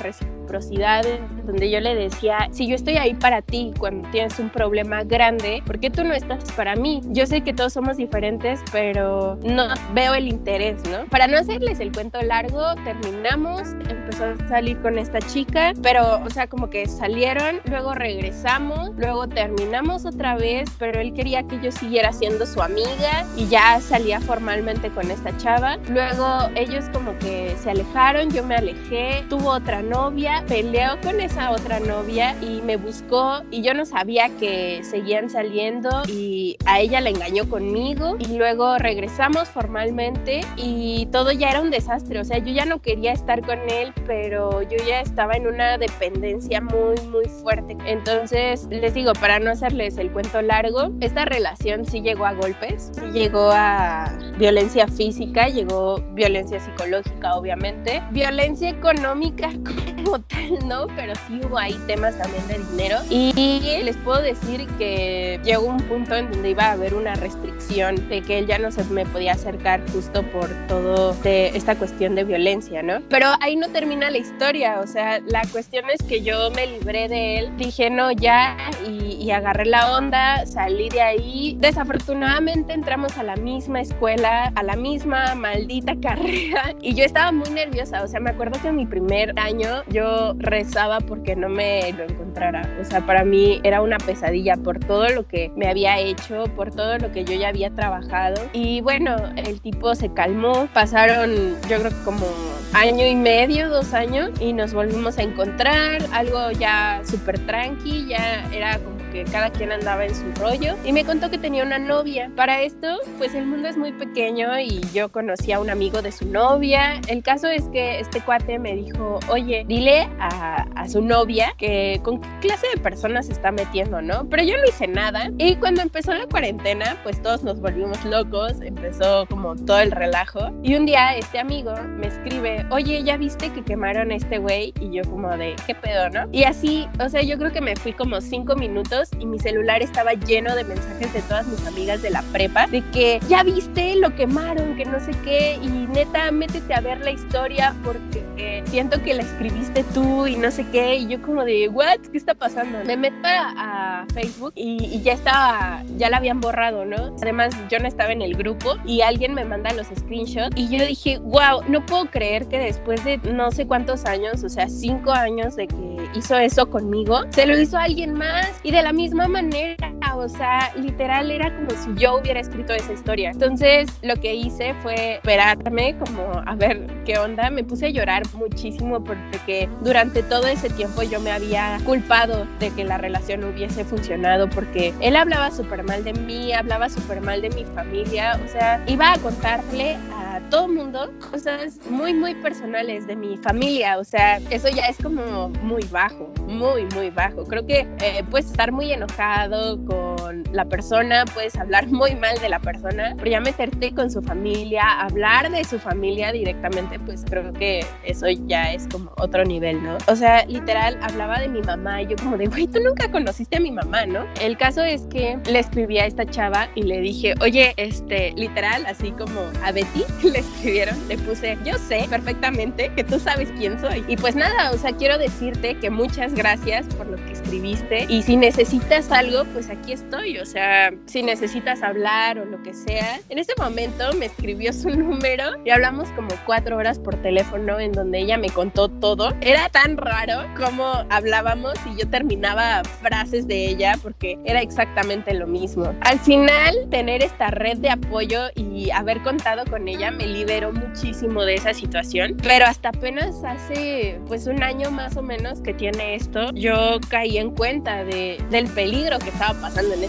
reciprocidad, 0.50 1.04
donde 1.44 1.70
yo 1.70 1.80
le 1.80 1.94
decía, 1.94 2.48
si 2.50 2.66
yo 2.66 2.74
estoy 2.74 2.96
ahí 2.96 3.14
para 3.14 3.42
ti 3.42 3.72
cuando 3.78 4.08
tienes 4.10 4.38
un 4.38 4.50
problema 4.50 5.04
grande, 5.04 5.62
¿por 5.64 5.78
qué 5.78 5.90
tú 5.90 6.04
no 6.04 6.12
estás 6.14 6.50
para 6.52 6.76
mí? 6.76 7.00
Yo 7.06 7.26
sé 7.26 7.42
que 7.42 7.52
todos 7.52 7.72
somos 7.72 7.96
diferentes, 7.96 8.60
pero 8.72 9.38
no 9.42 9.68
veo 9.94 10.14
el 10.14 10.28
interés, 10.28 10.82
¿no? 10.88 11.06
Para 11.06 11.26
no 11.26 11.38
hacerles 11.38 11.80
el 11.80 11.92
cuento 11.92 12.20
largo, 12.22 12.74
terminamos, 12.84 13.62
empezó 13.88 14.24
a 14.24 14.48
salir 14.48 14.80
con 14.80 14.98
esta 14.98 15.20
chica, 15.20 15.72
pero, 15.82 16.20
o 16.24 16.30
sea, 16.30 16.46
como 16.46 16.68
que 16.68 16.86
salieron, 16.86 17.60
luego 17.64 17.94
regresamos, 17.94 18.90
luego 18.96 19.28
terminamos 19.28 20.04
otra 20.04 20.36
vez, 20.36 20.68
pero 20.78 21.00
él 21.00 21.12
quería 21.14 21.42
que 21.44 21.60
yo 21.60 21.70
siguiera 21.72 22.12
siendo 22.12 22.46
su 22.46 22.62
amiga 22.62 23.24
y 23.36 23.46
ya 23.46 23.80
salía 23.80 24.20
formalmente 24.20 24.90
con 24.90 25.10
esta 25.10 25.36
chava. 25.36 25.78
Luego 25.88 26.48
ellos 26.54 26.86
como 26.92 27.16
que 27.18 27.54
se 27.58 27.70
alejaron, 27.70 28.30
yo 28.30 28.44
me 28.44 28.56
alejé, 28.56 29.24
tuvo 29.28 29.50
otra 29.50 29.82
novia, 29.82 30.39
peleó 30.46 31.00
con 31.02 31.20
esa 31.20 31.50
otra 31.50 31.80
novia 31.80 32.34
y 32.42 32.60
me 32.62 32.76
buscó 32.76 33.42
y 33.50 33.62
yo 33.62 33.74
no 33.74 33.84
sabía 33.84 34.28
que 34.38 34.82
seguían 34.82 35.30
saliendo 35.30 35.90
y 36.08 36.56
a 36.66 36.80
ella 36.80 37.00
la 37.00 37.10
engañó 37.10 37.48
conmigo 37.48 38.16
y 38.18 38.36
luego 38.36 38.78
regresamos 38.78 39.48
formalmente 39.48 40.40
y 40.56 41.06
todo 41.12 41.32
ya 41.32 41.50
era 41.50 41.60
un 41.60 41.70
desastre, 41.70 42.20
o 42.20 42.24
sea, 42.24 42.38
yo 42.38 42.52
ya 42.52 42.64
no 42.64 42.80
quería 42.80 43.12
estar 43.12 43.44
con 43.44 43.58
él, 43.70 43.92
pero 44.06 44.62
yo 44.62 44.76
ya 44.86 45.00
estaba 45.00 45.34
en 45.34 45.46
una 45.46 45.78
dependencia 45.78 46.60
muy, 46.60 47.00
muy 47.08 47.24
fuerte. 47.42 47.76
Entonces, 47.86 48.66
les 48.70 48.94
digo, 48.94 49.12
para 49.14 49.38
no 49.38 49.50
hacerles 49.50 49.98
el 49.98 50.10
cuento 50.10 50.42
largo, 50.42 50.90
esta 51.00 51.24
relación 51.24 51.84
sí 51.84 52.00
llegó 52.02 52.26
a 52.26 52.32
golpes, 52.32 52.92
llegó 53.12 53.50
a 53.52 54.12
violencia 54.38 54.86
física, 54.88 55.48
llegó 55.48 56.00
violencia 56.12 56.60
psicológica, 56.60 57.34
obviamente, 57.34 58.02
violencia 58.10 58.70
económica 58.70 59.50
como 60.04 60.18
¿no? 60.66 60.86
Pero 60.96 61.14
sí 61.26 61.40
hubo 61.44 61.58
ahí 61.58 61.78
temas 61.86 62.16
también 62.18 62.46
de 62.48 62.58
dinero. 62.70 62.98
Y 63.10 63.82
les 63.82 63.96
puedo 63.98 64.20
decir 64.20 64.66
que 64.78 65.40
llegó 65.44 65.66
un 65.66 65.80
punto 65.82 66.16
en 66.16 66.30
donde 66.30 66.50
iba 66.50 66.64
a 66.64 66.72
haber 66.72 66.94
una 66.94 67.14
restricción 67.14 68.08
de 68.08 68.22
que 68.22 68.38
él 68.38 68.46
ya 68.46 68.58
no 68.58 68.70
se 68.70 68.84
me 68.84 69.06
podía 69.06 69.32
acercar 69.32 69.82
justo 69.92 70.22
por 70.30 70.48
todo 70.66 71.14
de 71.22 71.48
esta 71.48 71.76
cuestión 71.76 72.14
de 72.14 72.24
violencia, 72.24 72.82
¿no? 72.82 73.00
Pero 73.08 73.28
ahí 73.40 73.56
no 73.56 73.68
termina 73.68 74.10
la 74.10 74.18
historia, 74.18 74.80
o 74.80 74.86
sea, 74.86 75.20
la 75.26 75.42
cuestión 75.52 75.84
es 75.90 76.02
que 76.06 76.22
yo 76.22 76.50
me 76.50 76.66
libré 76.66 77.08
de 77.08 77.38
él, 77.38 77.56
dije 77.56 77.90
no, 77.90 78.12
ya, 78.12 78.56
y, 78.86 79.14
y 79.14 79.30
agarré 79.30 79.66
la 79.66 79.96
onda, 79.96 80.46
salí 80.46 80.88
de 80.88 81.02
ahí. 81.02 81.56
Desafortunadamente, 81.60 82.00
afortunadamente 82.00 82.72
entramos 82.72 83.18
a 83.18 83.22
la 83.22 83.36
misma 83.36 83.80
escuela, 83.80 84.52
a 84.54 84.62
la 84.62 84.74
misma 84.74 85.34
maldita 85.34 85.94
carrera 86.02 86.74
y 86.80 86.94
yo 86.94 87.04
estaba 87.04 87.30
muy 87.30 87.50
nerviosa, 87.50 88.02
o 88.02 88.08
sea, 88.08 88.20
me 88.20 88.30
acuerdo 88.30 88.60
que 88.60 88.68
en 88.68 88.76
mi 88.76 88.86
primer 88.86 89.38
año 89.38 89.82
yo 89.88 90.09
rezaba 90.38 91.00
porque 91.00 91.36
no 91.36 91.48
me 91.48 91.92
lo 91.92 92.04
encontrara, 92.04 92.62
o 92.80 92.84
sea, 92.84 93.00
para 93.06 93.24
mí 93.24 93.60
era 93.64 93.82
una 93.82 93.98
pesadilla 93.98 94.56
por 94.56 94.78
todo 94.78 95.08
lo 95.08 95.26
que 95.26 95.50
me 95.56 95.68
había 95.68 95.98
hecho, 95.98 96.44
por 96.56 96.70
todo 96.70 96.98
lo 96.98 97.12
que 97.12 97.24
yo 97.24 97.34
ya 97.34 97.48
había 97.48 97.70
trabajado. 97.70 98.40
Y 98.52 98.80
bueno, 98.80 99.16
el 99.36 99.60
tipo 99.60 99.94
se 99.94 100.12
calmó, 100.12 100.68
pasaron 100.72 101.56
yo 101.68 101.78
creo 101.78 101.90
que 101.90 102.04
como 102.04 102.26
año 102.72 103.06
y 103.06 103.14
medio, 103.14 103.68
dos 103.68 103.94
años 103.94 104.30
y 104.40 104.52
nos 104.52 104.72
volvimos 104.72 105.18
a 105.18 105.22
encontrar, 105.22 106.02
algo 106.12 106.50
ya 106.52 107.02
súper 107.04 107.38
tranqui, 107.46 108.06
ya 108.08 108.48
era 108.52 108.78
como 108.78 108.99
que 109.10 109.24
cada 109.24 109.50
quien 109.50 109.72
andaba 109.72 110.04
en 110.04 110.14
su 110.14 110.30
rollo 110.40 110.76
y 110.84 110.92
me 110.92 111.04
contó 111.04 111.30
que 111.30 111.38
tenía 111.38 111.64
una 111.64 111.78
novia. 111.78 112.30
Para 112.36 112.62
esto, 112.62 112.98
pues 113.18 113.34
el 113.34 113.46
mundo 113.46 113.68
es 113.68 113.76
muy 113.76 113.92
pequeño 113.92 114.58
y 114.58 114.80
yo 114.92 115.10
conocí 115.10 115.52
a 115.52 115.60
un 115.60 115.70
amigo 115.70 116.02
de 116.02 116.12
su 116.12 116.26
novia. 116.26 117.00
El 117.08 117.22
caso 117.22 117.48
es 117.48 117.64
que 117.68 118.00
este 118.00 118.20
cuate 118.20 118.58
me 118.58 118.74
dijo, 118.74 119.20
oye, 119.28 119.64
dile 119.66 120.08
a, 120.18 120.66
a 120.74 120.88
su 120.88 121.02
novia 121.02 121.54
que 121.58 122.00
con 122.02 122.20
qué 122.20 122.28
clase 122.40 122.66
de 122.74 122.80
personas 122.80 123.26
se 123.26 123.32
está 123.32 123.52
metiendo, 123.52 124.00
¿no? 124.00 124.28
Pero 124.28 124.42
yo 124.42 124.56
no 124.56 124.64
hice 124.68 124.86
nada. 124.86 125.30
Y 125.38 125.56
cuando 125.56 125.82
empezó 125.82 126.14
la 126.14 126.26
cuarentena, 126.26 126.96
pues 127.02 127.20
todos 127.22 127.42
nos 127.42 127.60
volvimos 127.60 128.04
locos, 128.04 128.60
empezó 128.60 129.26
como 129.26 129.56
todo 129.56 129.80
el 129.80 129.90
relajo. 129.90 130.50
Y 130.62 130.74
un 130.74 130.86
día 130.86 131.16
este 131.16 131.38
amigo 131.38 131.74
me 131.96 132.08
escribe, 132.08 132.64
oye, 132.70 133.02
¿ya 133.02 133.16
viste 133.16 133.50
que 133.50 133.62
quemaron 133.62 134.10
a 134.10 134.14
este 134.14 134.38
güey? 134.38 134.72
Y 134.80 134.92
yo 134.92 135.02
como 135.04 135.36
de, 135.36 135.56
¿qué 135.66 135.74
pedo, 135.74 136.08
no? 136.10 136.28
Y 136.32 136.44
así, 136.44 136.88
o 136.98 137.08
sea, 137.08 137.22
yo 137.22 137.38
creo 137.38 137.52
que 137.52 137.60
me 137.60 137.76
fui 137.76 137.92
como 137.92 138.20
cinco 138.20 138.56
minutos 138.56 138.99
y 139.18 139.26
mi 139.26 139.38
celular 139.38 139.82
estaba 139.82 140.14
lleno 140.14 140.54
de 140.54 140.64
mensajes 140.64 141.12
de 141.12 141.22
todas 141.22 141.46
mis 141.46 141.66
amigas 141.66 142.02
de 142.02 142.10
la 142.10 142.22
prepa, 142.32 142.66
de 142.66 142.82
que, 142.90 143.20
¿ya 143.28 143.42
viste? 143.42 143.96
Lo 143.96 144.14
quemaron, 144.14 144.76
que 144.76 144.84
no 144.84 145.00
sé 145.00 145.12
qué. 145.24 145.58
Y 145.62 145.68
neta, 145.68 146.30
métete 146.30 146.74
a 146.74 146.80
ver 146.80 147.00
la 147.00 147.10
historia 147.10 147.74
porque 147.84 148.24
eh, 148.36 148.62
siento 148.66 149.02
que 149.02 149.14
la 149.14 149.22
escribiste 149.22 149.84
tú 149.94 150.26
y 150.26 150.36
no 150.36 150.50
sé 150.50 150.66
qué. 150.70 150.96
Y 150.96 151.08
yo 151.08 151.22
como 151.22 151.44
de, 151.44 151.68
¿what? 151.68 152.00
¿Qué 152.10 152.18
está 152.18 152.34
pasando? 152.34 152.78
Me 152.84 152.96
meto 152.96 153.26
a, 153.26 154.02
a 154.02 154.06
Facebook 154.12 154.52
y, 154.54 154.84
y 154.84 155.02
ya 155.02 155.12
estaba, 155.12 155.82
ya 155.96 156.10
la 156.10 156.18
habían 156.18 156.40
borrado, 156.40 156.84
¿no? 156.84 157.14
Además, 157.22 157.54
yo 157.70 157.78
no 157.78 157.88
estaba 157.88 158.12
en 158.12 158.22
el 158.22 158.34
grupo 158.34 158.76
y 158.84 159.02
alguien 159.02 159.34
me 159.34 159.44
manda 159.44 159.72
los 159.72 159.86
screenshots 159.88 160.56
y 160.56 160.68
yo 160.68 160.84
dije, 160.84 161.18
wow, 161.18 161.62
no 161.68 161.84
puedo 161.84 162.06
creer 162.06 162.46
que 162.48 162.58
después 162.58 163.04
de 163.04 163.18
no 163.18 163.50
sé 163.50 163.66
cuántos 163.66 164.04
años, 164.04 164.42
o 164.44 164.48
sea, 164.48 164.68
cinco 164.68 165.12
años 165.12 165.56
de 165.56 165.66
que 165.66 166.10
hizo 166.14 166.36
eso 166.36 166.68
conmigo, 166.68 167.20
se 167.30 167.46
lo 167.46 167.58
hizo 167.58 167.76
a 167.76 167.84
alguien 167.84 168.14
más 168.14 168.48
y 168.62 168.70
de 168.70 168.82
la 168.82 168.89
misma 168.92 169.28
manera, 169.28 169.92
o 170.16 170.28
sea, 170.28 170.72
literal 170.76 171.30
era 171.30 171.54
como 171.54 171.70
si 171.70 171.94
yo 172.00 172.16
hubiera 172.16 172.40
escrito 172.40 172.72
esa 172.74 172.92
historia. 172.92 173.30
Entonces, 173.30 173.88
lo 174.02 174.16
que 174.16 174.34
hice 174.34 174.74
fue 174.82 175.14
esperarme 175.14 175.96
como 175.98 176.42
a 176.46 176.54
ver 176.54 176.86
qué 177.04 177.18
onda, 177.18 177.50
me 177.50 177.64
puse 177.64 177.86
a 177.86 177.90
llorar 177.90 178.22
muchísimo 178.34 179.02
porque 179.02 179.68
durante 179.82 180.22
todo 180.22 180.46
ese 180.46 180.68
tiempo 180.70 181.02
yo 181.02 181.20
me 181.20 181.30
había 181.30 181.78
culpado 181.84 182.46
de 182.58 182.70
que 182.70 182.84
la 182.84 182.98
relación 182.98 183.44
hubiese 183.44 183.84
funcionado 183.84 184.48
porque 184.48 184.92
él 185.00 185.16
hablaba 185.16 185.50
súper 185.50 185.84
mal 185.84 186.04
de 186.04 186.12
mí, 186.12 186.52
hablaba 186.52 186.88
súper 186.88 187.20
mal 187.20 187.40
de 187.42 187.50
mi 187.50 187.64
familia, 187.64 188.38
o 188.44 188.48
sea, 188.48 188.82
iba 188.86 189.12
a 189.12 189.18
contarle 189.18 189.96
a 190.14 190.19
todo 190.50 190.68
mundo 190.68 191.12
cosas 191.30 191.78
muy, 191.88 192.12
muy 192.12 192.34
personales 192.34 193.06
de 193.06 193.14
mi 193.14 193.36
familia, 193.36 193.98
o 193.98 194.04
sea, 194.04 194.38
eso 194.50 194.68
ya 194.68 194.86
es 194.86 194.96
como 194.96 195.48
muy 195.62 195.82
bajo, 195.90 196.32
muy, 196.46 196.86
muy 196.94 197.10
bajo. 197.10 197.44
Creo 197.44 197.64
que 197.64 197.86
eh, 198.00 198.24
puedes 198.28 198.46
estar 198.46 198.72
muy 198.72 198.92
enojado 198.92 199.82
con 199.84 200.09
la 200.32 200.64
persona, 200.64 201.24
puedes 201.32 201.56
hablar 201.56 201.86
muy 201.88 202.14
mal 202.14 202.38
de 202.40 202.48
la 202.48 202.58
persona, 202.58 203.14
pero 203.16 203.30
ya 203.30 203.40
meterte 203.40 203.94
con 203.94 204.10
su 204.10 204.22
familia, 204.22 205.00
hablar 205.00 205.50
de 205.50 205.64
su 205.64 205.78
familia 205.78 206.32
directamente, 206.32 206.98
pues 206.98 207.24
creo 207.28 207.52
que 207.52 207.84
eso 208.04 208.26
ya 208.46 208.72
es 208.72 208.86
como 208.88 209.12
otro 209.18 209.44
nivel, 209.44 209.82
¿no? 209.82 209.98
O 210.06 210.16
sea, 210.16 210.44
literal, 210.46 210.98
hablaba 211.02 211.40
de 211.40 211.48
mi 211.48 211.62
mamá 211.62 212.02
y 212.02 212.08
yo 212.08 212.16
como 212.16 212.36
de, 212.36 212.46
güey, 212.46 212.66
tú 212.66 212.80
nunca 212.80 213.10
conociste 213.10 213.56
a 213.56 213.60
mi 213.60 213.70
mamá, 213.70 214.06
¿no? 214.06 214.24
El 214.40 214.56
caso 214.56 214.82
es 214.82 215.02
que 215.02 215.38
le 215.50 215.58
escribí 215.58 215.98
a 215.98 216.06
esta 216.06 216.26
chava 216.26 216.68
y 216.74 216.82
le 216.82 217.00
dije, 217.00 217.34
oye, 217.40 217.74
este, 217.76 218.32
literal, 218.32 218.84
así 218.86 219.12
como 219.12 219.40
a 219.64 219.72
Betty 219.72 220.04
le 220.28 220.38
escribieron, 220.40 220.96
le 221.08 221.18
puse, 221.18 221.58
yo 221.64 221.74
sé 221.78 222.06
perfectamente 222.08 222.90
que 222.94 223.04
tú 223.04 223.18
sabes 223.18 223.50
quién 223.58 223.80
soy. 223.80 224.04
Y 224.08 224.16
pues 224.16 224.36
nada, 224.36 224.70
o 224.72 224.78
sea, 224.78 224.92
quiero 224.92 225.18
decirte 225.18 225.76
que 225.76 225.90
muchas 225.90 226.34
gracias 226.34 226.86
por 226.96 227.06
lo 227.06 227.16
que 227.16 227.32
escribiste 227.32 228.06
y 228.08 228.22
si 228.22 228.36
necesitas 228.36 229.10
algo, 229.10 229.44
pues 229.52 229.70
aquí 229.70 229.92
estoy, 229.92 230.19
o 230.40 230.44
sea, 230.44 230.92
si 231.06 231.22
necesitas 231.22 231.82
hablar 231.82 232.38
o 232.38 232.44
lo 232.44 232.62
que 232.62 232.74
sea. 232.74 233.20
En 233.28 233.38
ese 233.38 233.52
momento 233.58 234.12
me 234.18 234.26
escribió 234.26 234.72
su 234.72 234.90
número 234.96 235.44
y 235.64 235.70
hablamos 235.70 236.08
como 236.10 236.28
cuatro 236.44 236.76
horas 236.76 236.98
por 236.98 237.16
teléfono 237.22 237.80
en 237.80 237.92
donde 237.92 238.20
ella 238.20 238.36
me 238.36 238.50
contó 238.50 238.88
todo. 238.88 239.32
Era 239.40 239.68
tan 239.70 239.96
raro 239.96 240.42
como 240.56 240.84
hablábamos 241.08 241.74
y 241.86 242.00
yo 242.00 242.08
terminaba 242.08 242.82
frases 243.00 243.46
de 243.46 243.68
ella 243.68 243.94
porque 244.02 244.38
era 244.44 244.60
exactamente 244.60 245.32
lo 245.34 245.46
mismo. 245.46 245.94
Al 246.02 246.18
final, 246.18 246.88
tener 246.90 247.22
esta 247.22 247.48
red 247.48 247.78
de 247.78 247.90
apoyo 247.90 248.48
y 248.54 248.90
haber 248.90 249.22
contado 249.22 249.64
con 249.70 249.88
ella 249.88 250.10
me 250.10 250.26
liberó 250.26 250.72
muchísimo 250.72 251.44
de 251.44 251.54
esa 251.54 251.72
situación, 251.72 252.36
pero 252.42 252.66
hasta 252.66 252.90
apenas 252.90 253.42
hace 253.44 254.20
pues 254.26 254.46
un 254.46 254.62
año 254.62 254.90
más 254.90 255.16
o 255.16 255.22
menos 255.22 255.60
que 255.60 255.72
tiene 255.72 256.14
esto, 256.14 256.50
yo 256.52 256.98
caí 257.08 257.38
en 257.38 257.50
cuenta 257.52 258.04
de, 258.04 258.42
del 258.50 258.66
peligro 258.68 259.18
que 259.18 259.30
estaba 259.30 259.58
pasando 259.60 259.94
en 259.94 260.04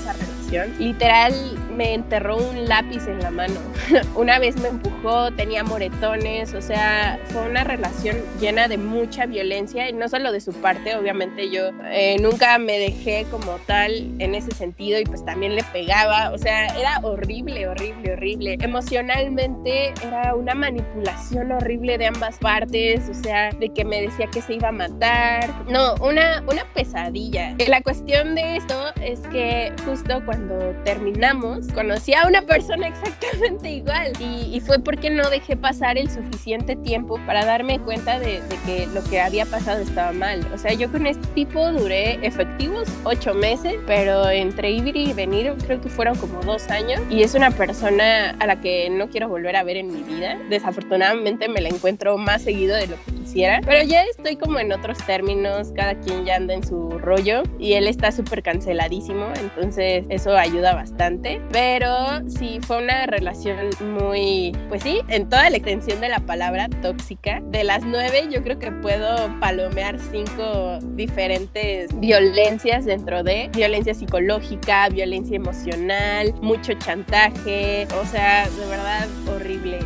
Literal 0.80 1.61
me 1.72 1.94
enterró 1.94 2.38
un 2.38 2.68
lápiz 2.68 3.08
en 3.08 3.20
la 3.20 3.32
mano. 3.32 3.56
una 4.16 4.40
vez 4.40 4.56
me 4.58 4.70
empujó, 4.70 5.32
tenía 5.32 5.64
moretones, 5.64 6.54
o 6.54 6.62
sea, 6.62 7.20
fue 7.30 7.50
una 7.50 7.64
relación 7.64 8.18
llena 8.40 8.68
de 8.68 8.78
mucha 8.78 9.26
violencia 9.26 9.90
y 9.90 9.94
no 9.94 10.08
solo 10.10 10.32
de 10.32 10.42
su 10.42 10.54
parte, 10.54 10.96
obviamente 10.96 11.50
yo 11.50 11.70
eh, 11.86 12.18
nunca 12.20 12.58
me 12.58 12.78
dejé 12.80 13.26
como 13.32 13.58
tal 13.66 13.92
en 14.20 14.36
ese 14.36 14.52
sentido 14.52 15.00
y 15.00 15.04
pues 15.04 15.24
también 15.26 15.56
le 15.56 15.64
pegaba, 15.66 16.32
o 16.32 16.38
sea, 16.38 16.68
era 16.78 17.00
horrible, 17.04 17.68
horrible, 17.68 18.14
horrible. 18.14 18.58
Emocionalmente 18.62 19.94
era 20.06 20.36
una 20.36 20.54
manipulación 20.54 21.52
horrible 21.52 21.98
de 21.98 22.08
ambas 22.08 22.38
partes, 22.38 23.10
o 23.10 23.14
sea, 23.14 23.52
de 23.52 23.70
que 23.70 23.86
me 23.86 24.02
decía 24.02 24.28
que 24.28 24.42
se 24.42 24.56
iba 24.56 24.70
a 24.70 24.72
matar. 24.72 25.50
No, 25.70 25.96
una, 25.96 26.44
una 26.52 26.66
pesadilla. 26.74 27.56
La 27.68 27.82
cuestión 27.82 28.36
de 28.36 28.58
esto 28.58 28.76
es 29.02 29.20
que 29.32 29.72
justo 29.86 30.22
cuando 30.26 30.58
terminamos, 30.84 31.61
conocí 31.74 32.14
a 32.14 32.28
una 32.28 32.42
persona 32.42 32.88
exactamente 32.88 33.70
igual 33.70 34.14
y, 34.20 34.56
y 34.56 34.60
fue 34.60 34.80
porque 34.80 35.10
no 35.10 35.30
dejé 35.30 35.56
pasar 35.56 35.98
el 35.98 36.10
suficiente 36.10 36.76
tiempo 36.76 37.20
para 37.26 37.46
darme 37.46 37.80
cuenta 37.80 38.20
de, 38.20 38.42
de, 38.42 38.58
que 38.66 38.88
lo 38.88 39.04
que 39.04 39.22
había 39.22 39.46
pasado 39.46 39.82
estaba 39.82 40.12
mal. 40.12 40.46
O 40.54 40.58
sea, 40.58 40.74
yo 40.74 40.92
con 40.92 41.08
este 41.08 41.26
tipo 41.30 41.72
duré 41.72 42.26
efectivos 42.26 42.88
ocho 43.04 43.34
meses, 43.34 43.76
pero 43.88 44.30
entre 44.30 44.72
ir 44.72 44.96
y 44.96 45.14
venir 45.14 45.54
creo 45.66 45.82
que 45.82 45.90
fueron 45.90 46.18
como 46.18 46.42
dos 46.42 46.70
años 46.70 47.02
y 47.10 47.24
es 47.24 47.34
una 47.36 47.52
persona 47.52 48.32
a 48.40 48.46
la 48.46 48.62
que 48.62 48.90
no 48.90 49.10
quiero 49.10 49.30
volver 49.30 49.56
a 49.56 49.64
ver 49.64 49.78
en 49.78 49.92
mi 49.92 50.04
vida. 50.04 50.38
Desafortunadamente 50.50 51.48
me 51.48 51.62
la 51.62 51.70
encuentro 51.70 52.18
más 52.18 52.44
seguido 52.44 52.76
de 52.76 52.88
lo 52.88 52.96
que 52.96 53.21
quisiera, 53.32 53.62
pero 53.66 53.84
ya 53.84 54.04
estoy 54.04 54.36
como 54.36 54.60
en 54.60 54.74
otros 54.74 54.98
términos, 55.06 55.72
cada 55.74 55.96
quien 55.96 56.26
ya 56.26 56.36
anda 56.36 56.54
en 56.54 56.68
su 56.68 56.90
rollo 57.00 57.44
y 57.60 57.74
él 57.74 57.88
está 57.88 58.12
súper 58.12 58.44
canceladísimo, 58.44 59.28
entonces 59.40 60.04
eso 60.10 60.36
ayuda 60.36 60.74
bastante, 60.76 61.42
pero 61.52 61.88
sí 62.28 62.60
fue 62.62 62.84
una 62.84 63.06
relación 63.06 63.70
muy, 63.80 64.52
pues 64.68 64.84
sí, 64.84 65.00
en 65.08 65.30
toda 65.30 65.50
la 65.50 65.58
extensión 65.58 66.02
de 66.02 66.10
la 66.10 66.20
palabra 66.20 66.68
tóxica. 66.82 67.42
De 67.52 67.64
las 67.64 67.84
nueve 67.84 68.28
yo 68.30 68.44
creo 68.44 68.60
que 68.60 68.72
puedo 68.72 69.40
palomear 69.40 69.98
cinco 70.00 70.80
diferentes 70.96 71.98
violencias 72.00 72.86
dentro 72.86 73.24
de 73.24 73.50
violencia 73.54 73.94
psicológica, 73.94 74.90
violencia 74.90 75.38
emocional, 75.38 76.34
mucho 76.42 76.74
chantaje, 76.74 77.88
o 78.02 78.06
sea, 78.06 78.50
de 78.50 78.66
verdad 78.66 79.08
horrible 79.34 79.80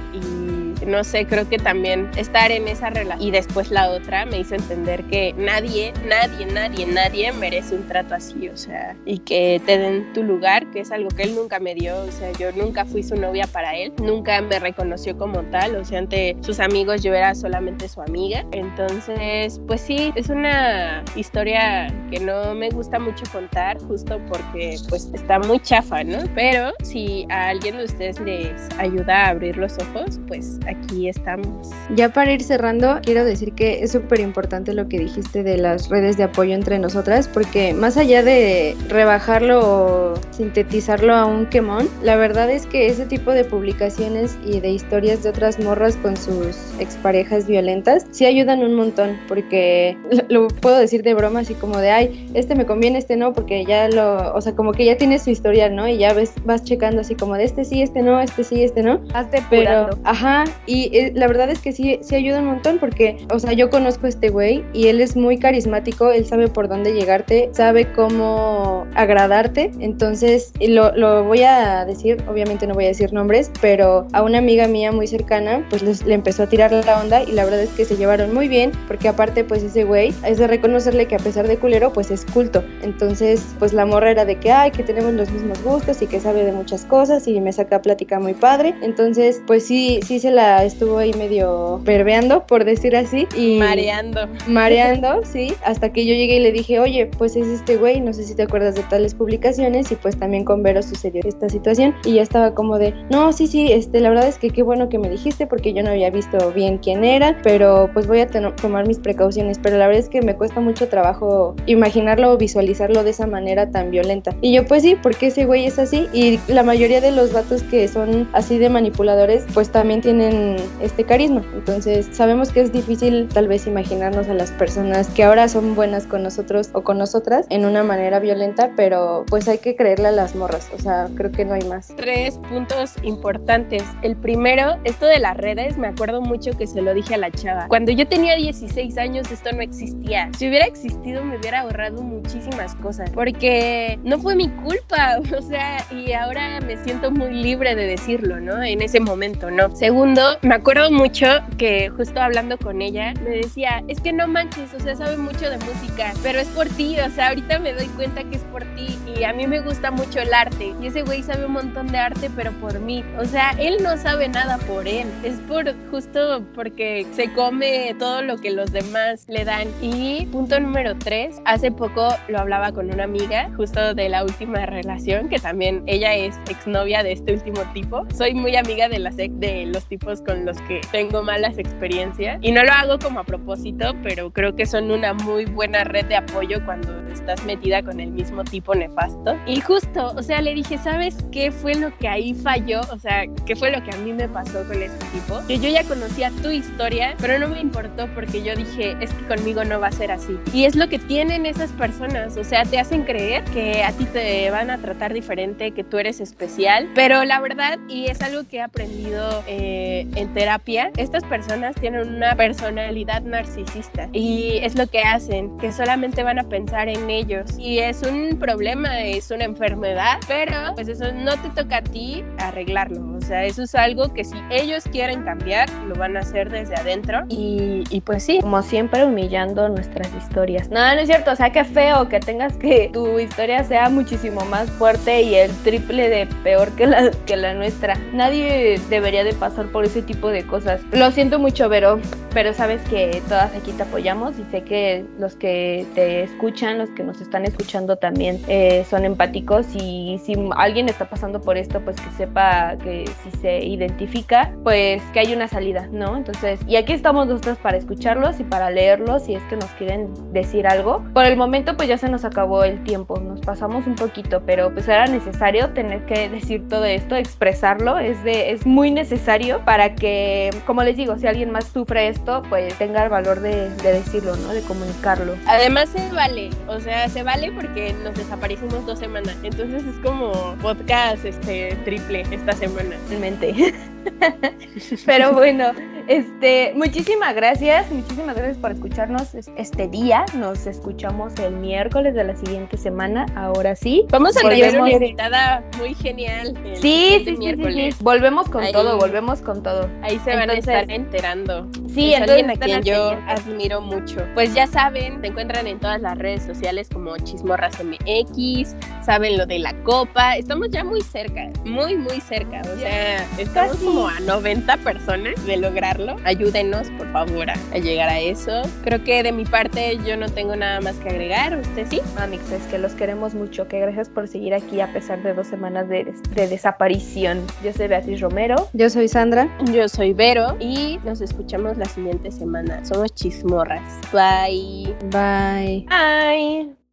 no 0.86 1.04
sé, 1.04 1.26
creo 1.26 1.48
que 1.50 1.58
también 1.58 2.10
estar 2.16 2.52
en 2.52 2.68
esa 2.68 2.90
relación 2.90 3.22
y 3.22 3.32
después 3.32 3.72
la 3.72 3.90
otra 3.90 4.26
me 4.26 4.40
hizo 4.40 4.56
entender 4.56 5.04
que 5.06 5.34
nadie, 5.38 5.94
nadie, 6.08 6.46
nadie, 6.46 6.86
nadie 6.86 7.32
merece 7.34 7.76
un 7.76 7.88
trato 7.88 8.16
así, 8.16 8.50
o 8.50 8.58
sea, 8.58 8.96
y 9.06 9.20
que 9.20 9.62
te 9.66 9.78
den 9.78 10.14
tu 10.14 10.24
lugar, 10.24 10.70
que 10.72 10.82
es 10.82 10.92
algo 10.92 11.10
que 11.10 11.24
él 11.24 11.36
nunca 11.36 11.60
me 11.60 11.76
dio, 11.76 11.98
o 11.98 12.12
sea, 12.12 12.32
yo 12.34 12.52
nunca 12.52 12.86
fui 12.86 13.04
su 13.04 13.16
novia 13.16 13.48
para 13.48 13.76
él, 13.76 13.94
nunca 14.02 14.42
me 14.42 14.60
reconoció 14.60 15.18
como 15.18 15.42
tal, 15.44 15.76
o 15.76 15.86
sea, 15.86 16.00
ante 16.00 16.36
sus 16.42 16.60
amigos 16.60 17.04
yo 17.04 17.14
era 17.14 17.36
solamente 17.36 17.88
su 17.88 18.02
amiga, 18.02 18.46
entonces, 18.52 19.60
pues 19.68 19.82
sí, 19.82 20.12
es 20.16 20.30
una 20.30 21.04
historia 21.16 21.88
que 22.12 22.20
no 22.20 22.54
me 22.54 22.70
gusta 22.70 23.00
mucho 23.00 23.24
contar, 23.32 23.80
justo 23.80 24.20
porque 24.30 24.78
pues 24.90 25.10
está 25.14 25.40
muy 25.40 25.60
chafa, 25.60 26.04
¿no? 26.04 26.20
Pero 26.36 26.72
si 26.84 27.26
a 27.30 27.50
alguien 27.50 27.78
de 27.78 27.86
ustedes 27.86 28.20
les 28.20 28.70
ayuda 28.78 29.26
a 29.26 29.30
abrir 29.30 29.58
los 29.58 29.78
ojos, 29.80 30.20
pues 30.28 30.60
aquí 30.68 30.75
estamos. 31.06 31.70
Ya 31.96 32.10
para 32.10 32.32
ir 32.32 32.44
cerrando, 32.44 33.00
quiero 33.04 33.26
decir 33.26 33.54
que 33.54 33.84
es 33.84 33.92
súper 33.92 34.20
importante 34.20 34.74
lo 34.74 34.88
que 34.88 35.00
dijiste 35.00 35.44
de 35.44 35.58
las 35.58 35.90
redes 35.90 36.18
de 36.18 36.24
apoyo 36.24 36.54
entre 36.54 36.80
nosotras, 36.80 37.28
porque 37.28 37.74
más 37.74 37.98
allá 37.98 38.24
de 38.24 38.76
rebajarlo 38.88 39.60
o 39.60 40.14
sintetizarlo 40.32 41.14
a 41.14 41.26
un 41.26 41.48
quemón, 41.48 41.90
la 42.02 42.16
verdad 42.16 42.50
es 42.50 42.66
que 42.66 42.88
ese 42.88 43.06
tipo 43.06 43.32
de 43.32 43.44
publicaciones 43.44 44.38
y 44.46 44.60
de 44.60 44.70
historias 44.70 45.24
de 45.24 45.30
otras 45.30 45.60
morras 45.60 45.98
con 45.98 46.16
sus 46.18 46.58
exparejas 46.80 47.48
violentas 47.48 48.06
sí 48.12 48.26
ayudan 48.26 48.64
un 48.64 48.76
montón, 48.76 49.18
porque 49.28 49.98
lo, 50.30 50.48
puedo 50.48 50.78
decir 50.78 51.04
de 51.04 51.14
broma, 51.14 51.42
así 51.42 51.54
como 51.54 51.78
de, 51.78 51.92
ay, 51.92 52.32
este 52.34 52.56
me 52.56 52.66
conviene, 52.66 53.00
este 53.00 53.18
no, 53.18 53.34
porque 53.34 53.66
ya 53.66 53.90
lo, 53.90 54.34
o 54.34 54.42
sea, 54.42 54.56
como 54.56 54.72
que 54.72 54.86
ya 54.86 54.98
tienes 54.98 55.24
su 55.24 55.30
historial, 55.30 55.76
¿no? 55.76 55.88
Y 55.88 55.98
ya 55.98 56.14
ves, 56.14 56.34
vas 56.46 56.64
checando 56.64 57.02
así 57.02 57.16
como 57.16 57.36
de 57.36 57.44
este 57.44 57.66
sí, 57.66 57.82
este 57.82 58.02
no, 58.02 58.20
este 58.22 58.44
sí, 58.44 58.64
este 58.64 58.84
no. 58.84 59.02
Hazte 59.14 59.44
Pero, 59.50 59.90
ajá, 60.04 60.46
Y 60.68 60.90
eh, 60.98 61.12
la 61.16 61.28
verdad 61.28 61.50
es 61.50 61.60
que 61.60 61.72
sí, 61.72 62.00
sí 62.02 62.16
ayuda 62.16 62.40
un 62.40 62.46
montón 62.48 62.78
porque, 62.80 63.18
o 63.32 63.40
sea, 63.40 63.54
yo 63.54 63.70
conozco 63.70 64.06
a 64.06 64.10
este 64.10 64.30
güey 64.30 64.64
y 64.74 64.88
él 64.88 65.02
es 65.02 65.16
muy 65.16 65.38
carismático, 65.38 66.12
él 66.12 66.26
sabe 66.26 66.48
por 66.48 66.68
dónde 66.68 66.94
llegarte, 66.94 67.50
sabe 67.54 67.92
cómo 67.94 68.88
agradarte. 68.96 69.72
Entonces, 69.80 70.52
lo, 70.60 70.96
lo 70.96 71.24
voy 71.24 71.44
a 71.44 71.86
decir, 71.86 72.24
obviamente 72.30 72.68
no 72.68 72.74
voy 72.74 72.86
a 72.86 72.90
decir 72.90 73.14
nombres, 73.14 73.52
pero 73.62 74.08
a 74.14 74.24
una 74.24 74.40
amiga 74.40 74.68
mía 74.68 74.92
muy 74.92 75.08
cercana, 75.08 75.66
pues 75.70 75.82
les- 75.84 76.06
le 76.06 76.14
empezó 76.16 76.44
a 76.44 76.48
tirar 76.48 76.72
la 76.72 77.00
onda 77.00 77.24
y 77.24 77.32
la 77.32 77.44
verdad 77.46 77.62
es 77.62 77.70
que 77.70 77.86
se 77.86 77.96
llevaron 77.98 78.34
muy 78.34 78.48
bien 78.48 78.72
porque 78.88 79.08
aparte, 79.08 79.44
pues 79.44 79.64
ese 79.64 79.84
güey 79.84 80.14
es 80.26 80.38
de 80.38 80.48
reconocerle 80.48 81.08
que 81.08 81.16
a 81.16 81.20
pesar 81.20 81.48
de 81.48 81.58
culero, 81.58 81.94
pues 81.94 82.12
es 82.12 82.26
culto. 82.26 82.64
Entonces, 82.82 83.46
pues 83.60 83.74
la 83.74 83.86
morra 83.86 84.12
era 84.12 84.26
de 84.26 84.38
que, 84.40 84.52
ay, 84.52 84.72
que 84.72 84.84
tenemos 84.84 85.14
los 85.14 85.30
mismos 85.32 85.62
gustos 85.64 86.02
y 86.02 86.08
que 86.08 86.20
sabe 86.20 86.44
de 86.44 86.52
muchas 86.52 86.86
cosas 86.86 87.28
y 87.28 87.40
me 87.42 87.52
saca 87.54 87.82
plática 87.82 88.20
muy 88.20 88.34
padre. 88.34 88.74
Entonces, 88.82 89.42
pues 89.48 89.66
sí, 89.66 90.00
sí 90.06 90.20
se 90.20 90.32
la 90.32 90.55
estuvo 90.64 90.98
ahí 90.98 91.14
medio 91.14 91.82
perveando, 91.86 92.46
por 92.46 92.66
decir 92.66 92.96
así. 92.96 93.28
Y 93.36 93.58
Mareando. 93.60 94.22
mareando, 94.48 95.22
sí, 95.32 95.54
hasta 95.66 95.92
que 95.92 96.06
yo 96.06 96.14
llegué 96.14 96.38
y 96.38 96.40
le 96.40 96.52
dije, 96.52 96.80
oye, 96.80 97.08
pues 97.18 97.36
es 97.36 97.48
este 97.48 97.78
güey, 97.78 98.02
no 98.02 98.14
sé 98.14 98.24
si 98.24 98.36
te 98.36 98.44
acuerdas 98.44 98.76
de 98.76 98.84
tales 98.84 99.14
publicaciones 99.16 99.92
y 99.92 99.96
pues 99.96 100.18
también 100.18 100.46
con 100.46 100.64
Vero 100.64 100.82
sucedió 100.82 101.22
esta 101.26 101.50
situación 101.50 101.96
y 102.06 102.14
ya 102.14 102.22
estaba 102.22 102.54
como 102.54 102.78
de, 102.78 102.94
no, 103.10 103.32
sí, 103.34 103.48
sí, 103.48 103.72
este, 103.72 104.00
la 104.00 104.10
verdad 104.10 104.28
es 104.28 104.38
que 104.38 104.50
qué 104.50 104.64
bueno 104.64 104.90
que 104.90 105.00
me 105.00 105.10
dijiste 105.10 105.48
porque 105.48 105.74
yo 105.74 105.84
no 105.84 105.90
había 105.90 106.10
visto 106.10 106.52
bien 106.52 106.78
quién 106.78 107.04
era, 107.04 107.38
pero 107.44 107.90
pues 107.94 108.08
voy 108.08 108.22
a 108.22 108.28
tomar 108.28 108.88
mis 108.88 109.00
precauciones, 109.00 109.60
pero 109.62 109.78
la 109.78 109.88
verdad 109.88 110.04
es 110.04 110.10
que 110.10 110.22
me 110.22 110.36
cuesta 110.36 110.60
mucho 110.60 110.88
trabajo 110.88 111.56
imaginarlo 111.66 112.32
o 112.32 112.38
visualizarlo 112.38 113.04
de 113.04 113.12
esa 113.12 113.28
manera 113.28 113.72
tan 113.72 113.92
violenta. 113.92 114.36
Y 114.42 114.54
yo 114.54 114.66
pues 114.66 114.84
sí, 114.84 114.96
porque 115.02 115.28
ese 115.28 115.46
güey 115.46 115.66
es 115.66 115.80
así 115.80 116.08
y 116.14 116.40
la 116.48 116.64
mayoría 116.64 117.02
de 117.02 117.12
los 117.12 117.34
vatos 117.34 117.64
que 117.64 117.88
son 117.88 118.30
así 118.34 118.58
de 118.58 118.70
manipuladores 118.70 119.46
pues 119.54 119.72
también 119.72 120.02
tienen 120.02 120.45
este 120.82 121.04
carisma, 121.04 121.44
entonces 121.54 122.08
sabemos 122.12 122.52
que 122.52 122.62
es 122.62 122.72
difícil 122.72 123.28
tal 123.34 123.48
vez 123.48 123.68
imaginarnos 123.68 124.28
a 124.28 124.34
las 124.34 124.52
personas 124.52 125.08
que 125.10 125.24
ahora 125.24 125.48
son 125.48 125.76
buenas 125.76 126.06
con 126.06 126.24
nosotros 126.24 126.70
o 126.74 126.84
con 126.84 126.98
nosotras 126.98 127.46
en 127.50 127.66
una 127.66 127.84
manera 127.84 128.20
violenta, 128.20 128.72
pero 128.76 129.26
pues 129.30 129.48
hay 129.48 129.58
que 129.58 129.76
creerle 129.76 130.10
a 130.10 130.12
las 130.12 130.36
morras, 130.36 130.70
o 130.74 130.80
sea, 130.80 131.08
creo 131.16 131.32
que 131.32 131.46
no 131.46 131.54
hay 131.54 131.64
más. 131.64 131.94
Tres 131.96 132.38
puntos 132.50 132.94
importantes. 133.04 133.84
El 134.02 134.16
primero, 134.16 134.78
esto 134.84 135.06
de 135.06 135.20
las 135.20 135.38
redes, 135.38 135.78
me 135.78 135.88
acuerdo 135.88 136.22
mucho 136.22 136.52
que 136.58 136.68
se 136.68 136.82
lo 136.82 136.94
dije 136.94 137.16
a 137.16 137.18
la 137.18 137.32
chava. 137.32 137.68
Cuando 137.68 137.92
yo 137.92 138.08
tenía 138.08 138.36
16 138.36 138.98
años 138.98 139.32
esto 139.32 139.52
no 139.52 139.62
existía. 139.62 140.30
Si 140.38 140.48
hubiera 140.48 140.66
existido 140.66 141.24
me 141.24 141.38
hubiera 141.38 141.62
ahorrado 141.62 142.02
muchísimas 142.02 142.76
cosas, 142.76 143.10
porque 143.12 144.00
no 144.04 144.20
fue 144.20 144.36
mi 144.36 144.50
culpa, 144.50 145.20
o 145.38 145.42
sea, 145.42 145.86
y 145.92 146.12
ahora 146.14 146.60
me 146.62 146.78
siento 146.78 147.12
muy 147.12 147.32
libre 147.34 147.76
de 147.76 147.86
decirlo, 147.86 148.40
¿no? 148.40 148.64
En 148.64 148.82
ese 148.82 149.00
momento, 149.00 149.52
¿no? 149.52 149.76
Segundo, 149.76 150.35
me 150.42 150.56
acuerdo 150.56 150.92
mucho 150.92 151.28
que 151.58 151.90
justo 151.90 152.22
hablando 152.22 152.58
con 152.58 152.82
ella, 152.82 153.14
me 153.24 153.38
decía, 153.38 153.84
es 153.88 154.00
que 154.00 154.14
no 154.14 154.28
manches, 154.28 154.74
o 154.74 154.80
sea, 154.80 154.96
sabe 154.96 155.18
mucho 155.18 155.50
de 155.50 155.58
música, 155.58 156.14
pero 156.24 156.40
es 156.40 156.48
por 156.50 156.68
ti, 156.68 156.98
o 157.00 157.10
sea, 157.10 157.30
ahorita 157.30 157.60
me 157.60 157.74
doy 157.74 157.88
cuenta 157.88 158.24
que 158.24 158.38
es 158.38 158.44
por 158.44 158.64
ti 158.76 158.98
y 159.18 159.24
a 159.24 159.34
mí 159.34 159.48
me 159.48 159.62
gusta 159.62 159.92
mucho 159.92 160.20
el 160.20 160.34
arte 160.34 160.74
y 160.82 160.88
ese 160.88 161.04
güey 161.04 161.24
sabe 161.24 161.46
un 161.46 161.54
montón 161.54 161.88
de 161.88 161.98
arte, 161.98 162.30
pero 162.36 162.52
por 162.54 162.80
mí, 162.80 163.04
o 163.20 163.26
sea, 163.26 163.52
él 163.60 163.78
no 163.82 163.98
sabe 163.98 164.28
nada 164.28 164.58
por 164.60 164.88
él, 164.88 165.08
es 165.24 165.36
por 165.48 165.66
justo 165.90 166.44
porque 166.54 167.06
se 167.14 167.32
come 167.34 167.96
todo 167.98 168.22
lo 168.22 168.38
que 168.38 168.52
los 168.52 168.72
demás 168.72 169.26
le 169.28 169.46
dan. 169.46 169.68
Y 169.82 170.26
punto 170.28 170.60
número 170.60 170.96
tres, 170.98 171.42
hace 171.46 171.72
poco 171.72 172.10
lo 172.28 172.40
hablaba 172.40 172.72
con 172.72 172.92
una 172.92 173.04
amiga, 173.04 173.50
justo 173.56 173.94
de 173.94 174.10
la 174.10 174.24
última 174.24 174.66
relación, 174.66 175.30
que 175.30 175.40
también 175.40 175.84
ella 175.88 176.14
es 176.16 176.36
exnovia 176.50 177.04
de 177.04 177.14
este 177.14 177.34
último 177.34 177.62
tipo. 177.74 178.06
Soy 178.16 178.34
muy 178.34 178.56
amiga 178.56 178.90
de, 178.90 179.00
las, 179.00 179.16
de 179.18 179.66
los 179.68 179.86
tipos 179.86 180.22
con 180.26 180.46
los 180.46 180.60
que 180.62 180.82
tengo 180.92 181.24
malas 181.24 181.58
experiencias 181.58 182.40
y 182.42 182.52
no 182.52 182.64
lo 182.64 182.72
hago 182.72 183.00
como 183.00 183.20
a 183.20 183.24
propósito, 183.24 183.94
pero 184.04 184.32
creo 184.32 184.56
que 184.56 184.66
son 184.66 184.92
una 184.92 185.14
muy 185.14 185.46
buena 185.46 185.84
red 185.84 186.06
de 186.06 186.16
apoyo 186.16 186.64
cuando 186.66 186.92
estás 187.10 187.44
metida 187.46 187.82
con 187.84 188.00
el 188.00 188.12
mismo 188.12 188.44
tipo 188.44 188.76
nefasto. 188.76 189.38
Y 189.46 189.62
justo, 189.62 190.14
o 190.16 190.24
sea, 190.24 190.42
le 190.42 190.54
dije, 190.54 190.78
¿sabes 190.78 191.16
qué 191.32 191.52
fue 191.52 191.76
lo 191.76 191.96
que 191.98 192.08
ahí 192.08 192.34
falló? 192.34 192.82
O 192.92 193.00
sea, 193.00 193.24
¿qué 193.46 193.56
fue 193.56 193.72
lo 193.72 193.84
que 193.84 193.92
a 193.92 193.98
mí 193.98 194.14
me 194.14 194.28
pasó 194.28 194.64
con 194.68 194.82
este 194.82 195.06
tipo? 195.08 195.40
Que 195.48 195.60
yo 195.60 195.70
ya 195.70 195.84
conocía 195.84 196.32
tu 196.42 196.50
historia, 196.50 197.16
pero 197.20 197.40
no 197.40 197.48
me 197.48 197.60
importó 197.60 198.08
porque 198.14 198.44
yo 198.44 198.56
dije, 198.56 198.96
es 199.02 199.12
que 199.14 199.26
conmigo 199.26 199.64
no 199.64 199.80
va 199.80 199.88
a 199.88 199.92
ser 199.92 200.12
así. 200.12 200.38
Y 200.54 200.66
es 200.66 200.76
lo 200.76 200.90
que 200.90 201.00
tienen 201.00 201.46
esas 201.46 201.72
personas, 201.72 202.38
o 202.38 202.44
sea, 202.44 202.64
te 202.64 202.80
hacen 202.80 203.04
creer 203.04 203.44
que 203.46 203.84
a 203.84 203.92
ti 203.92 204.06
te 204.06 204.50
van 204.52 204.70
a 204.70 204.78
tratar 204.78 205.14
diferente, 205.14 205.72
que 205.72 205.84
tú 205.84 205.98
eres 205.98 206.20
especial, 206.20 206.90
pero 206.96 207.24
la 207.26 207.40
verdad, 207.40 207.80
y 207.88 208.06
es 208.06 208.22
algo 208.22 208.44
que 208.48 208.58
he 208.58 208.62
aprendido 208.62 209.44
eh, 209.48 210.08
en 210.16 210.34
terapia, 210.34 210.92
estas 210.98 211.24
personas 211.24 211.76
tienen 211.76 212.16
una 212.16 212.36
personalidad 212.36 213.22
narcisista 213.22 214.10
y 214.12 214.60
es 214.62 214.76
lo 214.76 214.88
que 214.88 215.02
hacen, 215.02 215.58
que 215.58 215.72
solamente 215.72 216.24
van 216.24 216.40
a 216.40 216.44
pensar 216.44 216.90
en 216.90 217.10
ellos 217.10 217.58
y 217.58 217.80
es 217.80 218.02
un 218.02 218.38
problema, 218.40 219.00
es 219.02 219.32
una 219.32 219.46
enfermedad, 219.46 220.18
pero 220.28 220.74
pues 220.76 220.88
eso 220.88 221.12
no 221.14 221.32
te 221.42 221.50
toca 221.50 221.78
a 221.78 221.82
ti 221.82 222.24
arreglarlo, 222.38 223.18
o 223.18 223.22
sea, 223.22 223.46
eso 223.46 223.64
es 223.64 223.76
algo 223.76 224.14
que 224.14 224.24
si 224.24 224.36
ellos 224.50 224.84
quieren 224.92 225.24
cambiar, 225.24 225.70
lo 225.88 225.96
van 225.96 226.18
a 226.18 226.22
hacer 226.22 226.50
desde 226.50 226.76
adentro 226.76 227.24
y, 227.30 227.84
y 227.90 228.02
pues 228.02 228.24
sí. 228.24 228.40
Como 228.42 228.62
siempre, 228.62 229.06
humillando 229.06 229.68
nuestras 229.70 230.10
historias. 230.16 230.70
No, 230.70 230.80
no 230.80 231.02
es 231.02 231.08
cierto. 231.08 231.32
O 231.32 231.36
sea, 231.36 231.52
qué 231.52 231.64
feo 231.64 232.08
que 232.10 232.20
tengas 232.20 232.56
que 232.58 232.90
tu 232.94 233.20
historia 233.20 233.64
sea 233.64 233.90
muchísimo 233.90 234.46
más 234.46 234.70
fuerte 234.72 235.22
y 235.22 235.36
el 235.36 235.52
triple 235.64 236.10
de 236.10 236.28
peor 236.44 236.72
que 236.76 236.88
la, 236.88 237.12
que 237.26 237.36
la 237.36 237.54
nuestra. 237.54 237.96
Nadie 238.14 238.80
debería 238.90 239.24
de 239.24 239.34
pasar 239.34 239.68
por 239.68 239.86
ese 239.96 240.06
tipo 240.06 240.28
de 240.28 240.46
cosas. 240.46 240.82
Lo 240.92 241.10
siento 241.12 241.40
mucho, 241.40 241.70
Vero, 241.70 242.00
pero 242.34 242.54
sabes 242.54 242.82
que 242.90 243.22
todas 243.30 243.56
aquí 243.56 243.72
te 243.72 243.84
apoyamos 243.84 244.38
y 244.38 244.44
sé 244.52 244.62
que 244.64 245.06
los 245.20 245.38
que 245.38 245.86
te 245.96 246.24
escuchan, 246.24 246.78
los 246.78 246.90
que 246.90 247.04
nos 247.04 247.22
están 247.22 247.46
escuchando 247.46 247.96
también 247.96 248.42
eh, 248.50 248.86
son 248.90 249.06
empáticos 249.06 249.68
y 249.74 250.20
si 250.26 250.36
alguien 250.58 250.90
está 250.90 251.06
pasando 251.06 251.40
por 251.42 251.58
esto, 251.58 251.80
pues 251.80 251.96
que 251.96 252.12
sepa 252.18 252.76
que 252.84 253.10
si 253.24 253.32
se 253.40 253.60
identifica, 253.66 254.52
pues 254.64 255.02
que 255.14 255.22
hay 255.22 255.34
una 255.34 255.48
salida, 255.48 255.88
¿no? 255.94 256.18
Entonces, 256.18 256.60
y 256.68 256.76
aquí 256.76 256.92
estamos 256.92 257.28
nosotros 257.28 257.58
para 257.60 257.78
escucharlos 257.78 258.42
y 258.42 258.44
para 258.44 258.70
leerlos 258.72 259.24
si 259.24 259.36
es 259.36 259.44
que 259.44 259.56
nos 259.56 259.70
quieren 259.72 260.10
decir 260.34 260.68
algo. 260.68 261.06
Por 261.14 261.24
el 261.24 261.38
momento, 261.38 261.78
pues 261.78 261.88
ya 261.88 261.98
se 261.98 262.10
nos 262.10 262.26
acabó 262.26 262.66
el 262.66 262.84
tiempo, 262.84 263.18
nos 263.18 263.40
pasamos 263.40 263.88
un 263.88 263.96
poquito, 263.96 264.44
pero 264.46 264.74
pues 264.74 264.90
era 264.90 265.06
necesario 265.06 265.70
tener 265.70 266.06
que 266.06 266.28
decir 266.28 266.68
todo 266.68 266.84
esto, 266.84 267.16
expresarlo, 267.16 267.98
es, 267.98 268.22
de, 268.26 268.52
es 268.52 268.66
muy 268.66 268.92
necesario 268.92 269.64
para 269.64 269.85
que, 269.94 270.50
como 270.66 270.82
les 270.84 270.98
digo, 270.98 271.18
si 271.18 271.28
alguien 271.28 271.52
más 271.52 271.66
sufre 271.68 272.08
esto, 272.08 272.42
pues 272.50 272.74
tenga 272.78 273.04
el 273.04 273.10
valor 273.10 273.42
de, 273.42 273.70
de 273.70 273.94
decirlo, 273.94 274.36
¿no? 274.38 274.54
De 274.54 274.62
comunicarlo. 274.62 275.36
Además 275.46 275.90
se 275.90 276.12
vale, 276.12 276.50
o 276.68 276.80
sea, 276.80 277.08
se 277.10 277.22
vale 277.22 277.52
porque 277.52 277.94
nos 278.04 278.16
desaparecimos 278.16 278.86
dos 278.86 278.98
semanas, 278.98 279.36
entonces 279.44 279.84
es 279.84 279.96
como 280.04 280.32
podcast 280.62 281.26
este 281.26 281.78
triple 281.84 282.24
esta 282.32 282.54
semana. 282.54 282.96
Realmente. 283.10 283.74
Pero 285.06 285.34
bueno, 285.34 285.72
este, 286.08 286.74
muchísimas 286.76 287.34
gracias, 287.36 287.90
muchísimas 287.92 288.36
gracias 288.36 288.58
por 288.58 288.72
escucharnos 288.72 289.34
es- 289.36 289.50
este 289.58 289.88
día. 289.88 290.26
Nos 290.36 290.68
escuchamos 290.68 291.34
el 291.40 291.56
miércoles 291.56 292.14
de 292.16 292.24
la 292.24 292.36
siguiente 292.36 292.78
semana. 292.78 293.26
Ahora 293.36 293.76
sí. 293.76 294.06
Vamos 294.10 294.36
a 294.38 294.42
tener 294.42 294.66
Volvemos. 294.72 294.88
una 294.88 294.92
invitada 294.94 295.64
muy 295.78 295.94
genial. 295.96 296.54
el 296.66 296.76
Sí, 296.78 296.82
sí, 296.82 297.20
sí, 297.20 297.26
sí, 297.26 297.38
miércoles. 297.38 297.96
sí. 297.96 298.04
Volvemos 298.04 298.50
con 298.50 298.64
Ahí. 298.64 298.72
todo, 298.72 298.98
volvemos 298.98 299.42
con 299.42 299.64
todo. 299.64 299.90
Ahí 300.02 300.20
se 300.24 300.36
van 300.36 300.50
a 300.50 300.54
estar 300.54 300.90
enterando. 300.92 301.68
Sí, 301.94 302.14
es 302.14 302.20
entonces 302.22 302.44
alguien 302.46 302.50
a 302.52 302.56
quien 302.66 302.82
yo 302.84 303.10
admiro 303.28 303.82
mucho. 303.82 304.18
Pues 304.34 304.54
ya 304.54 304.68
saben, 304.68 305.22
se 305.22 305.28
encuentran 305.28 305.66
en 305.68 305.80
todas 305.80 306.02
las 306.02 306.18
redes 306.18 306.44
sociales 306.44 306.90
como 306.92 307.16
Chismorras 307.18 307.76
MX, 307.84 308.76
saben 309.06 309.38
lo 309.38 309.46
de 309.46 309.60
la 309.60 309.74
copa. 309.84 310.36
Estamos 310.38 310.70
ya 310.72 310.84
muy 310.84 311.02
cerca, 311.02 311.50
muy, 311.64 311.96
muy 311.98 312.20
cerca. 312.22 312.62
O 312.62 312.78
sea, 312.80 313.18
estamos 313.38 313.74
Casi. 313.74 313.86
como 313.86 314.08
a 314.08 314.20
90 314.20 314.78
personas 314.78 315.46
de 315.46 315.58
lograrlo. 315.98 316.16
Ayúdenos, 316.26 316.90
por 316.92 317.12
favor, 317.12 317.50
a, 317.50 317.56
a 317.74 317.78
llegar 317.78 318.10
a 318.10 318.20
eso. 318.20 318.62
Creo 318.84 319.04
que 319.04 319.24
de 319.24 319.32
mi 319.32 319.46
parte 319.46 319.98
yo 320.06 320.18
no 320.18 320.30
tengo 320.30 320.56
nada 320.56 320.82
más 320.82 320.96
que 320.98 321.10
agregar. 321.10 321.58
¿Usted 321.58 321.88
sí? 321.90 322.02
Amix, 322.18 322.52
es 322.52 322.64
que 322.64 322.78
los 322.78 322.94
queremos 322.94 323.34
mucho, 323.34 323.68
que 323.68 323.80
gracias 323.80 324.10
por 324.10 324.28
seguir 324.28 324.54
aquí 324.54 324.82
a 324.82 324.92
pesar 324.94 325.22
de 325.24 325.34
dos 325.34 325.48
semanas 325.48 325.88
de, 325.90 326.06
de 326.34 326.48
desaparición. 326.48 327.46
Yo 327.64 327.74
soy 327.74 327.88
Beatriz 327.88 328.22
Romero. 328.22 328.70
Yo 328.74 328.90
soy 328.90 329.08
Sandra. 329.08 329.50
Yo 329.72 329.88
soy 329.88 330.14
Vero 330.14 330.58
y 330.60 331.00
nos 331.04 331.22
escuchamos 331.22 331.78
la 331.78 331.86
siguiente 331.86 332.32
semana. 332.32 332.84
Somos 332.86 333.14
Chismorras. 333.14 334.00
Bye. 334.12 334.96
Bye. 335.12 335.86
Bye. 335.90 336.85